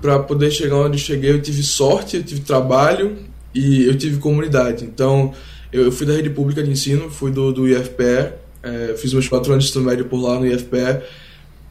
para 0.00 0.18
poder 0.20 0.50
chegar 0.50 0.76
onde 0.76 0.98
cheguei, 0.98 1.30
eu 1.30 1.42
tive 1.42 1.62
sorte, 1.62 2.16
eu 2.16 2.22
tive 2.22 2.42
trabalho 2.42 3.16
e 3.54 3.84
eu 3.84 3.96
tive 3.96 4.18
comunidade. 4.18 4.84
Então, 4.84 5.32
eu, 5.72 5.84
eu 5.84 5.92
fui 5.92 6.06
da 6.06 6.12
rede 6.12 6.30
pública 6.30 6.62
de 6.62 6.70
ensino, 6.70 7.10
fui 7.10 7.30
do, 7.30 7.52
do 7.52 7.68
IFPE, 7.68 8.43
é, 8.64 8.94
fiz 8.96 9.12
meus 9.12 9.28
quatro 9.28 9.52
anos 9.52 9.64
de 9.64 9.70
ensino 9.70 9.84
médio 9.84 10.06
por 10.06 10.20
lá 10.20 10.38
no 10.38 10.46
IFPE. 10.46 11.02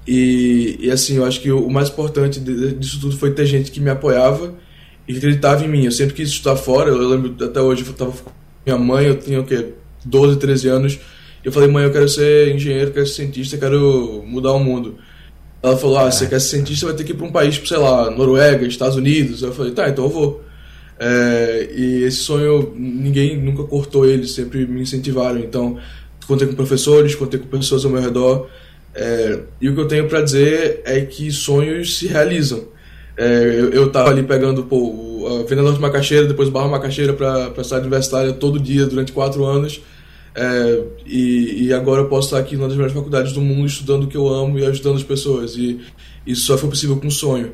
E, 0.08 0.78
e 0.80 0.92
assim, 0.92 1.18
eu 1.18 1.26
acho 1.26 1.42
que 1.42 1.52
o, 1.52 1.70
mais 1.70 1.90
importante 1.90 2.40
disso 2.40 3.00
tudo 3.00 3.18
foi 3.18 3.32
ter 3.32 3.46
gente 3.46 3.72
que 3.72 3.80
me 3.80 3.90
apoiava 3.90 4.54
e 5.08 5.14
que 5.14 5.18
acreditava 5.18 5.64
em 5.66 5.68
mim. 5.68 5.86
Eu 5.86 5.92
sempre 5.92 6.14
quis 6.14 6.30
estudar 6.30 6.56
fora, 6.56 6.90
eu 6.90 6.98
lembro 6.98 7.36
até 7.44 7.62
hoje, 7.62 7.84
eu 7.86 7.92
estava 7.92 8.12
com 8.12 8.32
minha 8.66 8.78
mãe, 8.78 9.08
eu 9.08 9.18
tinha 9.18 9.40
o 9.40 9.46
quê? 9.46 9.74
12, 10.06 10.38
13 10.38 10.68
anos. 10.68 10.94
E 11.44 11.48
eu 11.48 11.52
falei, 11.52 11.70
mãe, 11.70 11.84
eu 11.84 11.92
quero 11.92 12.08
ser 12.08 12.54
engenheiro, 12.54 12.92
quero 12.92 13.08
ser 13.08 13.24
cientista, 13.24 13.58
quero 13.58 14.24
mudar 14.26 14.52
o 14.54 14.60
mundo. 14.60 14.98
Ela 15.64 15.78
falou: 15.78 15.98
Ah, 15.98 16.12
você 16.12 16.28
quer 16.28 16.42
ser 16.42 16.58
cientista, 16.58 16.88
vai 16.88 16.96
ter 16.96 17.06
que 17.06 17.14
ir 17.14 17.16
para 17.16 17.26
um 17.26 17.32
país, 17.32 17.60
sei 17.66 17.78
lá, 17.78 18.12
Noruega, 18.12 18.68
Estados 18.68 18.98
Unidos. 18.98 19.42
Eu 19.42 19.54
falei: 19.54 19.72
Tá, 19.72 19.88
então 19.88 20.04
eu 20.04 20.10
vou. 20.10 20.44
É, 21.00 21.70
e 21.74 22.04
esse 22.04 22.18
sonho, 22.18 22.74
ninguém 22.76 23.42
nunca 23.42 23.64
cortou 23.64 24.06
ele, 24.06 24.28
sempre 24.28 24.66
me 24.68 24.82
incentivaram. 24.82 25.40
Então, 25.40 25.80
contei 26.26 26.48
com 26.48 26.54
professores, 26.54 27.16
contei 27.16 27.40
com 27.40 27.48
pessoas 27.48 27.86
ao 27.86 27.92
meu 27.92 28.02
redor. 28.02 28.48
É, 28.96 29.40
e 29.60 29.70
o 29.70 29.74
que 29.74 29.82
eu 29.82 29.88
tenho 29.88 30.08
para 30.08 30.22
dizer 30.22 30.82
é 30.86 31.02
que 31.02 31.32
sonhos 31.32 31.98
se 31.98 32.08
realizam. 32.08 32.66
É, 33.16 33.26
eu, 33.58 33.70
eu 33.72 33.92
tava 33.92 34.10
ali 34.10 34.24
pegando 34.24 34.64
pô, 34.64 35.28
a 35.28 35.72
de 35.72 35.80
macaxeira, 35.80 36.28
depois 36.28 36.50
barra 36.50 36.68
macaxeira 36.68 37.14
para 37.14 37.48
a 37.56 37.64
cidade 37.64 37.82
universitária 37.82 38.34
todo 38.34 38.60
dia 38.60 38.86
durante 38.86 39.12
quatro 39.12 39.46
anos. 39.46 39.82
É, 40.36 40.84
e, 41.06 41.66
e, 41.66 41.74
agora 41.74 42.02
eu 42.02 42.10
posso 42.10 42.30
estar 42.30 42.40
aqui 42.40 42.56
numa 42.56 42.68
das 42.68 42.76
melhores 42.76 42.96
faculdades 42.96 43.34
do 43.34 43.42
mundo 43.42 43.68
estudando 43.68 44.06
o 44.06 44.08
que 44.08 44.18
eu 44.18 44.28
amo 44.28 44.58
e 44.58 44.66
ajudando 44.66 44.96
as 44.96 45.04
pessoas. 45.04 45.56
E 45.56 45.80
isso 46.26 46.46
só 46.46 46.58
foi 46.58 46.70
possível 46.70 46.98
com 46.98 47.10
sonho. 47.10 47.52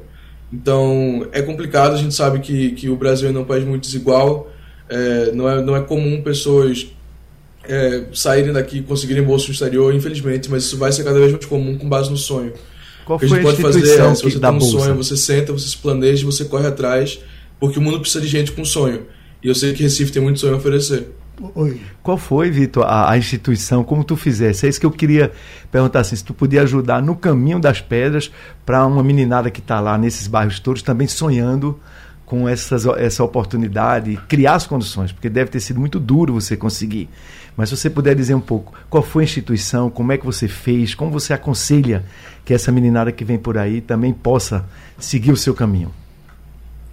Então 0.52 1.28
é 1.32 1.42
complicado, 1.42 1.94
a 1.94 1.98
gente 1.98 2.16
sabe 2.16 2.40
que, 2.40 2.72
que 2.72 2.90
o 2.90 2.96
Brasil 2.96 3.30
é 3.30 3.38
um 3.38 3.44
país 3.44 3.66
muito 3.66 3.84
desigual. 3.84 4.50
É, 4.88 5.32
não, 5.34 5.50
é, 5.50 5.62
não 5.62 5.76
é 5.76 5.82
comum 5.82 6.22
pessoas 6.22 6.88
é, 7.70 8.06
saírem 8.14 8.52
daqui 8.52 8.80
e 8.80 8.82
conseguirem 8.82 9.24
bolsa 9.24 9.48
no 9.48 9.54
exterior, 9.54 9.94
infelizmente, 9.94 10.50
mas 10.50 10.64
isso 10.64 10.78
vai 10.78 10.92
ser 10.92 11.04
cada 11.04 11.20
vez 11.20 11.32
mais 11.32 11.46
comum 11.46 11.78
com 11.78 11.88
base 11.88 12.10
no 12.10 12.18
sonho. 12.18 12.52
Qual 13.06 13.18
o 13.18 13.20
que 13.20 13.26
a 13.26 13.30
gente 13.30 13.42
pode 13.42 13.62
fazer 13.62 13.80
é, 13.80 14.16
se 14.16 14.24
você 14.24 14.40
tem 14.40 14.50
um 14.50 14.58
bolsa? 14.58 14.80
sonho, 14.80 14.96
você 14.96 15.16
senta, 15.16 15.54
você 15.54 15.68
se 15.68 15.78
planeja, 15.78 16.26
você 16.26 16.46
corre 16.46 16.68
atrás, 16.68 17.20
porque 17.60 17.78
o 17.78 17.82
mundo 17.82 18.00
precisa 18.00 18.22
de 18.22 18.28
gente 18.28 18.52
com 18.52 18.66
sonho. 18.66 19.04
E 19.44 19.48
eu 19.48 19.56
sei 19.56 19.74
que 19.74 19.84
Recife 19.84 20.12
tem 20.12 20.22
muito 20.22 20.40
sonho 20.40 20.56
a 20.56 20.58
oferecer. 20.58 21.08
Oi. 21.56 21.80
Qual 22.04 22.18
foi, 22.18 22.52
Vitor, 22.52 22.84
a, 22.84 23.12
a, 23.12 23.18
instituição, 23.18 23.84
como 23.84 24.04
tu 24.04 24.18
fizesse? 24.18 24.66
É 24.66 24.70
isso 24.70 24.80
que 24.80 24.86
eu 24.86 24.92
queria 24.92 25.32
perguntar, 25.72 26.02
assim, 26.02 26.16
se 26.16 26.24
tu 26.24 26.34
podia 26.34 26.64
ajudar 26.64 27.02
no 27.02 27.16
caminho 27.16 27.60
das 27.60 27.80
pedras 27.80 28.30
para 28.66 28.86
uma 28.86 29.02
meninada 29.02 29.50
que 29.50 29.62
está 29.62 29.80
lá 29.80 29.98
nesses 29.98 30.28
bairros 30.28 30.60
todos 30.60 30.82
também 30.82 31.08
sonhando 31.08 31.80
com 32.26 32.48
essas, 32.48 32.86
essa 32.86 33.24
oportunidade, 33.24 34.20
criar 34.28 34.56
as 34.56 34.68
condições, 34.68 35.12
porque 35.12 35.30
deve 35.30 35.50
ter 35.50 35.60
sido 35.60 35.80
muito 35.80 36.00
duro 36.00 36.34
você 36.34 36.56
conseguir. 36.56 37.10
Mas 37.60 37.68
se 37.68 37.76
você 37.76 37.90
puder 37.90 38.16
dizer 38.16 38.34
um 38.34 38.40
pouco, 38.40 38.72
qual 38.90 39.04
foi 39.04 39.24
a 39.24 39.26
instituição, 39.26 39.90
como 39.90 40.14
é 40.14 40.18
que 40.18 40.26
você 40.26 40.48
fez, 40.48 40.96
como 40.96 41.12
você 41.12 41.34
aconselha 41.34 42.06
que 42.46 42.54
essa 42.54 42.72
meninada 42.72 43.12
que 43.12 43.26
vem 43.26 43.38
por 43.38 43.58
aí 43.58 43.82
também 43.82 44.14
possa 44.14 44.66
seguir 44.98 45.34
o 45.34 45.36
seu 45.36 45.54
caminho? 45.54 45.94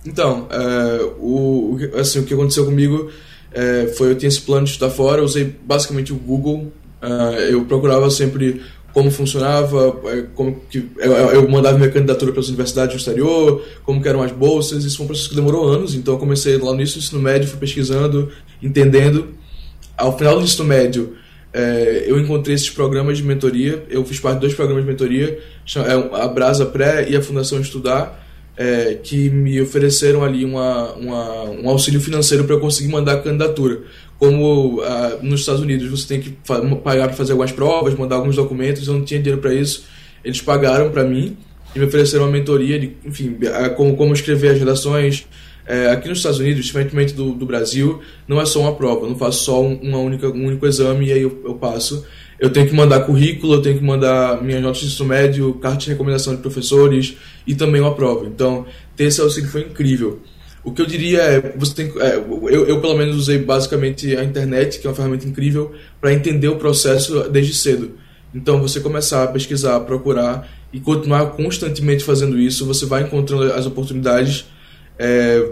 Então, 0.05 0.49
é, 0.51 1.05
o, 1.21 1.79
assim, 1.95 2.19
o 2.19 2.25
que 2.25 2.35
aconteceu 2.35 2.65
comigo 2.65 3.09
é, 3.53 3.95
foi 3.97 4.11
eu 4.11 4.17
tinha 4.17 4.27
esse 4.27 4.41
plano 4.41 4.65
de 4.65 4.73
estudar 4.73 4.91
fora, 4.91 5.23
usei 5.23 5.45
basicamente 5.45 6.13
o 6.13 6.17
Google, 6.17 6.73
é, 7.01 7.55
eu 7.55 7.65
procurava 7.65 8.11
sempre 8.11 8.61
como 8.93 9.09
funcionava, 9.09 9.93
como 10.35 10.63
que 10.69 10.91
eu, 10.97 11.49
mandava 11.49 11.79
minha 11.79 11.93
candidatura 11.93 12.33
para 12.33 12.41
as 12.41 12.49
universidades 12.49 12.97
do 12.97 12.99
exterior, 12.99 13.65
como 13.85 14.05
eram 14.05 14.21
as 14.21 14.33
bolsas, 14.33 14.83
isso 14.83 14.97
foi 14.97 15.05
um 15.05 15.07
processo 15.07 15.29
que 15.29 15.37
demorou 15.37 15.69
anos, 15.69 15.95
então 15.95 16.15
eu 16.15 16.19
comecei 16.19 16.57
lá 16.59 16.73
no 16.73 16.75
início 16.81 16.99
do 16.99 17.05
ensino 17.05 17.21
médio, 17.23 17.47
fui 17.47 17.61
pesquisando, 17.61 18.33
entendendo. 18.61 19.29
Ao 19.97 20.17
final 20.17 20.39
do 20.39 20.45
ensino 20.45 20.65
médio, 20.65 21.17
é, 21.53 22.05
eu 22.07 22.21
encontrei 22.21 22.55
esses 22.55 22.69
programas 22.69 23.17
de 23.17 23.25
mentoria, 23.25 23.83
eu 23.89 24.05
fiz 24.05 24.21
parte 24.21 24.35
de 24.35 24.41
dois 24.43 24.55
programas 24.55 24.85
de 24.85 24.91
mentoria, 24.91 25.39
é, 25.77 26.21
a 26.23 26.29
Brasa 26.29 26.67
Pré 26.67 27.09
e 27.09 27.17
a 27.17 27.23
Fundação 27.23 27.59
Estudar, 27.59 28.23
é, 28.59 28.99
que 29.03 29.31
me 29.31 29.59
ofereceram 29.61 30.23
ali 30.23 30.45
uma, 30.45 30.93
uma 30.93 31.45
um 31.45 31.69
auxílio 31.69 32.01
financeiro 32.01 32.45
para 32.45 32.55
eu 32.55 32.61
conseguir 32.61 32.91
mandar 32.91 33.15
a 33.15 33.23
candidatura. 33.23 33.81
Como 34.19 34.81
ah, 34.83 35.19
nos 35.23 35.41
Estados 35.41 35.61
Unidos 35.61 35.89
você 35.89 36.09
tem 36.09 36.21
que 36.21 36.31
pagar 36.83 37.09
para 37.09 37.17
fazer 37.17 37.33
algumas 37.33 37.53
provas, 37.53 37.95
mandar 37.95 38.17
alguns 38.17 38.37
documentos, 38.37 38.87
eu 38.87 38.95
não 38.95 39.05
tinha 39.05 39.21
dinheiro 39.21 39.41
para 39.41 39.53
isso. 39.53 39.85
Eles 40.25 40.41
pagaram 40.41 40.91
para 40.91 41.05
mim 41.05 41.37
e 41.75 41.79
me 41.79 41.85
ofereceram 41.85 42.25
uma 42.25 42.33
mentoria 42.33 42.79
de, 42.79 42.97
enfim, 43.05 43.37
como, 43.77 43.95
como 43.95 44.15
escrever 44.15 44.53
as 44.53 44.59
redações. 44.59 45.27
É, 45.67 45.91
aqui 45.91 46.09
nos 46.09 46.19
Estados 46.19 46.39
Unidos, 46.39 46.65
diferentemente 46.65 47.13
do, 47.13 47.33
do 47.33 47.45
Brasil, 47.45 48.01
não 48.29 48.41
é 48.41 48.47
só 48.47 48.61
uma 48.61 48.75
prova, 48.75 49.05
eu 49.05 49.11
não 49.11 49.19
faço 49.19 49.45
só 49.45 49.63
um, 49.63 49.75
uma 49.83 49.99
única, 49.99 50.29
um 50.29 50.47
único 50.47 50.67
exame 50.67 51.09
e 51.09 51.13
aí 51.13 51.23
eu, 51.23 51.43
eu 51.45 51.55
passo 51.55 52.07
eu 52.39 52.51
tenho 52.51 52.67
que 52.67 52.75
mandar 52.75 53.01
currículo, 53.01 53.55
eu 53.55 53.63
tenho 53.63 53.79
que 53.79 53.85
mandar 53.85 54.43
minhas 54.43 54.63
notas 54.63 54.81
de 54.81 54.87
ensino 54.87 55.09
médio, 55.09 55.55
carta 55.55 55.79
de 55.79 55.89
recomendação 55.89 56.35
de 56.35 56.43
professores 56.43 57.17
e 57.47 57.55
também 57.55 57.81
uma 57.81 57.95
prova. 57.95 58.27
Então, 58.27 58.67
ter 58.95 59.05
esse 59.05 59.21
auxílio 59.21 59.49
foi 59.49 59.63
incrível. 59.63 60.21
O 60.63 60.73
que 60.73 60.83
eu 60.83 60.87
diria 60.87 61.21
é, 61.21 61.55
você 61.57 61.75
tem, 61.75 61.93
é, 62.01 62.17
eu, 62.17 62.67
eu, 62.67 62.81
pelo 62.81 62.97
menos 62.97 63.17
usei 63.17 63.39
basicamente 63.39 64.15
a 64.17 64.25
internet, 64.25 64.81
que 64.81 64.87
é 64.87 64.91
uma 64.91 64.97
ferramenta 64.97 65.27
incrível, 65.27 65.73
para 66.01 66.13
entender 66.13 66.49
o 66.49 66.57
processo 66.57 67.29
desde 67.31 67.55
cedo. 67.55 67.93
Então, 68.35 68.61
você 68.61 68.81
começar 68.81 69.23
a 69.23 69.29
pesquisar, 69.29 69.81
procurar 69.81 70.47
e 70.73 70.81
continuar 70.81 71.27
constantemente 71.31 72.05
fazendo 72.05 72.39
isso, 72.39 72.67
você 72.67 72.85
vai 72.85 73.03
encontrando 73.05 73.51
as 73.53 73.65
oportunidades 73.65 74.45
é, 74.99 75.47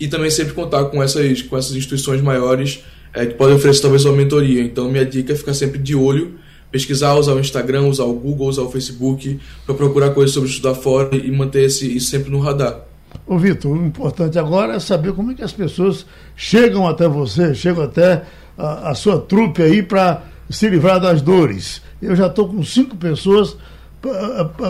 e 0.00 0.08
também 0.08 0.30
sempre 0.30 0.52
contar 0.54 0.84
com 0.86 1.02
essas, 1.02 1.42
com 1.42 1.56
essas 1.56 1.74
instituições 1.74 2.20
maiores 2.20 2.82
é, 3.12 3.26
que 3.26 3.34
podem 3.34 3.56
oferecer 3.56 3.82
talvez 3.82 4.04
uma 4.04 4.16
mentoria. 4.16 4.62
Então, 4.62 4.90
minha 4.90 5.04
dica 5.04 5.32
é 5.32 5.36
ficar 5.36 5.54
sempre 5.54 5.78
de 5.78 5.94
olho, 5.94 6.38
pesquisar, 6.70 7.14
usar 7.14 7.34
o 7.34 7.40
Instagram, 7.40 7.86
usar 7.86 8.04
o 8.04 8.12
Google, 8.12 8.48
usar 8.48 8.62
o 8.62 8.70
Facebook, 8.70 9.40
para 9.66 9.74
procurar 9.74 10.10
coisas 10.10 10.34
sobre 10.34 10.48
estudar 10.48 10.74
fora 10.74 11.16
e 11.16 11.30
manter 11.30 11.64
esse, 11.64 11.96
isso 11.96 12.10
sempre 12.10 12.30
no 12.30 12.38
radar. 12.38 12.80
Ô 13.26 13.38
Vitor, 13.38 13.72
o 13.72 13.86
importante 13.86 14.38
agora 14.38 14.74
é 14.74 14.80
saber 14.80 15.12
como 15.12 15.32
é 15.32 15.34
que 15.34 15.42
as 15.42 15.52
pessoas 15.52 16.06
chegam 16.36 16.86
até 16.86 17.08
você, 17.08 17.54
chegam 17.54 17.82
até 17.82 18.22
a, 18.56 18.90
a 18.90 18.94
sua 18.94 19.18
trupe 19.18 19.62
aí 19.62 19.82
para 19.82 20.22
se 20.50 20.68
livrar 20.68 21.00
das 21.00 21.22
dores. 21.22 21.82
Eu 22.00 22.14
já 22.14 22.26
estou 22.26 22.48
com 22.48 22.62
cinco 22.62 22.96
pessoas 22.96 23.56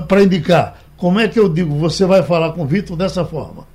para 0.08 0.22
indicar. 0.22 0.80
Como 0.96 1.20
é 1.20 1.28
que 1.28 1.38
eu 1.38 1.48
digo? 1.48 1.76
Você 1.76 2.06
vai 2.06 2.22
falar 2.22 2.52
com 2.52 2.62
o 2.62 2.66
Vitor 2.66 2.96
dessa 2.96 3.24
forma. 3.24 3.67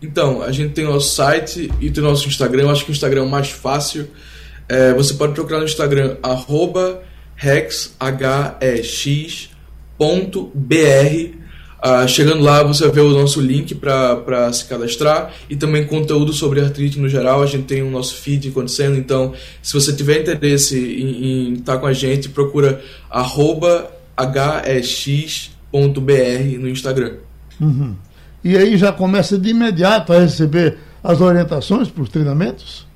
Então, 0.00 0.42
a 0.42 0.52
gente 0.52 0.74
tem 0.74 0.84
o 0.84 0.92
nosso 0.92 1.14
site 1.14 1.70
e 1.80 1.90
tem 1.90 2.02
nosso 2.02 2.28
Instagram. 2.28 2.62
Eu 2.62 2.70
acho 2.70 2.84
que 2.84 2.90
o 2.90 2.92
Instagram 2.92 3.22
é 3.22 3.24
o 3.24 3.28
mais 3.28 3.50
fácil. 3.50 4.08
É, 4.68 4.92
você 4.92 5.14
pode 5.14 5.32
procurar 5.32 5.58
no 5.58 5.64
Instagram, 5.64 6.16
rexx.br. 7.34 9.48
Ah, 11.80 12.06
chegando 12.08 12.42
lá, 12.42 12.62
você 12.64 12.88
ver 12.90 13.02
o 13.02 13.10
nosso 13.10 13.40
link 13.40 13.72
para 13.76 14.52
se 14.52 14.64
cadastrar 14.64 15.32
e 15.48 15.54
também 15.54 15.86
conteúdo 15.86 16.32
sobre 16.32 16.60
artrite 16.60 16.98
no 16.98 17.08
geral. 17.08 17.40
A 17.40 17.46
gente 17.46 17.64
tem 17.64 17.82
o 17.82 17.90
nosso 17.90 18.16
feed 18.16 18.48
acontecendo, 18.48 18.96
então 18.96 19.32
se 19.62 19.74
você 19.74 19.92
tiver 19.92 20.20
interesse 20.20 20.76
em 20.76 21.54
estar 21.54 21.74
tá 21.74 21.78
com 21.78 21.86
a 21.86 21.92
gente, 21.92 22.28
procura 22.28 22.82
hex.br 24.66 26.58
no 26.58 26.68
Instagram. 26.68 27.18
Uhum 27.60 28.07
e 28.42 28.56
aí 28.56 28.76
já 28.76 28.92
começa 28.92 29.38
de 29.38 29.50
imediato 29.50 30.12
a 30.12 30.20
receber 30.20 30.78
as 31.02 31.20
orientações 31.20 31.88
para 31.88 32.02
os 32.02 32.08
treinamentos? 32.08 32.86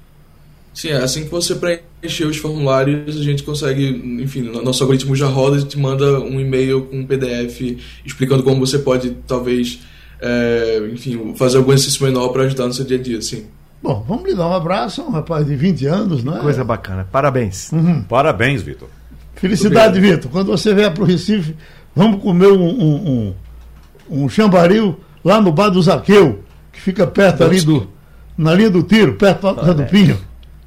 Sim, 0.75 0.89
é 0.89 0.97
assim 0.97 1.25
que 1.25 1.31
você 1.31 1.55
preenche 1.55 1.85
preencher 2.03 2.27
os 2.27 2.37
formulários, 2.37 3.17
a 3.17 3.23
gente 3.23 3.45
consegue, 3.45 3.89
enfim, 4.21 4.43
nosso 4.43 4.83
algoritmo 4.83 5.15
já 5.15 5.29
roda 5.29 5.59
e 5.59 5.65
te 5.65 5.79
manda 5.79 6.19
um 6.19 6.41
e-mail 6.41 6.83
com 6.83 6.99
um 6.99 7.07
PDF 7.07 7.79
explicando 8.05 8.43
como 8.43 8.59
você 8.59 8.79
pode, 8.81 9.13
talvez, 9.27 9.79
é, 10.21 10.91
enfim, 10.93 11.33
fazer 11.37 11.59
algum 11.59 11.73
exercício 11.73 12.05
menor 12.05 12.31
para 12.31 12.43
ajudar 12.43 12.67
no 12.67 12.73
seu 12.73 12.85
dia 12.85 12.99
a 12.99 13.01
dia, 13.01 13.23
sim. 13.23 13.47
Bom, 13.81 14.05
vamos 14.07 14.29
lhe 14.29 14.35
dar 14.35 14.49
um 14.49 14.53
abraço, 14.53 15.03
um 15.03 15.11
rapaz 15.11 15.47
de 15.47 15.55
20 15.55 15.87
anos, 15.87 16.25
não 16.25 16.37
é? 16.37 16.41
Coisa 16.41 16.65
bacana. 16.65 17.07
Parabéns. 17.11 17.71
Uhum. 17.73 18.03
Parabéns, 18.03 18.63
Vitor. 18.63 18.89
Felicidade, 19.37 20.01
Vitor. 20.01 20.31
Quando 20.31 20.49
você 20.49 20.75
vier 20.75 20.93
para 20.93 21.03
o 21.03 21.07
Recife, 21.07 21.55
vamos 21.95 22.23
comer 22.23 22.49
um, 22.49 22.63
um, 22.63 23.35
um, 24.11 24.25
um 24.25 24.29
chambaril 24.29 24.99
lá 25.25 25.41
no 25.41 25.53
bar 25.53 25.71
do 25.71 25.83
Zaqueu, 25.83 26.43
que 26.73 26.81
fica 26.81 27.07
perto 27.07 27.45
ali 27.45 27.61
do. 27.61 27.89
na 28.37 28.55
linha 28.55 28.71
do 28.71 28.83
tiro, 28.83 29.15
perto 29.15 29.53
da 29.55 29.73
do 29.73 29.85
Pinho. 29.85 30.19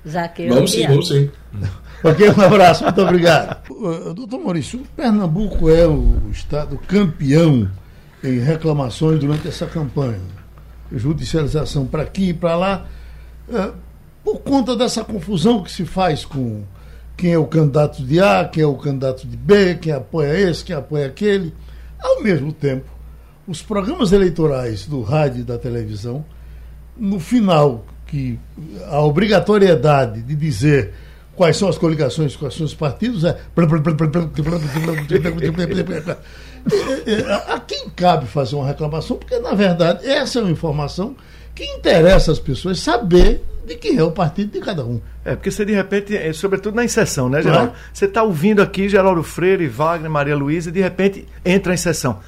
Zaqueu. 0.07 0.53
Vamos 0.53 0.71
sim, 0.71 0.87
vamos 0.87 1.07
sim. 1.07 1.29
Ok, 2.03 2.29
um 2.29 2.41
abraço, 2.41 2.83
muito 2.83 3.01
obrigado. 3.01 3.65
Uh, 3.75 4.13
doutor 4.13 4.39
Maurício, 4.39 4.83
Pernambuco 4.95 5.69
é 5.69 5.85
o 5.85 6.29
estado 6.31 6.77
campeão 6.87 7.69
em 8.23 8.39
reclamações 8.39 9.19
durante 9.19 9.47
essa 9.47 9.65
campanha. 9.65 10.21
Judicialização 10.91 11.85
para 11.85 12.03
aqui 12.03 12.29
e 12.29 12.33
para 12.33 12.55
lá. 12.55 12.85
Uh, 13.47 13.73
por 14.23 14.39
conta 14.39 14.75
dessa 14.75 15.03
confusão 15.03 15.61
que 15.61 15.71
se 15.71 15.85
faz 15.85 16.25
com 16.25 16.63
quem 17.15 17.33
é 17.33 17.37
o 17.37 17.45
candidato 17.45 18.03
de 18.03 18.19
A, 18.19 18.45
quem 18.45 18.63
é 18.63 18.65
o 18.65 18.75
candidato 18.75 19.27
de 19.27 19.37
B, 19.37 19.75
quem 19.75 19.93
apoia 19.93 20.49
esse, 20.49 20.63
quem 20.63 20.75
apoia 20.75 21.07
aquele. 21.07 21.53
Ao 22.01 22.23
mesmo 22.23 22.51
tempo, 22.51 22.89
os 23.47 23.62
programas 23.62 24.12
eleitorais 24.12 24.86
do 24.86 25.01
rádio 25.01 25.41
e 25.41 25.43
da 25.43 25.58
televisão, 25.58 26.25
no 26.97 27.19
final, 27.19 27.86
que 28.08 28.39
a 28.88 29.01
obrigatoriedade 29.01 30.21
de 30.21 30.36
dizer 30.36 30.93
quais 31.36 31.58
são 31.58 31.67
as 31.67 31.77
coligações, 31.77 32.38
são 32.51 32.65
os 32.65 32.73
partidos, 32.73 33.23
é. 33.23 33.38
A 37.47 37.60
quem 37.60 37.89
cabe 37.89 38.25
fazer 38.25 38.55
uma 38.55 38.65
reclamação? 38.65 39.17
Porque, 39.17 39.38
na 39.39 39.53
verdade, 39.53 40.08
essa 40.08 40.39
é 40.39 40.41
uma 40.41 40.51
informação 40.51 41.15
que 41.53 41.63
interessa 41.63 42.31
às 42.31 42.39
pessoas 42.39 42.79
saber 42.79 43.43
de 43.65 43.75
quem 43.75 43.97
é 43.97 44.03
o 44.03 44.12
partido 44.12 44.51
de 44.51 44.60
cada 44.60 44.86
um. 44.86 44.99
É, 45.23 45.36
porque 45.36 45.49
você 45.51 45.65
de 45.65 45.73
repente, 45.73 46.15
é, 46.15 46.31
sobretudo 46.34 46.75
na 46.75 46.84
inserção, 46.84 47.29
né, 47.29 47.41
Geraldo? 47.41 47.71
É? 47.71 47.75
Você 47.93 48.05
está 48.05 48.23
ouvindo 48.23 48.62
aqui 48.62 48.89
Geraldo 48.89 49.23
Freire, 49.23 49.67
Wagner, 49.67 50.10
Maria 50.10 50.36
Luísa, 50.36 50.69
e 50.69 50.71
de 50.71 50.81
repente 50.81 51.27
entra 51.43 51.71
a 51.71 51.75
inserção. 51.75 52.19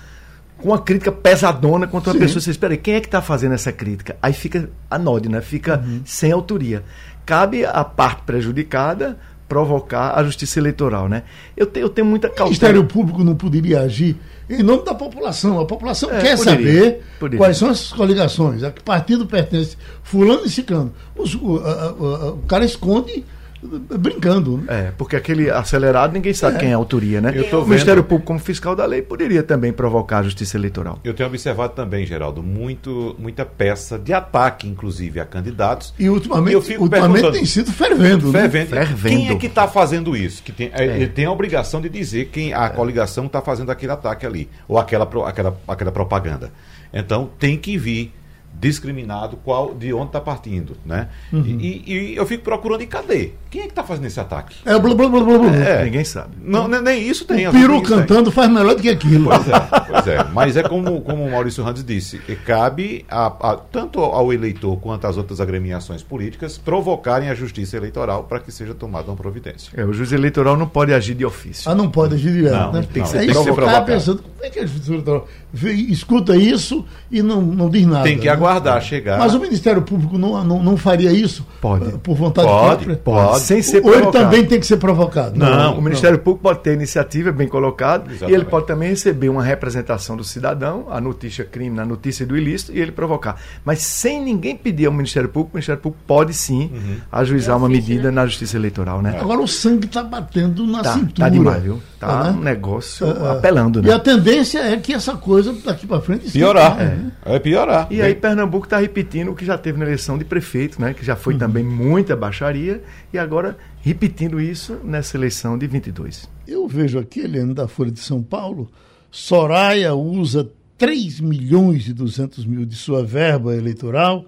Com 0.58 0.70
uma 0.70 0.80
crítica 0.80 1.12
pesadona 1.12 1.88
contra 1.88 2.10
uma 2.10 2.14
Sim. 2.14 2.20
pessoa. 2.20 2.42
Você 2.42 2.52
espera 2.52 2.74
aí, 2.74 2.78
quem 2.78 2.96
é 2.96 3.00
que 3.00 3.08
está 3.08 3.22
fazendo 3.22 3.54
essa 3.54 3.72
crítica? 3.72 4.18
Aí 4.22 4.34
fica 4.34 4.70
anódio, 4.90 5.30
né? 5.30 5.42
Fica 5.42 5.80
uhum. 5.80 6.02
sem 6.04 6.32
autoria. 6.32 6.84
Cabe 7.26 7.66
à 7.66 7.84
parte 7.84 8.24
prejudicada 8.24 9.18
provocar 9.48 10.14
a 10.16 10.24
justiça 10.24 10.60
eleitoral, 10.60 11.08
né? 11.08 11.24
Eu, 11.56 11.66
te, 11.66 11.80
eu 11.80 11.90
tenho 11.90 12.06
muita 12.06 12.28
cautela. 12.28 12.48
O 12.48 12.50
Ministério 12.50 12.84
Público 12.86 13.24
não 13.24 13.36
poderia 13.36 13.82
agir 13.82 14.18
em 14.50 14.62
nome 14.62 14.84
da 14.84 14.94
população. 14.94 15.60
A 15.60 15.66
população 15.66 16.10
é, 16.10 16.20
quer 16.20 16.38
poderia, 16.38 16.74
saber 16.74 17.04
poderia. 17.20 17.38
quais 17.38 17.58
são 17.58 17.70
as 17.70 17.92
coligações, 17.92 18.64
a 18.64 18.72
que 18.72 18.84
partido 18.84 19.26
pertence, 19.26 19.78
fulano 20.04 20.46
e 20.46 20.50
ciclano. 20.50 20.94
Os, 21.16 21.36
o, 21.36 21.60
a, 21.60 21.72
a, 21.72 22.32
o 22.32 22.44
cara 22.48 22.66
esconde 22.66 23.24
brincando. 23.62 24.58
Né? 24.58 24.66
É, 24.68 24.92
porque 24.98 25.16
aquele 25.16 25.50
acelerado 25.50 26.14
ninguém 26.14 26.34
sabe 26.34 26.58
é. 26.58 26.60
quem 26.60 26.70
é 26.70 26.74
a 26.74 26.78
autoria, 26.78 27.20
né? 27.22 27.32
o 27.52 27.66
Ministério 27.66 28.04
Público, 28.04 28.28
como 28.28 28.40
fiscal 28.40 28.76
da 28.76 28.86
lei, 28.86 29.02
poderia 29.02 29.44
também 29.44 29.74
provocar 29.74 30.20
a 30.20 30.24
justiça 30.24 30.58
eleitoral. 30.58 31.00
Eu 31.04 31.14
tenho 31.14 31.28
observado 31.28 31.74
também, 31.74 32.06
Geraldo, 32.06 32.44
muito, 32.44 33.16
muita 33.18 33.46
peça 33.46 33.98
de 33.98 34.14
ataque, 34.14 34.68
inclusive, 34.68 35.20
a 35.20 35.26
candidatos. 35.26 35.94
E 35.98 36.10
ultimamente, 36.10 36.74
e 36.74 36.78
ultimamente 36.78 37.32
tem 37.32 37.46
sido 37.46 37.72
fervendo. 37.72 38.32
Né? 38.32 38.42
Fervendo. 38.42 38.70
fervendo. 38.70 39.16
Quem 39.16 39.30
é 39.30 39.36
que 39.36 39.48
está 39.48 39.68
fazendo 39.68 40.16
isso? 40.16 40.44
Que 40.44 40.52
tem, 40.52 40.72
é. 40.74 40.86
Ele 40.86 41.08
tem 41.08 41.26
a 41.26 41.32
obrigação 41.32 41.82
de 41.82 41.90
dizer 41.90 42.26
quem 42.26 42.54
a 42.54 42.70
coligação 42.70 43.26
está 43.26 43.42
fazendo 43.42 43.72
aquele 43.72 43.92
ataque 43.92 44.26
ali, 44.26 44.50
ou 44.68 44.78
aquela, 44.78 45.08
aquela, 45.28 45.58
aquela 45.68 45.92
propaganda. 45.92 46.52
Então 46.94 47.30
tem 47.38 47.58
que 47.58 47.78
vir 47.78 48.14
discriminado 48.60 49.38
qual 49.38 49.74
de 49.74 49.94
onde 49.94 50.08
está 50.08 50.20
partindo, 50.20 50.76
né? 50.86 51.10
Uhum. 51.32 51.44
E, 51.46 51.84
e, 51.86 52.16
eu 52.16 52.26
fico 52.26 52.44
procurando 52.44 52.82
e 52.82 52.88
cadê? 52.88 53.32
Quem 53.50 53.62
é 53.62 53.64
que 53.66 53.70
está 53.70 53.84
fazendo 53.84 54.06
esse 54.06 54.20
ataque? 54.20 54.58
É 54.66 54.78
blá 54.80 54.94
blá 54.96 55.08
blá 55.08 55.24
blá. 55.24 55.38
blá. 55.38 55.56
É, 55.56 55.86
ninguém 55.86 56.04
sabe. 56.04 56.32
Não, 56.42 56.68
nem 56.68 57.08
isso 57.08 57.26
tem. 57.26 57.48
O 57.48 57.52
peru 57.52 57.82
cantando 57.82 58.26
tem. 58.26 58.34
faz 58.34 58.50
melhor 58.50 58.76
do 58.76 58.82
que 58.82 58.90
aquilo. 58.90 59.30
Pois 59.30 59.48
é, 59.48 59.60
pois 59.88 60.08
é. 60.08 60.24
Mas 60.34 60.58
é 60.58 60.64
como, 60.64 61.02
como 61.02 61.24
o 61.24 61.32
Maurício 61.32 61.64
Randes 61.64 61.84
disse, 61.84 62.18
cabe 62.46 63.06
a, 63.10 63.28
a, 63.28 63.56
tanto 63.56 64.00
ao 64.00 64.34
eleitor 64.34 64.78
quanto 64.78 65.06
às 65.06 65.18
outras 65.18 65.40
agremiações 65.40 66.02
políticas 66.02 66.58
provocarem 66.58 67.30
a 67.30 67.36
justiça 67.36 67.78
eleitoral 67.78 68.24
para 68.24 68.40
que 68.40 68.52
seja 68.52 68.74
tomada 68.74 69.08
uma 69.10 69.18
providência. 69.18 69.72
É, 69.76 69.86
o 69.86 69.94
juiz 69.94 70.12
eleitoral 70.12 70.58
não 70.58 70.68
pode 70.68 70.94
agir 70.94 71.14
de 71.14 71.26
ofício. 71.26 71.70
Ah, 71.70 71.76
não 71.76 71.90
pode 71.90 72.16
agir 72.16 72.32
direto, 72.32 72.54
não, 72.54 72.72
né? 72.74 72.88
Tem, 72.92 73.04
não, 73.04 73.10
que, 73.10 73.18
tem 73.18 73.28
que 73.28 73.34
ser 73.34 73.54
provocado. 73.54 73.86
pensando, 73.86 74.24
como 74.24 74.46
é 74.46 74.50
que 74.50 74.60
a 74.60 74.66
justiça 74.66 74.92
eleitoral 74.92 75.28
escuta 75.54 76.36
isso 76.36 76.86
e 77.12 77.22
não, 77.22 77.42
não 77.42 77.70
diz 77.70 77.86
nada? 77.86 78.04
Tem 78.04 78.18
que 78.18 78.28
aguardar 78.28 78.48
aguardar 78.58 78.82
chegar. 78.82 79.18
Mas 79.20 79.34
o 79.34 79.40
Ministério 79.40 79.82
Público 79.82 80.18
não, 80.18 80.44
não, 80.44 80.64
não 80.64 80.78
faria 80.78 81.12
isso? 81.12 81.46
Pode. 81.62 81.98
Por 82.00 82.16
vontade 82.16 82.48
pode, 82.48 82.86
própria? 82.86 82.96
Pode. 82.98 83.40
Sem 83.42 83.62
ser 83.62 83.84
Ou 83.84 83.94
ele 83.94 84.08
também 84.08 84.46
tem 84.46 84.60
que 84.60 84.66
ser 84.66 84.78
provocado? 84.78 85.38
Não, 85.38 85.50
não 85.50 85.78
o 85.78 85.82
Ministério 85.82 86.18
não. 86.18 86.24
Público 86.24 86.44
pode 86.44 86.60
ter 86.60 86.74
iniciativa, 86.74 87.32
bem 87.32 87.48
colocado, 87.48 88.10
Exatamente. 88.10 88.32
e 88.32 88.36
ele 88.36 88.46
pode 88.46 88.68
também 88.68 88.90
receber 88.90 89.30
uma 89.30 89.44
representação 89.44 90.16
do 90.18 90.24
cidadão, 90.24 90.88
a 90.90 91.00
notícia 91.00 91.44
crime, 91.44 91.80
a 91.80 91.86
notícia 91.86 92.26
do 92.26 92.38
ilícito, 92.38 92.74
e 92.74 92.80
ele 92.80 92.92
provocar. 92.92 93.40
Mas 93.64 93.80
sem 93.80 94.22
ninguém 94.22 94.56
pedir 94.56 94.86
ao 94.86 94.94
Ministério 94.94 95.30
Público, 95.30 95.52
o 95.54 95.58
Ministério 95.58 95.82
Público 95.82 96.04
pode 96.08 96.34
sim 96.34 96.72
uhum. 96.74 96.98
ajuizar 97.12 97.56
é 97.56 97.58
uma 97.58 97.70
medida 97.70 98.04
né? 98.04 98.12
na 98.12 98.26
Justiça 98.26 98.58
Eleitoral, 98.58 99.02
né? 99.02 99.18
Agora 99.20 99.40
o 99.40 99.48
sangue 99.48 99.86
está 99.86 100.04
batendo 100.04 100.66
na 100.66 100.82
tá, 100.82 100.94
cintura. 100.94 101.14
Tá 101.16 101.30
demais, 101.30 101.64
viu? 101.64 101.82
Tá, 102.00 102.08
tá 102.08 102.30
um 102.30 102.42
negócio 102.42 103.08
uh, 103.08 103.32
apelando, 103.32 103.82
né? 103.82 103.90
E 103.90 103.92
a 103.92 104.00
tendência 104.00 104.60
é 104.60 104.78
que 104.78 104.94
essa 104.94 105.16
coisa 105.16 105.37
daqui 105.64 105.88
para 105.88 106.02
frente... 106.02 106.32
Piorar. 106.32 106.78
É. 107.26 107.36
é 107.36 107.40
piorar. 107.40 107.88
E 107.90 108.02
aí 108.02 108.14
Pernambuco 108.16 108.66
está 108.66 108.78
repetindo 108.78 109.08
repetindo 109.08 109.32
o 109.32 109.36
que 109.36 109.46
já 109.46 109.58
teve 109.58 109.80
na 109.80 109.86
eleição 109.86 110.18
de 110.18 110.26
prefeito, 110.26 110.82
né, 110.82 110.94
que 110.94 111.06
já 111.06 111.16
foi 111.16 111.34
uhum. 111.34 111.40
também 111.40 111.64
muita 111.64 112.16
baixaria, 112.16 112.84
e 113.12 113.18
agora 113.18 113.58
repetindo 113.82 114.40
isso 114.40 114.80
nessa 114.84 115.18
eleição 115.18 115.58
de 115.58 115.68
22. 115.68 116.30
Eu 116.48 116.68
vejo 116.68 117.00
aqui, 117.00 117.22
Helena, 117.22 117.54
da 117.54 117.68
Folha 117.68 117.92
de 117.92 118.00
São 118.00 118.22
Paulo, 118.22 118.70
Soraya 119.10 119.94
usa 119.96 120.50
3 120.78 121.22
milhões 121.22 121.88
e 121.88 121.94
200 121.94 122.46
mil 122.46 122.66
de 122.66 122.76
sua 122.76 123.04
verba 123.04 123.56
eleitoral 123.56 124.26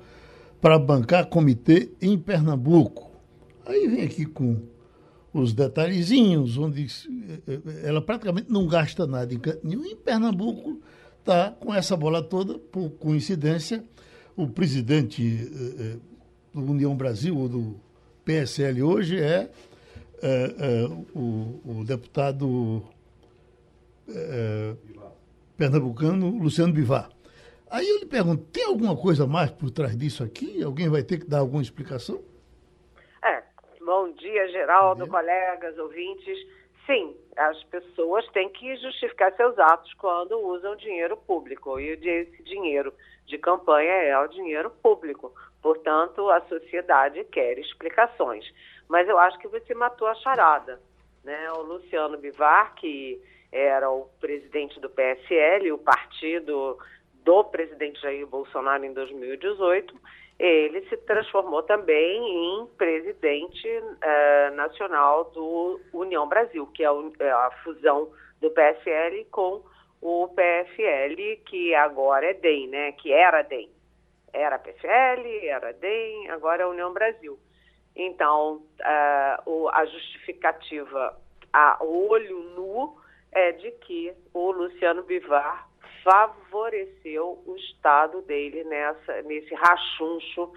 para 0.61 0.79
bancar 0.79 1.25
comitê 1.27 1.91
em 2.01 2.17
Pernambuco. 2.17 3.11
Aí 3.65 3.87
vem 3.87 4.03
aqui 4.03 4.25
com 4.25 4.57
os 5.31 5.53
detalhezinhos, 5.53 6.57
onde 6.57 6.87
eh, 6.87 7.39
eh, 7.47 7.59
ela 7.83 8.01
praticamente 8.01 8.51
não 8.51 8.67
gasta 8.67 9.05
nada 9.05 9.31
em 9.33 9.39
nenhum. 9.63 9.85
Em 9.85 9.95
Pernambuco 9.95 10.79
está 11.19 11.51
com 11.51 11.73
essa 11.73 11.95
bola 11.95 12.23
toda, 12.23 12.57
por 12.57 12.89
coincidência, 12.91 13.83
o 14.35 14.47
presidente 14.47 15.21
eh, 15.21 15.83
eh, 15.83 15.97
do 16.53 16.71
União 16.71 16.95
Brasil, 16.95 17.37
ou 17.37 17.47
do 17.47 17.79
PSL 18.25 18.81
hoje, 18.83 19.19
é, 19.19 19.49
é 20.21 20.85
o, 21.15 21.61
o, 21.65 21.83
deputado 21.85 22.83
pernambucano 25.55 26.29
Luciano 26.37 26.73
Bivar. 26.73 27.09
Aí 27.69 27.87
eu 27.87 27.99
lhe 27.99 28.05
pergunto, 28.05 28.43
tem 28.51 28.65
alguma 28.65 28.95
coisa 28.97 29.27
mais 29.27 29.51
por 29.51 29.69
trás 29.69 29.95
disso 29.95 30.23
aqui? 30.23 30.63
Alguém 30.63 30.89
vai 30.89 31.03
ter 31.03 31.19
que 31.19 31.27
dar 31.27 31.39
alguma 31.39 31.61
explicação? 31.61 32.19
É, 33.23 33.43
bom 33.85 34.11
dia, 34.13 34.47
Geraldo, 34.49 35.05
bom 35.05 35.11
dia. 35.11 35.11
colegas, 35.11 35.77
ouvintes. 35.77 36.37
Sim, 36.89 37.15
as 37.37 37.63
pessoas 37.65 38.27
têm 38.29 38.49
que 38.49 38.75
justificar 38.77 39.31
seus 39.35 39.59
atos 39.59 39.93
quando 39.93 40.39
usam 40.39 40.75
dinheiro 40.75 41.15
público. 41.15 41.79
E 41.79 41.89
esse 41.89 42.41
dinheiro 42.41 42.91
de 43.27 43.37
campanha 43.37 43.91
é 43.91 44.17
o 44.17 44.25
dinheiro 44.25 44.71
público. 44.81 45.31
Portanto, 45.61 46.27
a 46.31 46.41
sociedade 46.47 47.23
quer 47.25 47.59
explicações. 47.59 48.43
Mas 48.87 49.07
eu 49.07 49.19
acho 49.19 49.37
que 49.37 49.47
você 49.47 49.75
matou 49.75 50.07
a 50.07 50.15
charada. 50.15 50.81
Né? 51.23 51.51
O 51.51 51.61
Luciano 51.61 52.17
Bivar, 52.17 52.73
que 52.73 53.21
era 53.51 53.87
o 53.91 54.09
presidente 54.19 54.79
do 54.79 54.89
PSL, 54.89 55.71
o 55.71 55.77
partido 55.77 56.75
do 57.23 57.43
presidente 57.43 58.01
Jair 58.01 58.25
Bolsonaro 58.25 58.83
em 58.83 58.93
2018, 58.93 59.93
ele 60.39 60.87
se 60.87 60.95
transformou 60.97 61.61
também 61.63 62.21
em 62.23 62.67
presidente 62.77 63.67
eh, 64.01 64.49
nacional 64.51 65.25
do 65.31 65.81
União 65.91 66.29
Brasil, 66.29 66.65
que 66.67 66.83
é 66.83 66.87
a 66.87 67.51
fusão 67.63 68.09
do 68.39 68.49
PSL 68.51 69.25
com 69.25 69.61
o 70.01 70.29
PFL, 70.29 71.43
que 71.45 71.75
agora 71.75 72.27
é 72.27 72.33
DEM, 72.33 72.67
né? 72.67 72.91
Que 72.93 73.11
era 73.11 73.41
DEM. 73.41 73.69
Era 74.31 74.57
PFL, 74.57 75.27
era 75.43 75.73
DEM, 75.73 76.29
agora 76.29 76.63
é 76.63 76.67
União 76.67 76.93
Brasil. 76.93 77.37
Então, 77.93 78.63
uh, 78.79 79.49
o, 79.49 79.69
a 79.69 79.85
justificativa 79.85 81.19
a 81.51 81.83
olho 81.83 82.39
nu 82.55 82.95
é 83.31 83.51
de 83.51 83.71
que 83.71 84.13
o 84.33 84.51
Luciano 84.51 85.03
Bivar 85.03 85.68
favoreceu 86.03 87.41
o 87.45 87.55
Estado 87.55 88.21
dele 88.21 88.63
nessa, 88.63 89.21
nesse 89.23 89.53
rachuncho 89.53 90.51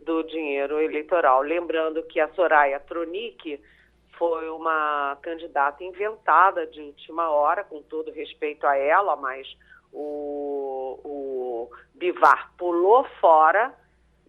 do 0.00 0.22
dinheiro 0.22 0.80
eleitoral. 0.80 1.42
Lembrando 1.42 2.02
que 2.04 2.20
a 2.20 2.28
Soraya 2.28 2.80
Tronic 2.80 3.60
foi 4.16 4.48
uma 4.50 5.16
candidata 5.22 5.82
inventada 5.84 6.66
de 6.66 6.80
última 6.80 7.30
hora, 7.30 7.62
com 7.64 7.80
todo 7.82 8.10
respeito 8.10 8.66
a 8.66 8.76
ela, 8.76 9.14
mas 9.16 9.46
o, 9.92 10.98
o 11.04 11.70
Bivar 11.94 12.52
pulou 12.56 13.04
fora 13.20 13.72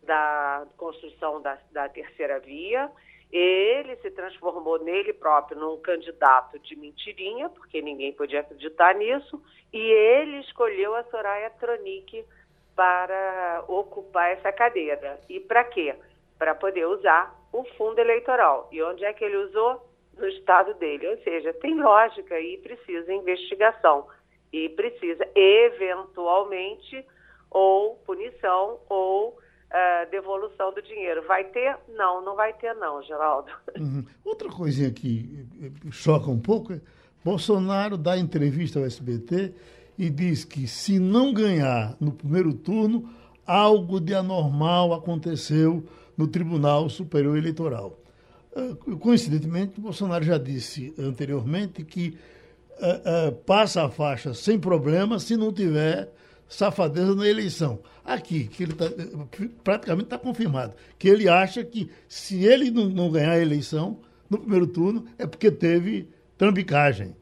da 0.03 0.65
construção 0.77 1.41
da, 1.41 1.57
da 1.71 1.89
terceira 1.89 2.39
via. 2.39 2.89
Ele 3.31 3.95
se 3.97 4.09
transformou 4.11 4.79
nele 4.79 5.13
próprio 5.13 5.59
num 5.59 5.77
candidato 5.77 6.57
de 6.59 6.75
mentirinha, 6.75 7.49
porque 7.49 7.81
ninguém 7.81 8.11
podia 8.11 8.39
acreditar 8.39 8.95
nisso, 8.95 9.41
e 9.71 9.79
ele 9.79 10.39
escolheu 10.39 10.95
a 10.95 11.03
Soraya 11.03 11.51
Tronic 11.51 12.25
para 12.75 13.63
ocupar 13.67 14.31
essa 14.31 14.51
cadeira. 14.51 15.19
E 15.29 15.39
para 15.39 15.63
quê? 15.65 15.95
Para 16.37 16.55
poder 16.55 16.85
usar 16.87 17.35
o 17.51 17.63
fundo 17.75 17.99
eleitoral. 17.99 18.67
E 18.71 18.81
onde 18.81 19.05
é 19.05 19.13
que 19.13 19.23
ele 19.23 19.37
usou? 19.37 19.87
No 20.17 20.27
estado 20.27 20.73
dele. 20.73 21.07
Ou 21.07 21.17
seja, 21.19 21.53
tem 21.53 21.75
lógica 21.79 22.39
e 22.39 22.57
precisa 22.57 23.13
investigação. 23.13 24.07
E 24.51 24.69
precisa, 24.69 25.27
eventualmente, 25.35 27.05
ou 27.49 27.95
punição 28.05 28.79
ou 28.89 29.37
uh, 29.71 30.09
devolução 30.09 30.73
do 30.73 30.81
dinheiro. 30.81 31.23
Vai 31.27 31.43
ter? 31.45 31.77
Não, 31.95 32.23
não 32.23 32.35
vai 32.35 32.53
ter, 32.53 32.73
não, 32.75 33.01
Geraldo. 33.03 33.51
Uhum. 33.79 34.03
Outra 34.25 34.49
coisinha 34.49 34.91
que 34.91 35.47
choca 35.89 36.29
um 36.29 36.39
pouco 36.39 36.73
é 36.73 36.81
Bolsonaro 37.23 37.97
dá 37.97 38.17
entrevista 38.17 38.79
ao 38.79 38.85
SBT 38.85 39.53
e 39.97 40.09
diz 40.09 40.43
que 40.43 40.67
se 40.67 40.99
não 40.99 41.33
ganhar 41.33 41.95
no 41.99 42.11
primeiro 42.11 42.53
turno, 42.53 43.09
algo 43.45 43.99
de 43.99 44.13
anormal 44.13 44.93
aconteceu 44.93 45.83
no 46.17 46.27
Tribunal 46.27 46.89
Superior 46.89 47.37
Eleitoral. 47.37 47.97
Uh, 48.51 48.97
coincidentemente, 48.97 49.79
Bolsonaro 49.79 50.23
já 50.23 50.37
disse 50.37 50.93
anteriormente 50.97 51.83
que 51.83 52.17
uh, 52.79 53.29
uh, 53.29 53.35
passa 53.45 53.85
a 53.85 53.89
faixa 53.89 54.33
sem 54.33 54.59
problema 54.59 55.19
se 55.19 55.37
não 55.37 55.53
tiver 55.53 56.11
safadeza 56.49 57.15
na 57.15 57.27
eleição. 57.27 57.79
Aqui, 58.03 58.47
que 58.47 58.63
ele 58.63 58.73
tá, 58.73 58.85
praticamente 59.63 60.05
está 60.05 60.17
confirmado, 60.17 60.73
que 60.97 61.07
ele 61.07 61.29
acha 61.29 61.63
que 61.63 61.91
se 62.07 62.45
ele 62.45 62.71
não, 62.71 62.85
não 62.85 63.11
ganhar 63.11 63.33
a 63.33 63.39
eleição 63.39 64.01
no 64.29 64.39
primeiro 64.39 64.67
turno 64.67 65.05
é 65.17 65.27
porque 65.27 65.51
teve 65.51 66.09
trambicagem. 66.37 67.15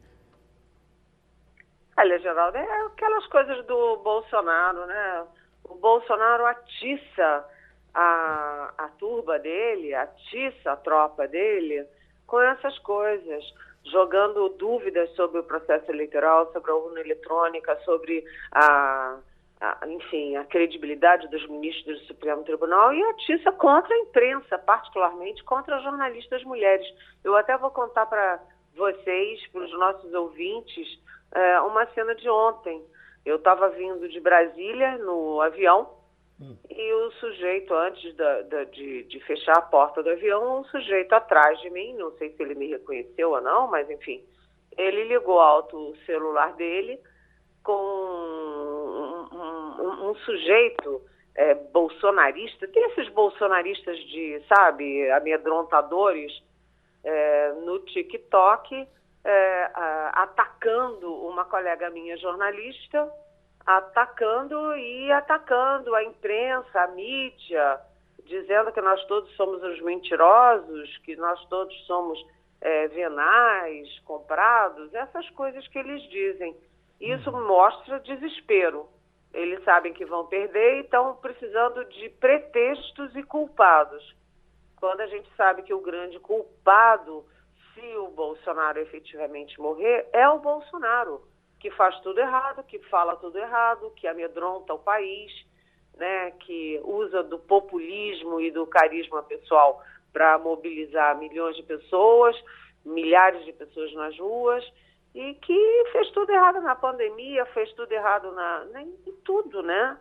Olha, 1.96 2.18
Geraldo, 2.20 2.56
é 2.56 2.86
aquelas 2.86 3.26
coisas 3.26 3.66
do 3.66 3.96
Bolsonaro, 3.98 4.86
né? 4.86 5.24
O 5.64 5.74
Bolsonaro 5.74 6.46
atiça 6.46 7.44
a, 7.92 8.72
a 8.78 8.88
turba 8.98 9.38
dele, 9.38 9.94
atiça 9.94 10.72
a 10.72 10.76
tropa 10.76 11.26
dele 11.26 11.84
com 12.26 12.40
essas 12.40 12.78
coisas, 12.78 13.44
jogando 13.84 14.48
dúvidas 14.50 15.10
sobre 15.14 15.40
o 15.40 15.44
processo 15.44 15.90
eleitoral, 15.90 16.52
sobre 16.52 16.70
a 16.70 16.74
urna 16.74 17.00
eletrônica, 17.00 17.78
sobre 17.84 18.24
a, 18.52 19.18
a, 19.60 19.88
enfim, 19.88 20.36
a 20.36 20.44
credibilidade 20.44 21.28
dos 21.28 21.46
ministros 21.48 22.00
do 22.00 22.06
Supremo 22.06 22.44
Tribunal 22.44 22.92
e 22.92 23.02
atiça 23.02 23.52
contra 23.52 23.94
a 23.94 23.98
imprensa, 23.98 24.58
particularmente 24.58 25.42
contra 25.44 25.80
jornalistas 25.80 26.42
mulheres. 26.44 26.86
Eu 27.24 27.36
até 27.36 27.56
vou 27.56 27.70
contar 27.70 28.06
para 28.06 28.40
vocês, 28.76 29.46
para 29.48 29.62
os 29.62 29.72
nossos 29.72 30.12
ouvintes, 30.14 30.86
é, 31.32 31.60
uma 31.60 31.86
cena 31.86 32.14
de 32.14 32.28
ontem. 32.28 32.82
Eu 33.24 33.36
estava 33.36 33.68
vindo 33.70 34.08
de 34.08 34.20
Brasília 34.20 34.96
no 34.98 35.40
avião 35.40 35.97
hum. 36.40 36.56
e 36.68 36.92
o 36.92 37.10
sujeito, 37.12 37.74
antes 37.74 38.14
da, 38.16 38.42
da, 38.42 38.64
de, 38.64 39.04
de, 39.04 39.20
fechar 39.20 39.56
a 39.58 39.62
porta 39.62 40.02
do 40.02 40.10
avião, 40.10 40.60
o 40.60 40.64
sujeito 40.66 41.12
atrás 41.12 41.60
de 41.60 41.70
mim, 41.70 41.94
não 41.94 42.10
sei 42.12 42.30
se 42.30 42.42
ele 42.42 42.54
me 42.54 42.68
reconheceu 42.68 43.30
ou 43.30 43.40
não, 43.40 43.68
mas 43.68 43.88
enfim, 43.90 44.22
ele 44.76 45.04
ligou 45.04 45.40
alto 45.40 45.76
o 45.76 45.96
celular 46.06 46.54
dele 46.54 46.98
com 47.62 47.72
um, 47.72 49.36
um, 49.36 50.10
um 50.10 50.14
sujeito 50.16 51.02
é, 51.34 51.54
bolsonarista, 51.54 52.66
tem 52.68 52.84
esses 52.90 53.08
bolsonaristas 53.10 53.96
de, 53.98 54.42
sabe, 54.48 55.10
amedrontadores 55.10 56.32
é, 57.04 57.52
no 57.64 57.78
TikTok, 57.80 58.88
é, 59.24 59.70
atacando 60.14 61.12
uma 61.12 61.44
colega 61.44 61.90
minha 61.90 62.16
jornalista, 62.16 63.08
atacando 63.68 64.74
e 64.76 65.12
atacando 65.12 65.94
a 65.94 66.02
imprensa, 66.02 66.80
a 66.80 66.86
mídia, 66.88 67.78
dizendo 68.24 68.72
que 68.72 68.80
nós 68.80 69.04
todos 69.04 69.30
somos 69.36 69.62
os 69.62 69.78
mentirosos, 69.82 70.96
que 71.04 71.14
nós 71.16 71.38
todos 71.50 71.76
somos 71.86 72.18
é, 72.62 72.88
venais, 72.88 73.86
comprados, 74.06 74.94
essas 74.94 75.28
coisas 75.30 75.68
que 75.68 75.78
eles 75.78 76.02
dizem. 76.04 76.56
Isso 76.98 77.30
uhum. 77.30 77.46
mostra 77.46 78.00
desespero. 78.00 78.88
Eles 79.34 79.62
sabem 79.64 79.92
que 79.92 80.06
vão 80.06 80.26
perder 80.26 80.78
e 80.78 80.80
estão 80.80 81.16
precisando 81.16 81.84
de 81.84 82.08
pretextos 82.08 83.14
e 83.14 83.22
culpados. 83.22 84.16
Quando 84.80 85.02
a 85.02 85.06
gente 85.08 85.28
sabe 85.36 85.62
que 85.62 85.74
o 85.74 85.82
grande 85.82 86.18
culpado 86.20 87.22
se 87.74 87.96
o 87.98 88.08
Bolsonaro 88.08 88.78
efetivamente 88.78 89.60
morrer, 89.60 90.08
é 90.10 90.26
o 90.26 90.38
Bolsonaro 90.38 91.27
que 91.58 91.70
faz 91.70 91.98
tudo 92.00 92.20
errado, 92.20 92.62
que 92.64 92.78
fala 92.90 93.16
tudo 93.16 93.38
errado, 93.38 93.92
que 93.96 94.06
amedronta 94.06 94.74
o 94.74 94.78
país, 94.78 95.32
né, 95.96 96.30
que 96.40 96.80
usa 96.84 97.22
do 97.22 97.38
populismo 97.38 98.40
e 98.40 98.50
do 98.50 98.66
carisma 98.66 99.22
pessoal 99.22 99.82
para 100.12 100.38
mobilizar 100.38 101.18
milhões 101.18 101.56
de 101.56 101.62
pessoas, 101.62 102.36
milhares 102.84 103.44
de 103.44 103.52
pessoas 103.52 103.92
nas 103.94 104.16
ruas, 104.18 104.64
e 105.14 105.34
que 105.34 105.84
fez 105.92 106.10
tudo 106.10 106.30
errado 106.30 106.60
na 106.60 106.74
pandemia, 106.74 107.44
fez 107.46 107.72
tudo 107.72 107.90
errado 107.92 108.30
na, 108.32 108.64
na 108.66 108.82
em 108.82 108.96
tudo, 109.24 109.62
né? 109.62 109.98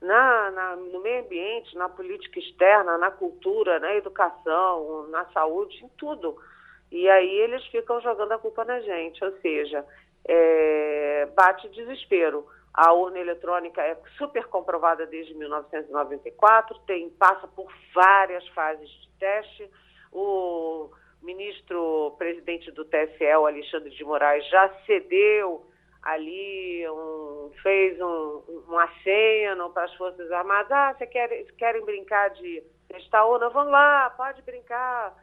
Na, 0.00 0.50
na, 0.50 0.76
no 0.76 1.00
meio 1.00 1.24
ambiente, 1.24 1.76
na 1.76 1.88
política 1.88 2.38
externa, 2.38 2.98
na 2.98 3.10
cultura, 3.10 3.78
na 3.78 3.94
educação, 3.94 5.06
na 5.08 5.24
saúde, 5.26 5.84
em 5.84 5.88
tudo. 5.90 6.36
E 6.90 7.08
aí 7.08 7.30
eles 7.40 7.64
ficam 7.66 8.00
jogando 8.00 8.32
a 8.32 8.38
culpa 8.38 8.64
na 8.64 8.80
gente, 8.80 9.24
ou 9.24 9.32
seja, 9.38 9.84
é, 10.26 11.26
bate 11.34 11.68
desespero. 11.70 12.46
A 12.72 12.92
urna 12.92 13.18
eletrônica 13.18 13.82
é 13.82 13.96
super 14.16 14.46
comprovada 14.46 15.06
desde 15.06 15.34
1994, 15.34 16.78
tem, 16.86 17.10
passa 17.10 17.46
por 17.48 17.70
várias 17.94 18.46
fases 18.48 18.88
de 18.88 19.08
teste. 19.18 19.70
O 20.10 20.90
ministro 21.22 22.14
presidente 22.18 22.70
do 22.70 22.84
TSE, 22.84 23.26
Alexandre 23.26 23.90
de 23.90 24.04
Moraes, 24.04 24.48
já 24.48 24.68
cedeu 24.86 25.66
ali, 26.02 26.88
um, 26.88 27.50
fez 27.62 28.00
um, 28.00 28.42
um 28.68 28.78
aceno 28.78 29.70
para 29.70 29.84
as 29.84 29.94
Forças 29.94 30.30
Armadas. 30.32 30.72
Ah, 30.72 30.94
vocês 30.96 31.10
querem, 31.10 31.44
querem 31.58 31.84
brincar 31.84 32.30
de 32.30 32.62
testar 32.88 33.24
urna? 33.24 33.50
Vamos 33.50 33.70
lá, 33.70 34.10
pode 34.16 34.42
brincar 34.42 35.14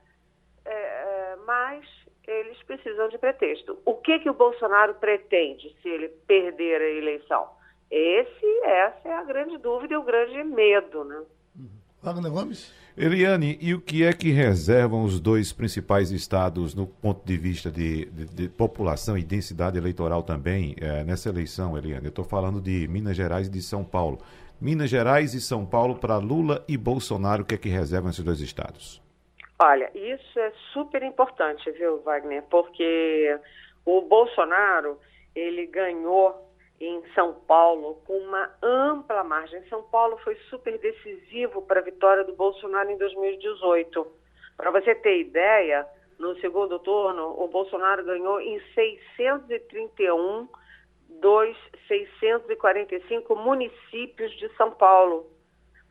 é, 0.66 0.72
é, 0.72 1.36
mas 1.46 1.86
eles 2.30 2.62
precisam 2.64 3.10
de 3.10 3.18
pretexto. 3.18 3.78
O 3.86 3.96
que, 3.96 4.20
que 4.20 4.30
o 4.30 4.34
Bolsonaro 4.34 4.94
pretende 4.96 5.76
se 5.82 5.90
ele 5.90 6.10
perder 6.28 6.82
a 6.82 6.90
eleição? 6.90 7.48
Esse, 7.90 8.46
essa 8.64 9.10
é 9.10 9.14
a 9.14 9.24
grande 9.24 9.58
dúvida 9.58 9.96
e 9.96 9.98
o 9.98 10.04
grande 10.04 10.44
medo, 10.44 11.04
né? 11.04 11.22
Uhum. 11.58 11.70
Wagner 12.04 12.32
Gomes? 12.32 12.72
Eliane, 12.96 13.58
e 13.62 13.74
o 13.74 13.82
que 13.82 14.04
é 14.04 14.14
que 14.14 14.30
reservam 14.30 15.04
os 15.04 15.20
dois 15.20 15.54
principais 15.54 16.12
estados 16.12 16.76
no 16.76 16.86
ponto 16.86 17.26
de 17.26 17.38
vista 17.38 17.72
de, 17.72 18.06
de, 18.06 18.26
de 18.26 18.50
população 18.50 19.18
e 19.18 19.24
densidade 19.24 19.78
eleitoral 19.78 20.22
também 20.22 20.76
é, 20.80 21.04
nessa 21.04 21.30
eleição, 21.30 21.78
Eliane? 21.78 22.06
Eu 22.06 22.10
estou 22.10 22.26
falando 22.26 22.62
de 22.62 22.88
Minas 22.88 23.16
Gerais 23.16 23.48
e 23.48 23.52
de 23.52 23.62
São 23.62 23.84
Paulo. 23.84 24.20
Minas 24.62 24.90
Gerais 24.90 25.34
e 25.34 25.42
São 25.42 25.66
Paulo 25.66 25.96
para 25.96 26.18
Lula 26.18 26.64
e 26.68 26.78
Bolsonaro, 26.78 27.44
o 27.44 27.46
que 27.46 27.56
é 27.56 27.58
que 27.58 27.70
reservam 27.70 28.12
esses 28.12 28.24
dois 28.24 28.42
estados? 28.42 29.02
Olha, 29.62 29.92
isso 29.94 30.40
é 30.40 30.54
super 30.72 31.04
importante, 31.04 31.70
viu, 31.72 32.00
Wagner? 32.00 32.44
Porque 32.44 33.38
o 33.86 34.02
Bolsonaro, 34.02 34.98
ele 35.36 35.66
ganhou 35.66 36.50
em 36.80 37.04
São 37.14 37.34
Paulo 37.42 37.96
com 38.08 38.18
uma 38.20 38.50
ampla 38.64 39.22
margem. 39.22 39.62
São 39.68 39.84
Paulo 39.84 40.18
foi 40.20 40.36
super 40.50 40.78
decisivo 40.78 41.62
para 41.64 41.82
a 41.82 41.84
vitória 41.84 42.24
do 42.24 42.34
Bolsonaro 42.38 42.90
em 42.90 42.98
2018. 42.98 44.08
Para 44.56 44.72
você 44.72 44.96
ter 44.96 45.20
ideia, 45.20 45.86
no 46.18 46.40
segundo 46.40 46.80
turno, 46.80 47.36
o 47.38 47.50
Bolsonaro 47.50 48.06
ganhou 48.06 48.40
em 48.40 48.62
631 48.74 50.48
dos 51.20 51.58
645 51.86 53.36
municípios 53.36 54.32
de 54.38 54.48
São 54.56 54.72
Paulo. 54.72 55.30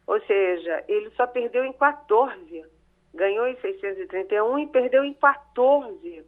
Ou 0.06 0.18
seja, 0.22 0.82
ele 0.88 1.10
só 1.10 1.26
perdeu 1.26 1.66
em 1.66 1.72
14 1.74 2.77
ganhou 3.18 3.46
em 3.46 3.60
631 3.60 4.58
e 4.60 4.66
perdeu 4.68 5.04
em 5.04 5.12
14. 5.12 6.24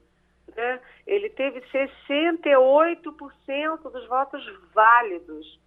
Né? 0.55 0.81
Ele 1.07 1.31
teve 1.31 1.63
68% 1.63 3.91
dos 3.91 4.07
votos 4.07 4.45
válidos, 4.75 5.59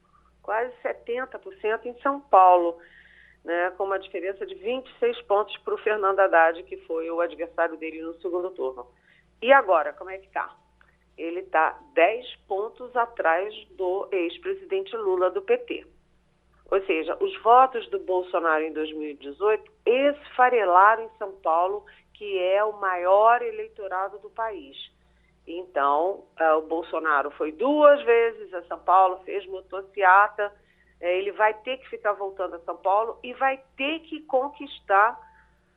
quase 0.43 0.71
70% 0.83 1.85
em 1.85 1.99
São 2.01 2.21
Paulo. 2.21 2.79
né, 3.43 3.71
com 3.71 3.83
uma 3.83 3.99
diferença 3.99 4.45
de 4.45 4.55
26 4.55 5.21
pontos 5.23 5.57
para 5.57 5.73
o 5.73 5.77
Fernando 5.77 6.19
Haddad, 6.19 6.63
que 6.63 6.77
foi 6.85 7.11
o 7.11 7.19
adversário 7.19 7.75
dele 7.75 8.01
no 8.01 8.13
segundo 8.21 8.49
turno. 8.51 8.87
E 9.41 9.51
agora, 9.51 9.91
como 9.91 10.09
é 10.09 10.17
que 10.17 10.27
está? 10.27 10.55
Ele 11.17 11.41
está 11.41 11.77
10 11.93 12.37
pontos 12.47 12.95
atrás 12.95 13.53
do 13.71 14.07
ex-presidente 14.13 14.95
Lula 14.95 15.29
do 15.29 15.41
PT. 15.41 15.85
Ou 16.73 16.81
seja, 16.87 17.15
os 17.19 17.39
votos 17.43 17.87
do 17.91 17.99
Bolsonaro 17.99 18.63
em 18.63 18.73
2018 18.73 19.71
esfarelaram 19.85 21.03
em 21.03 21.17
São 21.19 21.31
Paulo, 21.33 21.85
que 22.15 22.39
é 22.39 22.63
o 22.63 22.79
maior 22.79 23.43
eleitorado 23.43 24.17
do 24.17 24.31
país. 24.31 24.75
Então, 25.45 26.23
uh, 26.41 26.57
o 26.57 26.63
Bolsonaro 26.63 27.29
foi 27.29 27.51
duas 27.51 28.01
vezes 28.01 28.51
a 28.55 28.63
São 28.63 28.79
Paulo, 28.79 29.21
fez 29.23 29.45
motociata, 29.45 30.51
uh, 30.99 31.05
ele 31.05 31.31
vai 31.33 31.53
ter 31.53 31.77
que 31.77 31.89
ficar 31.89 32.13
voltando 32.13 32.55
a 32.55 32.59
São 32.61 32.77
Paulo 32.77 33.19
e 33.21 33.35
vai 33.35 33.61
ter 33.77 33.99
que 33.99 34.21
conquistar 34.21 35.15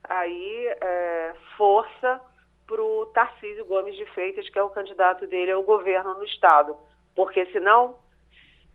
aí 0.02 0.66
uh, 0.76 1.36
força 1.58 2.22
para 2.66 2.82
o 2.82 3.04
Tarcísio 3.12 3.66
Gomes 3.66 3.96
de 3.96 4.06
Freitas, 4.06 4.48
que 4.48 4.58
é 4.58 4.62
o 4.62 4.70
candidato 4.70 5.26
dele 5.26 5.52
ao 5.52 5.62
governo 5.62 6.14
no 6.14 6.24
estado, 6.24 6.74
porque 7.14 7.44
senão 7.52 7.98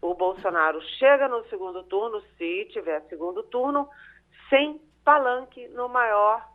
o 0.02 0.16
Bolsonaro 0.16 0.82
chega 0.98 1.28
no 1.28 1.44
segundo 1.46 1.84
turno, 1.84 2.22
se 2.38 2.66
tiver 2.72 3.02
segundo 3.04 3.44
turno, 3.44 3.88
sem 4.50 4.82
palanque 5.06 5.68
no 5.70 5.88
maior 5.88 6.46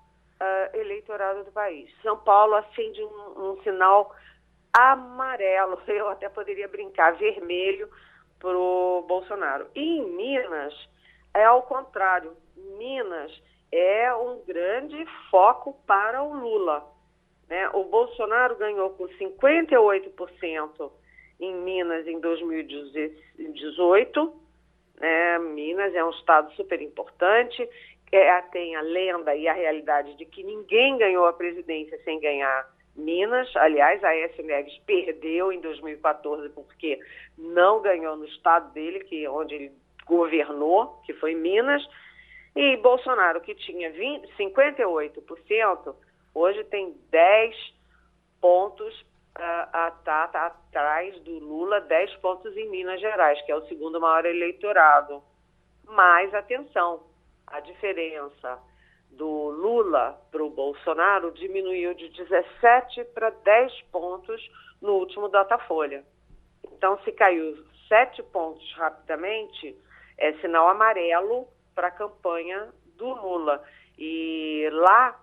uh, 0.40 0.76
eleitorado 0.76 1.44
do 1.44 1.52
país. 1.52 1.90
São 2.02 2.16
Paulo 2.18 2.54
acende 2.54 3.02
um, 3.02 3.50
um 3.52 3.62
sinal 3.62 4.14
amarelo, 4.72 5.80
eu 5.86 6.08
até 6.08 6.28
poderia 6.28 6.68
brincar, 6.68 7.12
vermelho 7.16 7.88
para 8.40 8.56
o 8.56 9.04
Bolsonaro. 9.06 9.68
E 9.74 9.80
em 9.80 10.10
Minas 10.16 10.74
é 11.32 11.44
ao 11.44 11.62
contrário. 11.62 12.36
Minas 12.56 13.32
é 13.72 14.12
um 14.14 14.42
grande 14.44 15.06
foco 15.30 15.74
para 15.86 16.22
o 16.22 16.34
Lula. 16.34 16.84
Né? 17.48 17.68
O 17.70 17.84
Bolsonaro 17.84 18.56
ganhou 18.56 18.90
com 18.90 19.06
58% 19.08 20.90
em 21.40 21.54
Minas 21.54 22.06
em 22.06 22.20
2018. 22.20 24.32
Né? 25.00 25.38
Minas 25.38 25.94
é 25.94 26.04
um 26.04 26.10
estado 26.10 26.52
super 26.52 26.80
importante 26.80 27.68
é, 28.12 28.40
tem 28.42 28.76
a 28.76 28.80
lenda 28.80 29.34
e 29.34 29.48
a 29.48 29.52
realidade 29.52 30.16
de 30.16 30.24
que 30.24 30.42
ninguém 30.42 30.96
ganhou 30.96 31.26
a 31.26 31.32
presidência 31.32 31.98
sem 32.04 32.20
ganhar 32.20 32.68
Minas. 32.94 33.54
Aliás, 33.56 34.02
a 34.02 34.08
Aécio 34.08 34.44
Neves 34.44 34.76
perdeu 34.86 35.52
em 35.52 35.60
2014 35.60 36.48
porque 36.50 36.98
não 37.36 37.82
ganhou 37.82 38.16
no 38.16 38.24
estado 38.24 38.72
dele, 38.72 39.00
que 39.00 39.26
onde 39.28 39.54
ele 39.54 39.72
governou, 40.06 41.00
que 41.04 41.12
foi 41.14 41.34
Minas. 41.34 41.86
E 42.54 42.76
Bolsonaro, 42.78 43.40
que 43.40 43.54
tinha 43.54 43.90
20, 43.90 44.28
58%, 44.38 45.94
hoje 46.34 46.64
tem 46.64 46.94
10 47.10 47.74
pontos 48.40 49.04
tá, 49.36 50.28
tá 50.28 50.46
atrás 50.46 51.18
do 51.20 51.38
Lula, 51.38 51.80
10 51.80 52.16
pontos 52.16 52.56
em 52.56 52.68
Minas 52.70 53.00
Gerais, 53.00 53.40
que 53.42 53.52
é 53.52 53.56
o 53.56 53.66
segundo 53.66 54.00
maior 54.00 54.24
eleitorado. 54.24 55.22
Mas, 55.84 56.32
atenção, 56.34 57.02
a 57.46 57.60
diferença 57.60 58.58
do 59.10 59.48
Lula 59.50 60.20
para 60.30 60.44
o 60.44 60.50
Bolsonaro 60.50 61.32
diminuiu 61.32 61.94
de 61.94 62.08
17 62.08 63.04
para 63.14 63.30
10 63.30 63.82
pontos 63.92 64.40
no 64.80 64.94
último 64.94 65.28
Datafolha. 65.28 66.04
Então, 66.72 66.98
se 67.04 67.12
caiu 67.12 67.56
7 67.88 68.22
pontos 68.24 68.72
rapidamente, 68.74 69.76
é 70.18 70.32
sinal 70.34 70.68
amarelo 70.68 71.48
para 71.74 71.88
a 71.88 71.92
campanha 71.92 72.68
do 72.96 73.08
Lula. 73.14 73.62
E 73.98 74.68
lá, 74.72 75.18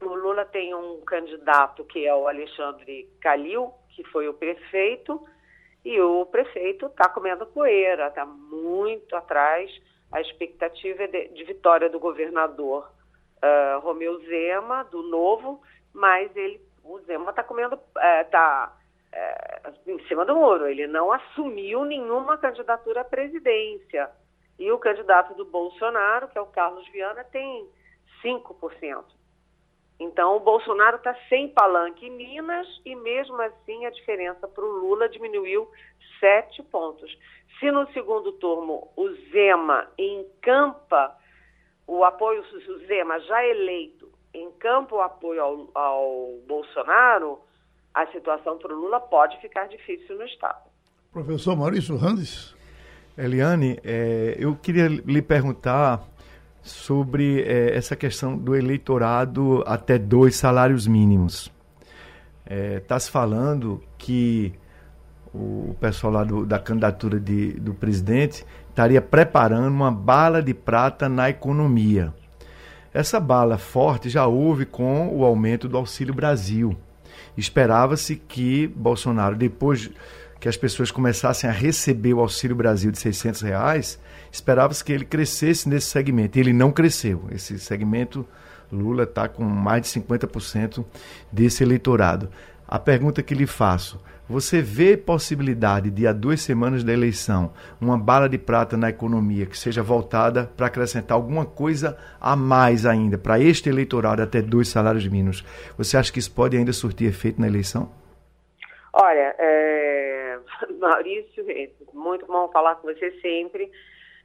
o 0.00 0.14
Lula 0.14 0.44
tem 0.44 0.74
um 0.74 1.00
candidato 1.02 1.84
que 1.84 2.06
é 2.06 2.14
o 2.14 2.26
Alexandre 2.26 3.08
Calil, 3.20 3.72
que 3.90 4.04
foi 4.04 4.28
o 4.28 4.34
prefeito, 4.34 5.26
e 5.84 6.00
o 6.00 6.26
prefeito 6.26 6.86
está 6.86 7.08
comendo 7.08 7.46
poeira, 7.46 8.08
está 8.08 8.24
muito 8.24 9.14
atrás 9.16 9.70
a 10.12 10.20
expectativa 10.20 11.04
é 11.04 11.06
de, 11.06 11.28
de 11.28 11.44
vitória 11.44 11.88
do 11.88 12.00
governador 12.00 12.90
uh, 13.36 13.78
Romeu 13.80 14.18
Zema, 14.26 14.82
do 14.84 15.02
Novo, 15.04 15.62
mas 15.92 16.34
ele, 16.36 16.60
o 16.82 16.98
Zema 17.00 17.30
está 17.30 17.44
comendo, 17.44 17.78
está 18.22 18.76
uh, 19.14 19.70
uh, 19.70 19.90
em 19.90 20.04
cima 20.08 20.24
do 20.24 20.34
muro. 20.34 20.66
Ele 20.66 20.86
não 20.88 21.12
assumiu 21.12 21.84
nenhuma 21.84 22.36
candidatura 22.38 23.02
à 23.02 23.04
presidência. 23.04 24.10
E 24.58 24.70
o 24.72 24.78
candidato 24.78 25.34
do 25.34 25.44
Bolsonaro, 25.44 26.28
que 26.28 26.36
é 26.36 26.40
o 26.40 26.46
Carlos 26.46 26.86
Viana, 26.88 27.24
tem 27.24 27.68
5%. 28.22 29.04
Então, 30.00 30.34
o 30.34 30.40
Bolsonaro 30.40 30.96
está 30.96 31.14
sem 31.28 31.48
palanque 31.48 32.06
em 32.06 32.10
Minas 32.10 32.66
e, 32.86 32.96
mesmo 32.96 33.40
assim, 33.42 33.84
a 33.84 33.90
diferença 33.90 34.48
para 34.48 34.64
o 34.64 34.78
Lula 34.78 35.06
diminuiu 35.10 35.68
sete 36.18 36.62
pontos. 36.62 37.14
Se 37.58 37.70
no 37.70 37.86
segundo 37.92 38.32
turno 38.32 38.88
o 38.96 39.10
Zema 39.30 39.86
encampa 39.98 41.14
o 41.86 42.02
apoio, 42.02 42.42
o 42.42 42.78
Zema 42.86 43.20
já 43.20 43.44
eleito, 43.44 44.10
encampa 44.32 44.94
o 44.94 45.00
apoio 45.02 45.42
ao, 45.42 45.68
ao 45.74 46.38
Bolsonaro, 46.46 47.38
a 47.92 48.06
situação 48.06 48.56
para 48.56 48.72
o 48.72 48.80
Lula 48.80 49.00
pode 49.00 49.38
ficar 49.42 49.68
difícil 49.68 50.16
no 50.16 50.24
Estado. 50.24 50.70
Professor 51.12 51.54
Maurício 51.54 51.96
Randes. 51.96 52.56
Eliane, 53.18 53.78
é, 53.84 54.36
eu 54.38 54.56
queria 54.56 54.88
lhe 54.88 55.20
perguntar 55.20 56.00
sobre 56.62 57.42
é, 57.42 57.76
essa 57.76 57.96
questão 57.96 58.36
do 58.36 58.54
eleitorado 58.54 59.62
até 59.66 59.98
dois 59.98 60.36
salários 60.36 60.86
mínimos. 60.86 61.50
Está 62.44 62.54
é, 62.54 62.80
tá 62.80 62.98
se 62.98 63.10
falando 63.10 63.82
que 63.96 64.52
o 65.32 65.74
pessoal 65.80 66.12
lá 66.12 66.24
do, 66.24 66.44
da 66.44 66.58
candidatura 66.58 67.20
de, 67.20 67.52
do 67.52 67.72
presidente 67.72 68.44
estaria 68.68 69.00
preparando 69.00 69.68
uma 69.68 69.90
bala 69.90 70.42
de 70.42 70.52
prata 70.52 71.08
na 71.08 71.30
economia. 71.30 72.12
Essa 72.92 73.20
bala 73.20 73.56
forte 73.56 74.08
já 74.08 74.26
houve 74.26 74.66
com 74.66 75.08
o 75.14 75.24
aumento 75.24 75.68
do 75.68 75.76
Auxílio 75.76 76.12
Brasil. 76.12 76.76
Esperava-se 77.36 78.16
que 78.16 78.66
Bolsonaro, 78.66 79.36
depois 79.36 79.90
que 80.40 80.48
as 80.48 80.56
pessoas 80.56 80.90
começassem 80.90 81.48
a 81.48 81.52
receber 81.52 82.14
o 82.14 82.20
Auxílio 82.20 82.56
Brasil 82.56 82.90
de 82.90 82.98
600 82.98 83.42
reais, 83.42 84.00
esperava-se 84.32 84.82
que 84.82 84.92
ele 84.92 85.04
crescesse 85.04 85.68
nesse 85.68 85.88
segmento. 85.88 86.38
Ele 86.38 86.52
não 86.52 86.72
cresceu. 86.72 87.28
Esse 87.30 87.58
segmento, 87.58 88.26
Lula 88.72 89.02
está 89.02 89.28
com 89.28 89.44
mais 89.44 89.82
de 89.82 90.00
50% 90.00 90.84
desse 91.30 91.62
eleitorado. 91.62 92.30
A 92.66 92.78
pergunta 92.78 93.22
que 93.22 93.34
lhe 93.34 93.46
faço: 93.46 94.00
você 94.30 94.62
vê 94.62 94.96
possibilidade 94.96 95.90
de, 95.90 96.06
há 96.06 96.12
duas 96.12 96.40
semanas 96.40 96.84
da 96.84 96.92
eleição, 96.92 97.52
uma 97.80 97.98
bala 97.98 98.28
de 98.28 98.38
prata 98.38 98.76
na 98.76 98.88
economia 98.88 99.44
que 99.44 99.58
seja 99.58 99.82
voltada 99.82 100.48
para 100.56 100.68
acrescentar 100.68 101.16
alguma 101.16 101.44
coisa 101.44 101.98
a 102.20 102.36
mais 102.36 102.86
ainda 102.86 103.18
para 103.18 103.40
este 103.40 103.68
eleitorado 103.68 104.22
até 104.22 104.40
dois 104.40 104.68
salários 104.68 105.06
mínimos? 105.06 105.44
Você 105.76 105.96
acha 105.96 106.12
que 106.12 106.20
isso 106.20 106.30
pode 106.30 106.56
ainda 106.56 106.72
surtir 106.72 107.08
efeito 107.08 107.40
na 107.40 107.48
eleição? 107.48 107.90
Olha, 108.92 109.34
é... 109.36 110.29
Maurício, 110.78 111.44
é 111.50 111.70
muito 111.92 112.26
bom 112.26 112.48
falar 112.48 112.76
com 112.76 112.88
você 112.88 113.10
sempre. 113.20 113.70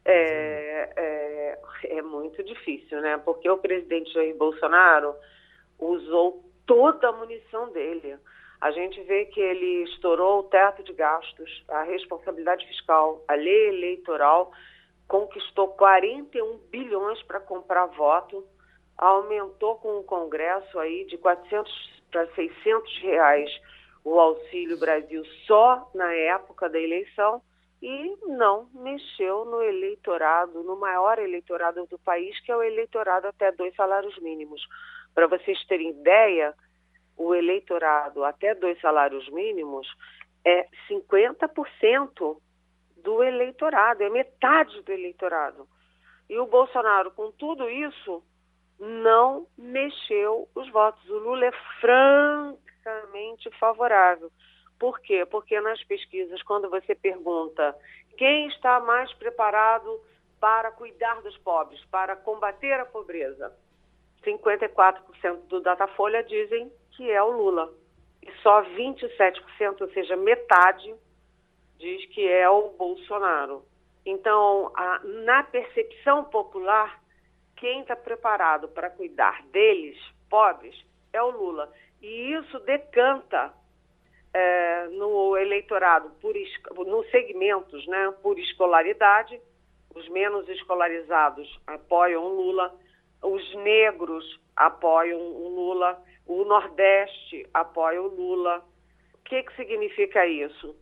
É, 0.07 0.89
é, 0.95 1.59
é, 1.97 2.01
muito 2.01 2.43
difícil, 2.43 3.01
né? 3.01 3.17
Porque 3.17 3.49
o 3.49 3.57
presidente 3.57 4.13
Jair 4.13 4.35
Bolsonaro 4.35 5.15
usou 5.79 6.43
toda 6.65 7.09
a 7.09 7.11
munição 7.11 7.71
dele 7.71 8.15
a 8.65 8.71
gente 8.71 9.01
vê 9.03 9.25
que 9.25 9.39
ele 9.39 9.83
estourou 9.83 10.39
o 10.39 10.43
teto 10.43 10.81
de 10.83 10.93
gastos, 10.93 11.63
a 11.67 11.83
responsabilidade 11.83 12.65
fiscal, 12.67 13.23
a 13.27 13.35
lei 13.35 13.67
eleitoral, 13.69 14.51
conquistou 15.07 15.67
41 15.69 16.57
bilhões 16.71 17.21
para 17.23 17.39
comprar 17.39 17.85
voto, 17.85 18.43
aumentou 18.97 19.75
com 19.75 19.99
o 19.99 20.03
Congresso 20.03 20.79
aí 20.79 21.05
de 21.05 21.17
400 21.17 21.71
para 22.11 22.25
600 22.33 23.01
reais 23.01 23.51
o 24.05 24.19
Auxílio 24.19 24.77
Brasil 24.77 25.25
só 25.47 25.89
na 25.95 26.13
época 26.13 26.69
da 26.69 26.79
eleição 26.79 27.41
e 27.81 28.15
não 28.27 28.69
mexeu 28.71 29.45
no 29.45 29.61
eleitorado, 29.61 30.63
no 30.63 30.79
maior 30.79 31.17
eleitorado 31.17 31.85
do 31.87 31.97
país, 31.97 32.39
que 32.41 32.51
é 32.51 32.55
o 32.55 32.61
eleitorado 32.61 33.27
até 33.27 33.51
dois 33.51 33.75
salários 33.75 34.17
mínimos. 34.19 34.61
Para 35.13 35.25
vocês 35.27 35.61
terem 35.65 35.89
ideia, 35.89 36.53
o 37.17 37.33
eleitorado 37.33 38.23
até 38.23 38.53
dois 38.53 38.79
salários 38.79 39.27
mínimos 39.29 39.87
é 40.45 40.67
50% 40.87 42.37
do 42.97 43.23
eleitorado, 43.23 44.03
é 44.03 44.09
metade 44.09 44.81
do 44.83 44.91
eleitorado. 44.91 45.67
E 46.29 46.37
o 46.37 46.45
Bolsonaro, 46.45 47.09
com 47.11 47.31
tudo 47.31 47.67
isso, 47.69 48.23
não 48.79 49.47
mexeu 49.57 50.47
os 50.53 50.69
votos. 50.71 51.07
O 51.09 51.17
Lula 51.17 51.45
é 51.45 51.51
favorável. 53.59 54.31
Por 54.79 54.99
quê? 54.99 55.25
Porque 55.25 55.59
nas 55.61 55.83
pesquisas, 55.83 56.41
quando 56.43 56.69
você 56.69 56.93
pergunta 56.95 57.75
quem 58.17 58.47
está 58.47 58.79
mais 58.79 59.11
preparado 59.13 60.01
para 60.39 60.71
cuidar 60.71 61.21
dos 61.21 61.37
pobres, 61.39 61.83
para 61.85 62.15
combater 62.15 62.73
a 62.73 62.85
pobreza. 62.85 63.53
54% 64.23 65.47
do 65.47 65.61
Datafolha 65.61 66.23
dizem 66.23 66.71
que 66.91 67.09
é 67.09 67.21
o 67.21 67.31
Lula. 67.31 67.71
E 68.21 68.31
só 68.41 68.63
27%, 68.63 69.81
ou 69.81 69.89
seja, 69.91 70.15
metade, 70.15 70.93
diz 71.77 72.05
que 72.07 72.27
é 72.27 72.49
o 72.49 72.69
Bolsonaro. 72.69 73.63
Então, 74.05 74.71
a, 74.75 74.99
na 75.03 75.43
percepção 75.43 76.23
popular, 76.25 77.01
quem 77.55 77.81
está 77.81 77.95
preparado 77.95 78.67
para 78.69 78.89
cuidar 78.89 79.43
deles, 79.47 79.97
pobres, 80.29 80.75
é 81.13 81.21
o 81.21 81.31
Lula. 81.31 81.71
E 82.05 82.33
isso 82.33 82.59
decanta 82.59 83.51
é, 84.31 84.87
no 84.89 85.35
eleitorado, 85.35 86.11
por, 86.21 86.35
nos 86.85 87.09
segmentos, 87.09 87.87
né, 87.87 88.13
por 88.21 88.37
escolaridade. 88.37 89.41
Os 89.95 90.07
menos 90.09 90.47
escolarizados 90.47 91.59
apoiam 91.65 92.23
o 92.23 92.29
Lula, 92.29 92.75
os 93.23 93.55
negros 93.55 94.39
apoiam 94.55 95.19
o 95.19 95.49
Lula, 95.49 95.99
o 96.27 96.45
Nordeste 96.45 97.49
apoia 97.51 97.99
o 97.99 98.07
Lula. 98.07 98.63
O 99.15 99.23
que, 99.23 99.41
que 99.41 99.55
significa 99.55 100.27
isso? 100.27 100.75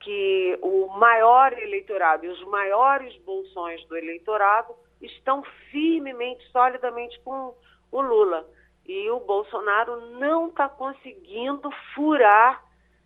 Que 0.00 0.58
o 0.60 0.88
maior 0.88 1.54
eleitorado 1.54 2.26
e 2.26 2.28
os 2.28 2.44
maiores 2.44 3.16
bolsões 3.22 3.82
do 3.86 3.96
eleitorado 3.96 4.74
estão 5.00 5.42
firmemente, 5.70 6.46
solidamente 6.50 7.18
com 7.20 7.54
o 7.90 8.00
Lula. 8.02 8.46
E 8.86 9.10
o 9.10 9.20
Bolsonaro 9.20 10.00
não 10.18 10.48
está 10.48 10.68
conseguindo 10.68 11.70
furar 11.94 12.64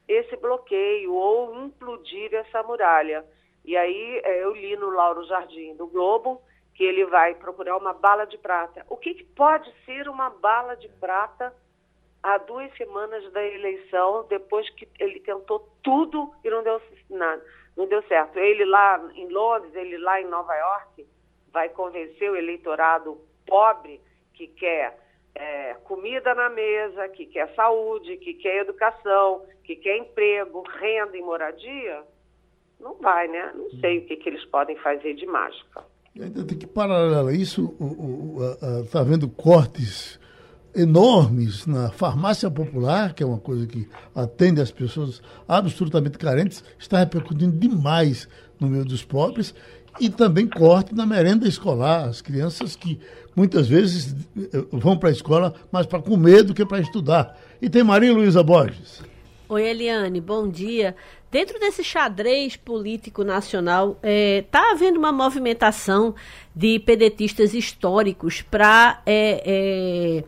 esse 0.09 0.37
bloqueio 0.37 1.12
ou 1.12 1.55
implodir 1.64 2.35
essa 2.35 2.62
muralha. 2.62 3.25
E 3.64 3.77
aí 3.77 4.20
é, 4.25 4.45
eu 4.45 4.53
li 4.53 4.77
no 4.77 4.91
Lauro 4.91 5.25
Jardim 5.25 5.75
do 5.77 5.87
Globo 5.87 6.41
que 6.75 6.85
ele 6.85 7.05
vai 7.07 7.35
procurar 7.35 7.77
uma 7.77 7.93
bala 7.93 8.27
de 8.27 8.37
prata. 8.37 8.85
O 8.89 8.97
que, 8.97 9.14
que 9.14 9.25
pode 9.25 9.72
ser 9.85 10.09
uma 10.09 10.29
bala 10.29 10.77
de 10.77 10.89
prata 10.89 11.55
há 12.22 12.39
duas 12.39 12.75
semanas 12.77 13.31
da 13.33 13.43
eleição, 13.43 14.27
depois 14.29 14.68
que 14.70 14.89
ele 14.99 15.20
tentou 15.20 15.68
tudo 15.83 16.35
e 16.43 16.51
não 16.51 16.62
deu 16.62 16.81
nada, 17.11 17.45
não 17.77 17.87
deu 17.87 18.03
certo. 18.05 18.39
Ele 18.39 18.64
lá 18.64 18.99
em 19.14 19.29
Londres, 19.29 19.75
ele 19.75 19.99
lá 19.99 20.20
em 20.20 20.27
Nova 20.27 20.55
York, 20.55 21.07
vai 21.53 21.68
convencer 21.68 22.31
o 22.31 22.37
eleitorado 22.37 23.20
pobre 23.47 24.01
que 24.33 24.49
quer 24.49 24.99
é, 25.35 25.74
comida 25.85 26.35
na 26.35 26.49
mesa, 26.49 27.09
que 27.09 27.26
quer 27.26 27.53
saúde, 27.55 28.16
que 28.18 28.35
quer 28.35 28.62
educação, 28.62 29.43
que 29.64 29.76
quer 29.76 29.97
emprego, 29.99 30.62
renda 30.80 31.16
e 31.16 31.22
moradia? 31.22 32.03
Não 32.80 32.95
vai, 32.97 33.28
né? 33.28 33.53
Não 33.55 33.70
sei 33.80 33.99
o 33.99 34.07
que, 34.07 34.16
que 34.16 34.28
eles 34.28 34.45
podem 34.47 34.76
fazer 34.76 35.14
de 35.14 35.26
mágica. 35.26 35.85
Ainda 36.20 36.45
tem 36.45 36.57
que 36.57 36.66
paralelo 36.66 37.30
isso, 37.32 37.74
está 38.85 39.01
havendo 39.01 39.28
cortes 39.28 40.20
enormes 40.74 41.66
na 41.66 41.91
farmácia 41.91 42.51
popular, 42.51 43.14
que 43.14 43.22
é 43.22 43.26
uma 43.26 43.39
coisa 43.39 43.66
que 43.66 43.89
atende 44.14 44.61
as 44.61 44.70
pessoas 44.70 45.22
absolutamente 45.47 46.18
carentes, 46.18 46.64
está 46.78 46.99
repercutindo 46.99 47.57
demais 47.57 48.28
no 48.61 48.68
meio 48.68 48.85
dos 48.85 49.05
pobres 49.05 49.55
e 50.01 50.11
também 50.11 50.49
corte 50.49 50.95
na 50.95 51.07
merenda 51.07 51.47
escolar, 51.47 52.09
as 52.09 52.20
crianças 52.20 52.74
que 52.74 53.01
muitas 53.35 53.68
vezes 53.68 54.14
eh, 54.37 54.64
vão 54.72 54.97
para 54.97 55.09
a 55.09 55.12
escola 55.12 55.55
mais 55.70 55.87
para 55.87 56.01
comer 56.01 56.43
do 56.43 56.55
que 56.55 56.64
para 56.64 56.80
estudar. 56.80 57.39
E 57.61 57.68
tem 57.68 57.82
Maria 57.82 58.12
Luísa 58.12 58.43
Borges. 58.43 59.03
Oi, 59.49 59.62
Eliane, 59.62 60.20
bom 60.20 60.49
dia. 60.49 60.97
Dentro 61.30 61.59
desse 61.59 61.82
xadrez 61.82 62.57
político 62.57 63.24
nacional, 63.24 63.99
está 64.03 64.09
é, 64.09 64.43
tá 64.43 64.70
havendo 64.70 64.99
uma 64.99 65.11
movimentação 65.11 66.14
de 66.55 66.78
pedetistas 66.78 67.53
históricos 67.55 68.41
para 68.41 69.03
é, 69.05 69.43
é, 69.45 70.24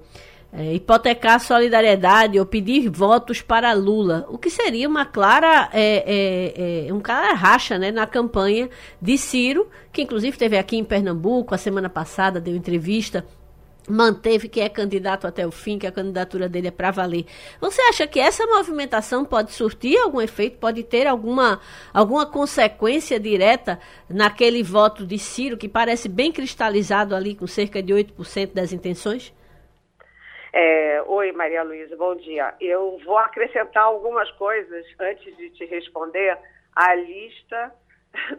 é, 0.52 0.74
hipotecar 0.74 1.40
solidariedade 1.40 2.38
ou 2.38 2.46
pedir 2.46 2.88
votos 2.88 3.42
para 3.42 3.72
Lula, 3.72 4.26
o 4.28 4.38
que 4.38 4.48
seria 4.48 4.88
uma 4.88 5.04
clara, 5.04 5.68
é, 5.72 6.04
é, 6.06 6.88
é, 6.88 6.92
um 6.92 7.00
clara 7.00 7.34
racha 7.34 7.78
né, 7.78 7.90
na 7.90 8.06
campanha 8.06 8.70
de 9.00 9.18
Ciro, 9.18 9.68
que 9.92 10.02
inclusive 10.02 10.32
esteve 10.32 10.56
aqui 10.56 10.76
em 10.76 10.84
Pernambuco 10.84 11.54
a 11.54 11.58
semana 11.58 11.88
passada, 11.88 12.40
deu 12.40 12.56
entrevista 12.56 13.24
manteve 13.88 14.48
que 14.48 14.60
é 14.60 14.68
candidato 14.68 15.26
até 15.26 15.46
o 15.46 15.50
fim, 15.50 15.78
que 15.78 15.86
a 15.86 15.92
candidatura 15.92 16.48
dele 16.48 16.68
é 16.68 16.70
para 16.70 16.90
valer. 16.90 17.26
Você 17.60 17.80
acha 17.82 18.06
que 18.06 18.18
essa 18.18 18.46
movimentação 18.46 19.24
pode 19.24 19.52
surtir 19.52 19.98
algum 19.98 20.20
efeito, 20.20 20.58
pode 20.58 20.82
ter 20.82 21.06
alguma, 21.06 21.60
alguma 21.92 22.26
consequência 22.26 23.18
direta 23.18 23.78
naquele 24.08 24.62
voto 24.62 25.06
de 25.06 25.18
Ciro, 25.18 25.56
que 25.56 25.68
parece 25.68 26.08
bem 26.08 26.32
cristalizado 26.32 27.14
ali, 27.14 27.34
com 27.34 27.46
cerca 27.46 27.82
de 27.82 27.92
8% 27.92 28.52
das 28.52 28.72
intenções? 28.72 29.32
É, 30.58 31.02
Oi, 31.02 31.32
Maria 31.32 31.62
Luísa, 31.62 31.94
bom 31.98 32.16
dia. 32.16 32.54
Eu 32.58 32.98
vou 33.04 33.18
acrescentar 33.18 33.82
algumas 33.82 34.30
coisas 34.38 34.86
antes 34.98 35.36
de 35.36 35.50
te 35.50 35.66
responder 35.66 36.38
à 36.74 36.94
lista 36.94 37.74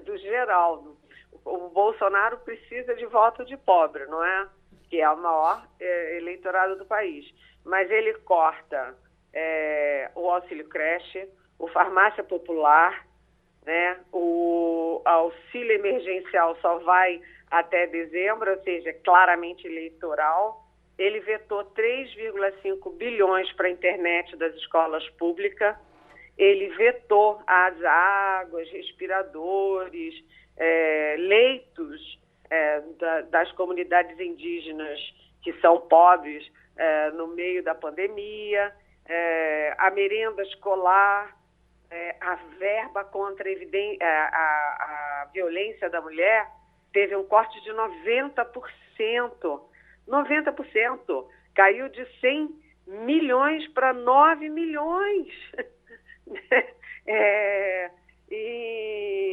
do 0.03 0.17
Geraldo. 0.17 0.97
O 1.45 1.69
Bolsonaro 1.69 2.39
precisa 2.39 2.95
de 2.95 3.05
voto 3.05 3.45
de 3.45 3.55
pobre, 3.55 4.07
não 4.07 4.25
é? 4.25 4.47
Que 4.89 4.99
é 4.99 5.07
o 5.07 5.15
maior 5.15 5.63
é, 5.79 6.17
eleitorado 6.17 6.75
do 6.77 6.87
país. 6.87 7.23
Mas 7.63 7.87
ele 7.91 8.11
corta 8.21 8.95
é, 9.31 10.09
o 10.15 10.27
auxílio 10.27 10.67
creche, 10.67 11.29
o 11.59 11.67
farmácia 11.67 12.23
popular, 12.23 13.05
né? 13.63 13.99
o 14.11 15.03
auxílio 15.05 15.73
emergencial 15.73 16.55
só 16.63 16.79
vai 16.79 17.21
até 17.51 17.85
dezembro, 17.85 18.49
ou 18.49 18.63
seja, 18.63 18.91
claramente 19.03 19.67
eleitoral 19.67 20.66
ele 20.97 21.19
vetou 21.19 21.63
3,5 21.75 22.95
bilhões 22.95 23.51
para 23.53 23.67
a 23.67 23.71
internet 23.71 24.35
das 24.35 24.53
escolas 24.55 25.07
públicas, 25.11 25.75
ele 26.37 26.69
vetou 26.69 27.41
as 27.45 27.83
águas, 27.83 28.69
respiradores, 28.69 30.23
é, 30.55 31.15
leitos 31.19 32.19
é, 32.49 32.81
da, 32.99 33.21
das 33.21 33.51
comunidades 33.53 34.19
indígenas 34.19 34.99
que 35.41 35.53
são 35.61 35.81
pobres 35.81 36.49
é, 36.75 37.11
no 37.11 37.27
meio 37.27 37.63
da 37.63 37.73
pandemia, 37.75 38.73
é, 39.05 39.75
a 39.77 39.89
merenda 39.91 40.43
escolar, 40.43 41.35
é, 41.89 42.15
a 42.19 42.35
verba 42.57 43.03
contra 43.05 43.49
a, 43.49 44.05
a, 44.05 45.21
a 45.23 45.29
violência 45.33 45.89
da 45.89 46.01
mulher 46.01 46.47
teve 46.91 47.15
um 47.15 47.23
corte 47.23 47.61
de 47.61 47.71
90%. 47.71 49.61
90%. 50.07 51.25
Caiu 51.55 51.89
de 51.89 52.05
100 52.19 52.49
milhões 52.87 53.67
para 53.69 53.93
9 53.93 54.49
milhões. 54.49 55.27
é, 57.05 57.89
e 58.29 59.27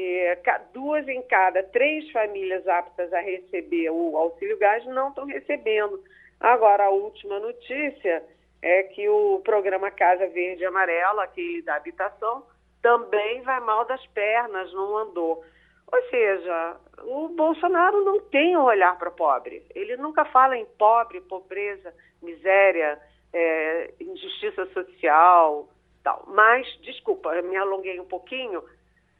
duas 0.73 1.07
em 1.09 1.23
cada 1.23 1.63
três 1.63 2.11
famílias 2.11 2.67
aptas 2.69 3.13
a 3.13 3.21
receber 3.21 3.91
o 3.91 4.17
auxílio 4.17 4.59
gás 4.59 4.85
não 4.87 5.09
estão 5.09 5.25
recebendo. 5.25 6.03
Agora, 6.41 6.85
a 6.85 6.91
última 6.91 7.39
notícia 7.39 8.23
é 8.61 8.83
que 8.83 9.09
o 9.09 9.41
programa 9.45 9.91
Casa 9.91 10.27
Verde 10.27 10.63
e 10.63 10.67
Amarela, 10.67 11.25
aquele 11.25 11.63
da 11.63 11.77
habitação, 11.77 12.45
também 12.83 13.41
vai 13.43 13.61
mal 13.61 13.85
das 13.85 14.05
pernas, 14.09 14.73
não 14.73 14.99
andou. 14.99 15.45
Ou 15.93 16.03
seja, 16.11 16.77
o 17.03 17.29
Bolsonaro 17.29 18.05
não 18.05 18.21
tem 18.21 18.57
um 18.57 18.65
olhar 18.65 18.99
para 18.99 19.11
pobre. 19.11 19.65
Ele 19.75 19.97
nunca 19.97 20.25
fala 20.25 20.57
em 20.57 20.65
pobre, 20.79 21.21
pobreza, 21.21 21.95
miséria, 22.23 22.99
é, 23.33 23.93
injustiça 24.01 24.67
social, 24.67 25.69
tal. 26.03 26.25
Mas, 26.29 26.67
desculpa, 26.81 27.31
me 27.43 27.57
alonguei 27.57 28.01
um 28.01 28.07
pouquinho, 28.07 28.63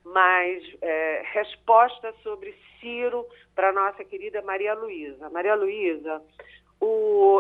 mas 0.05 0.63
é, 0.81 1.23
resposta 1.33 2.13
sobre 2.23 2.55
Ciro 2.81 3.27
para 3.55 3.73
nossa 3.73 4.05
querida 4.05 4.43
Maria 4.43 4.75
Luísa. 4.75 5.31
Maria 5.31 5.55
Luísa, 5.55 6.23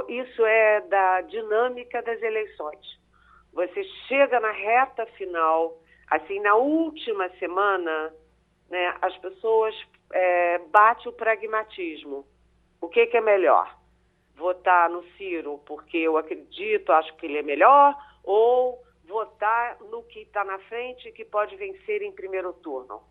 isso 0.08 0.44
é 0.44 0.80
da 0.82 1.20
dinâmica 1.22 2.02
das 2.02 2.22
eleições. 2.22 2.98
Você 3.52 3.84
chega 4.08 4.40
na 4.40 4.50
reta 4.50 5.06
final, 5.18 5.78
assim, 6.10 6.40
na 6.40 6.54
última 6.56 7.28
semana 7.38 8.12
né, 8.70 8.96
as 9.00 9.16
pessoas 9.18 9.74
é, 10.12 10.58
bate 10.70 11.08
o 11.08 11.12
pragmatismo. 11.12 12.26
O 12.80 12.88
que, 12.88 13.06
que 13.06 13.16
é 13.16 13.20
melhor? 13.20 13.76
Votar 14.36 14.90
no 14.90 15.02
Ciro 15.16 15.60
porque 15.66 15.98
eu 15.98 16.16
acredito, 16.16 16.92
acho 16.92 17.14
que 17.16 17.26
ele 17.26 17.38
é 17.38 17.42
melhor, 17.42 17.96
ou 18.22 18.82
votar 19.06 19.78
no 19.90 20.02
que 20.04 20.20
está 20.20 20.44
na 20.44 20.58
frente 20.60 21.12
que 21.12 21.24
pode 21.24 21.56
vencer 21.56 22.02
em 22.02 22.12
primeiro 22.12 22.52
turno? 22.52 23.02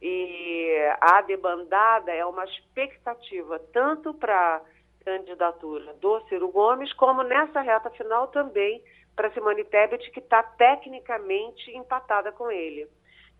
E 0.00 0.76
a 1.00 1.22
debandada 1.22 2.12
é 2.12 2.24
uma 2.24 2.44
expectativa 2.44 3.58
tanto 3.72 4.12
para 4.12 4.56
a 4.56 5.04
candidatura 5.04 5.94
do 5.94 6.20
Ciro 6.28 6.48
Gomes, 6.48 6.92
como 6.94 7.22
nessa 7.22 7.60
reta 7.60 7.90
final 7.90 8.28
também 8.28 8.82
para 9.14 9.32
Simone 9.32 9.64
Tebet, 9.64 10.10
que 10.10 10.20
está 10.20 10.42
tecnicamente 10.42 11.70
empatada 11.70 12.30
com 12.32 12.50
ele. 12.50 12.86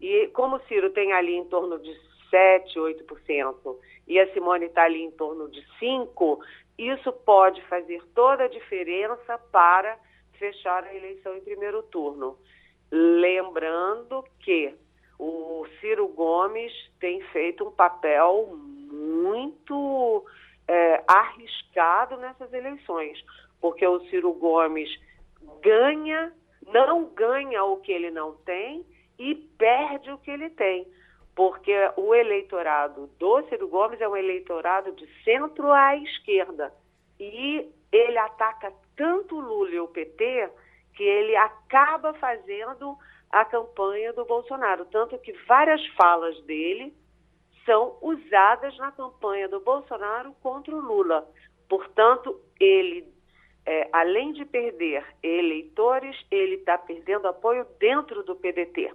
E 0.01 0.28
como 0.28 0.57
o 0.57 0.61
Ciro 0.66 0.90
tem 0.90 1.12
ali 1.12 1.34
em 1.34 1.44
torno 1.47 1.78
de 1.78 1.94
7, 2.30 2.78
8%, 2.78 3.76
e 4.07 4.20
a 4.20 4.32
Simone 4.32 4.66
está 4.66 4.84
ali 4.84 5.03
em 5.03 5.11
torno 5.11 5.49
de 5.49 5.64
5%, 5.80 6.38
isso 6.78 7.11
pode 7.12 7.62
fazer 7.62 8.03
toda 8.14 8.44
a 8.44 8.49
diferença 8.49 9.38
para 9.51 9.99
fechar 10.38 10.84
a 10.84 10.94
eleição 10.94 11.34
em 11.34 11.40
primeiro 11.40 11.82
turno. 11.84 12.36
Lembrando 12.90 14.22
que 14.40 14.74
o 15.18 15.66
Ciro 15.80 16.07
Gomes 16.09 16.72
tem 17.01 17.22
feito 17.32 17.66
um 17.66 17.70
papel 17.70 18.55
muito 18.92 20.24
é, 20.68 21.03
arriscado 21.09 22.18
nessas 22.18 22.53
eleições, 22.53 23.18
porque 23.61 23.86
o 23.86 24.01
Ciro 24.11 24.32
Gomes 24.34 24.90
ganha, 25.62 26.32
não 26.66 27.07
ganha 27.07 27.64
o 27.64 27.78
que 27.78 27.92
ele 27.92 28.11
não 28.11 28.36
tem 28.38 28.84
e 29.19 29.35
perde 29.35 30.11
o 30.11 30.19
que 30.19 30.31
ele 30.31 30.51
tem, 30.51 30.87
porque 31.35 31.75
o 31.97 32.14
eleitorado 32.14 33.09
do 33.19 33.43
Ciro 33.49 33.69
Gomes 33.69 34.01
é 34.01 34.09
um 34.09 34.17
eleitorado 34.17 34.93
de 34.93 35.07
centro 35.23 35.73
à 35.73 35.97
esquerda 35.97 36.73
e 37.19 37.71
ele 37.93 38.19
ataca 38.19 38.73
tanto 38.97 39.37
o 39.37 39.41
Lula 39.41 39.71
e 39.71 39.81
o 39.81 39.89
PT 39.89 40.51
que 40.95 41.03
ele 41.03 41.37
acaba 41.37 42.14
fazendo 42.14 42.97
a 43.31 43.45
campanha 43.45 44.12
do 44.12 44.25
Bolsonaro, 44.25 44.87
tanto 44.87 45.19
que 45.19 45.33
várias 45.47 45.85
falas 45.89 46.41
dele 46.45 46.95
são 47.64 47.99
usadas 48.01 48.77
na 48.79 48.93
campanha 48.93 49.49
do 49.49 49.61
Bolsonaro 49.61 50.33
contra 50.43 50.75
o 50.75 50.81
Lula. 50.81 51.29
Portanto, 51.69 52.41
ele, 52.61 53.07
é, 53.67 53.89
além 53.93 54.33
de 54.33 54.45
perder 54.45 55.05
eleitores, 55.23 56.17
ele 56.31 56.55
está 56.55 56.79
perdendo 56.79 57.27
apoio 57.27 57.67
dentro 57.79 58.23
do 58.23 58.37
PDT. 58.37 58.95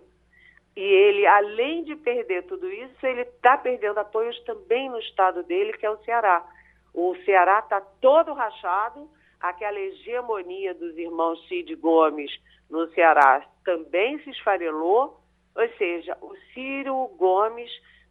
E 0.76 0.82
ele, 0.82 1.26
além 1.28 1.84
de 1.84 1.96
perder 1.96 2.44
tudo 2.44 2.72
isso, 2.72 3.06
ele 3.06 3.22
está 3.22 3.58
perdendo 3.58 3.98
apoios 3.98 4.40
também 4.44 4.90
no 4.90 5.00
estado 5.00 5.44
dele, 5.44 5.74
que 5.74 5.86
é 5.86 5.90
o 5.90 6.02
Ceará. 6.04 6.46
O 6.94 7.16
Ceará 7.26 7.60
está 7.60 7.82
todo 7.82 8.34
rachado, 8.34 9.10
aquela 9.40 9.80
hegemonia 9.80 10.74
dos 10.74 10.98
irmãos 10.98 11.46
Cid 11.48 11.76
Gomes 11.76 12.32
no 12.70 12.88
Ceará 12.94 13.46
também 13.66 14.18
se 14.20 14.30
esfarelou, 14.30 15.20
ou 15.54 15.70
seja, 15.78 16.18
o 16.22 16.34
Ciro 16.54 17.08
Gomes, 17.18 17.70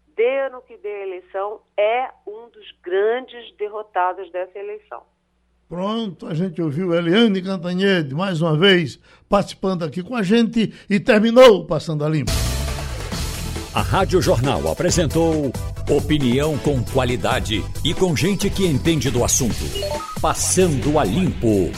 dê 0.08 0.48
no 0.50 0.60
que 0.60 0.76
dê 0.76 0.88
a 0.88 1.02
eleição, 1.06 1.62
é 1.76 2.10
um 2.26 2.48
dos 2.50 2.70
grandes 2.82 3.56
derrotados 3.56 4.30
dessa 4.30 4.58
eleição. 4.58 5.02
Pronto, 5.70 6.26
a 6.26 6.34
gente 6.34 6.60
ouviu 6.60 6.92
Eliane 6.92 7.40
Cantanhede 7.40 8.12
mais 8.12 8.42
uma 8.42 8.58
vez 8.58 8.98
participando 9.28 9.84
aqui 9.84 10.02
com 10.02 10.16
a 10.16 10.22
gente 10.24 10.72
e 10.90 10.98
terminou 10.98 11.64
Passando 11.64 12.04
a 12.04 12.08
Limpo. 12.08 12.32
A 13.72 13.80
Rádio 13.80 14.20
Jornal 14.20 14.66
apresentou 14.66 15.52
opinião 15.88 16.58
com 16.58 16.82
qualidade 16.82 17.64
e 17.84 17.94
com 17.94 18.16
gente 18.16 18.50
que 18.50 18.66
entende 18.66 19.12
do 19.12 19.22
assunto. 19.22 19.64
Passando 20.20 20.98
a 20.98 21.04
Limpo. 21.04 21.70